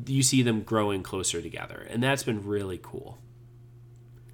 you 0.06 0.22
see 0.22 0.44
them 0.44 0.62
growing 0.62 1.02
closer 1.02 1.42
together, 1.42 1.88
and 1.90 2.04
that's 2.04 2.22
been 2.24 2.46
really 2.46 2.80
cool. 2.82 3.18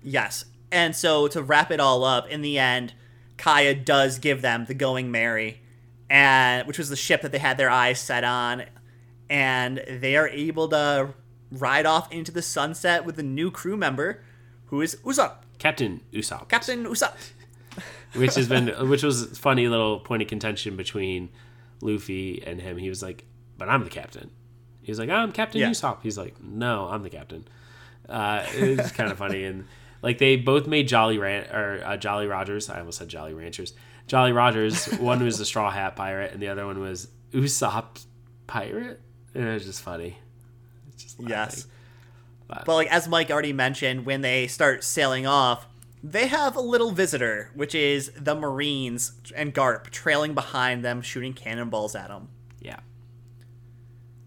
Yes. 0.04 0.44
And 0.72 0.96
so 0.96 1.28
to 1.30 1.42
wrap 1.42 1.72
it 1.72 1.80
all 1.80 2.04
up, 2.04 2.28
in 2.28 2.42
the 2.42 2.58
end, 2.60 2.94
Kaya 3.38 3.76
does 3.76 4.20
give 4.20 4.42
them 4.42 4.66
the 4.66 4.74
Going 4.74 5.12
Merry, 5.12 5.62
and 6.10 6.68
which 6.68 6.78
was 6.78 6.90
the 6.90 6.96
ship 6.96 7.22
that 7.22 7.32
they 7.32 7.38
had 7.40 7.58
their 7.58 7.70
eyes 7.70 8.00
set 8.00 8.24
on, 8.24 8.64
and 9.30 9.84
they 9.88 10.16
are 10.18 10.28
able 10.30 10.68
to 10.70 11.14
ride 11.52 11.86
off 11.86 12.12
into 12.12 12.32
the 12.32 12.42
sunset 12.42 13.06
with 13.06 13.20
a 13.20 13.24
new 13.24 13.52
crew 13.52 13.78
member, 13.78 14.24
who 14.68 14.82
is 14.82 14.96
Usopp, 15.04 15.44
Captain 15.60 16.02
Usopp, 16.12 16.50
Captain 16.50 16.86
Usopp. 16.86 17.14
Which 18.16 18.36
has 18.36 18.48
been 18.48 18.68
which 18.90 19.04
was 19.04 19.24
a 19.24 19.36
funny 19.36 19.68
little 19.68 20.00
point 20.00 20.22
of 20.22 20.28
contention 20.28 20.76
between 20.78 21.30
Luffy 21.82 22.42
and 22.46 22.62
him. 22.62 22.78
He 22.78 22.90
was 22.90 23.02
like, 23.04 23.26
"But 23.58 23.70
I'm 23.70 23.84
the 23.84 23.90
captain." 23.90 24.30
He 24.82 24.92
was 24.92 25.00
like, 25.00 25.10
"I'm 25.10 25.32
Captain 25.32 25.62
Yeah. 25.62 25.70
Usopp." 25.70 26.00
He's 26.04 26.18
like, 26.18 26.42
"No, 26.42 26.88
I'm 26.90 27.04
the 27.04 27.10
captain." 27.10 27.48
Uh, 28.10 28.46
it 28.56 28.78
was 28.78 28.92
kind 28.92 29.12
of 29.12 29.18
funny 29.26 29.44
and 29.46 29.66
like 30.02 30.18
they 30.18 30.36
both 30.36 30.68
made 30.68 30.88
Jolly 30.90 31.18
Ran 31.18 31.46
or 31.52 31.82
uh, 31.86 31.96
Jolly 31.98 32.28
Rogers. 32.28 32.70
I 32.70 32.80
almost 32.80 32.98
said 32.98 33.08
Jolly 33.08 33.34
Ranchers. 33.34 33.74
Jolly 34.08 34.34
Rogers. 34.34 34.86
one 35.00 35.24
was 35.24 35.38
the 35.38 35.46
Straw 35.46 35.72
Hat 35.72 35.96
Pirate, 35.96 36.34
and 36.34 36.42
the 36.42 36.50
other 36.50 36.66
one 36.66 36.80
was 36.80 37.08
Usopp 37.32 38.04
Pirate. 38.48 39.00
And 39.34 39.48
it 39.48 39.54
was 39.54 39.66
just 39.66 39.82
funny. 39.82 40.18
Just 40.98 41.20
Yes. 41.22 41.68
laughing. 42.50 42.64
But 42.66 42.76
like 42.76 42.92
as 42.92 43.08
Mike 43.08 43.32
already 43.32 43.54
mentioned, 43.54 44.06
when 44.06 44.20
they 44.22 44.48
start 44.48 44.84
sailing 44.84 45.26
off, 45.26 45.66
they 46.04 46.28
have 46.28 46.56
a 46.56 46.62
little 46.62 46.92
visitor, 46.92 47.50
which 47.56 47.74
is 47.74 48.12
the 48.18 48.36
Marines 48.36 49.14
and 49.36 49.54
Garp 49.54 49.86
trailing 49.90 50.34
behind 50.34 50.84
them, 50.84 51.02
shooting 51.02 51.34
cannonballs 51.34 51.96
at 51.96 52.10
them. 52.10 52.28
Yeah. 52.60 52.80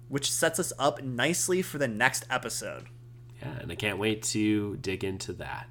which 0.08 0.30
sets 0.30 0.58
us 0.58 0.72
up 0.78 1.02
nicely 1.02 1.62
for 1.62 1.78
the 1.78 1.88
next 1.88 2.24
episode. 2.30 2.86
Yeah, 3.42 3.58
and 3.60 3.70
I 3.70 3.74
can't 3.74 3.98
wait 3.98 4.22
to 4.24 4.76
dig 4.76 5.04
into 5.04 5.32
that. 5.34 5.68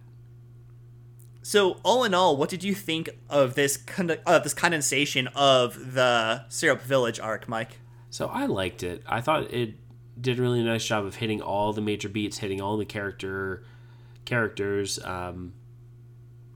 So, 1.41 1.79
all 1.83 2.03
in 2.03 2.13
all, 2.13 2.35
what 2.37 2.49
did 2.49 2.63
you 2.63 2.73
think 2.73 3.09
of 3.29 3.53
this 3.55 3.77
con- 3.77 4.17
uh, 4.25 4.39
this 4.39 4.53
condensation 4.53 5.27
of 5.35 5.93
the 5.93 6.45
Syrup 6.49 6.81
Village 6.81 7.19
arc, 7.19 7.47
Mike? 7.47 7.79
So 8.09 8.27
I 8.27 8.45
liked 8.47 8.81
it. 8.83 9.03
I 9.07 9.21
thought 9.21 9.53
it 9.53 9.75
did 10.19 10.39
a 10.39 10.41
really 10.41 10.63
nice 10.63 10.85
job 10.85 11.05
of 11.05 11.15
hitting 11.15 11.41
all 11.41 11.71
the 11.73 11.81
major 11.81 12.09
beats, 12.09 12.39
hitting 12.39 12.61
all 12.61 12.77
the 12.77 12.85
character 12.85 13.63
characters. 14.25 14.99
Um, 15.03 15.53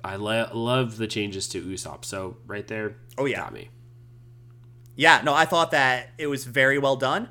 I 0.03 0.15
lo- 0.15 0.49
love 0.53 0.97
the 0.97 1.07
changes 1.07 1.47
to 1.49 1.61
Usopp. 1.63 2.05
So 2.05 2.37
right 2.47 2.67
there, 2.67 2.95
Oh, 3.17 3.25
yeah. 3.25 3.37
got 3.37 3.53
me. 3.53 3.69
Yeah, 4.95 5.21
no, 5.23 5.33
I 5.33 5.45
thought 5.45 5.71
that 5.71 6.09
it 6.17 6.27
was 6.27 6.45
very 6.45 6.77
well 6.77 6.95
done. 6.95 7.29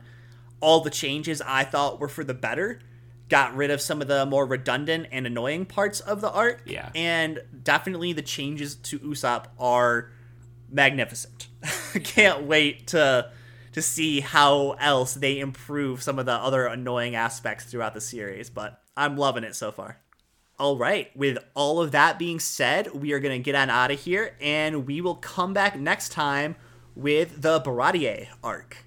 All 0.61 0.81
the 0.81 0.91
changes 0.91 1.41
I 1.43 1.65
thought 1.65 2.01
were 2.01 2.09
for 2.09 2.25
the 2.25 2.35
better. 2.35 2.81
Got 3.29 3.55
rid 3.55 3.71
of 3.71 3.81
some 3.81 4.01
of 4.01 4.09
the 4.09 4.25
more 4.25 4.47
redundant 4.47 5.09
and 5.13 5.27
annoying 5.27 5.67
parts 5.67 6.01
of 6.01 6.21
the 6.23 6.31
arc. 6.31 6.63
Yeah. 6.65 6.89
And 6.95 7.43
definitely 7.63 8.13
the 8.15 8.23
changes 8.23 8.75
to 8.75 8.99
Usopp 9.01 9.47
are 9.59 10.11
magnificent. 10.71 11.49
Can't 12.05 12.45
wait 12.45 12.87
to 12.89 13.31
to 13.73 13.83
see 13.83 14.21
how 14.21 14.71
else 14.81 15.13
they 15.15 15.39
improve 15.39 16.03
some 16.03 16.19
of 16.19 16.25
the 16.27 16.33
other 16.33 16.67
annoying 16.67 17.15
aspects 17.15 17.67
throughout 17.67 17.93
the 17.95 18.01
series, 18.01 18.49
but 18.51 18.83
I'm 18.97 19.17
loving 19.17 19.45
it 19.45 19.55
so 19.55 19.71
far. 19.71 20.01
All 20.59 20.77
right, 20.77 21.17
with 21.17 21.39
all 21.55 21.81
of 21.81 21.93
that 21.93 22.19
being 22.19 22.41
said, 22.41 22.93
we 22.93 23.13
are 23.13 23.21
going 23.21 23.39
to 23.39 23.43
get 23.43 23.55
on 23.55 23.71
out 23.71 23.93
of 23.93 24.01
here 24.01 24.35
and 24.41 24.87
we 24.87 25.01
will 25.01 25.15
come 25.15 25.53
back 25.55 25.79
next 25.79 26.09
time 26.11 26.57
with 26.97 27.43
the 27.43 27.61
Baratie 27.61 28.27
arc. 28.43 28.79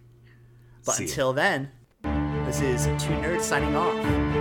But 0.85 0.95
See 0.95 1.05
ya. 1.05 1.09
until 1.09 1.33
then, 1.33 1.71
this 2.03 2.59
is 2.59 2.85
Two 3.01 3.13
Nerds 3.13 3.43
signing 3.43 3.73
off. 3.75 4.40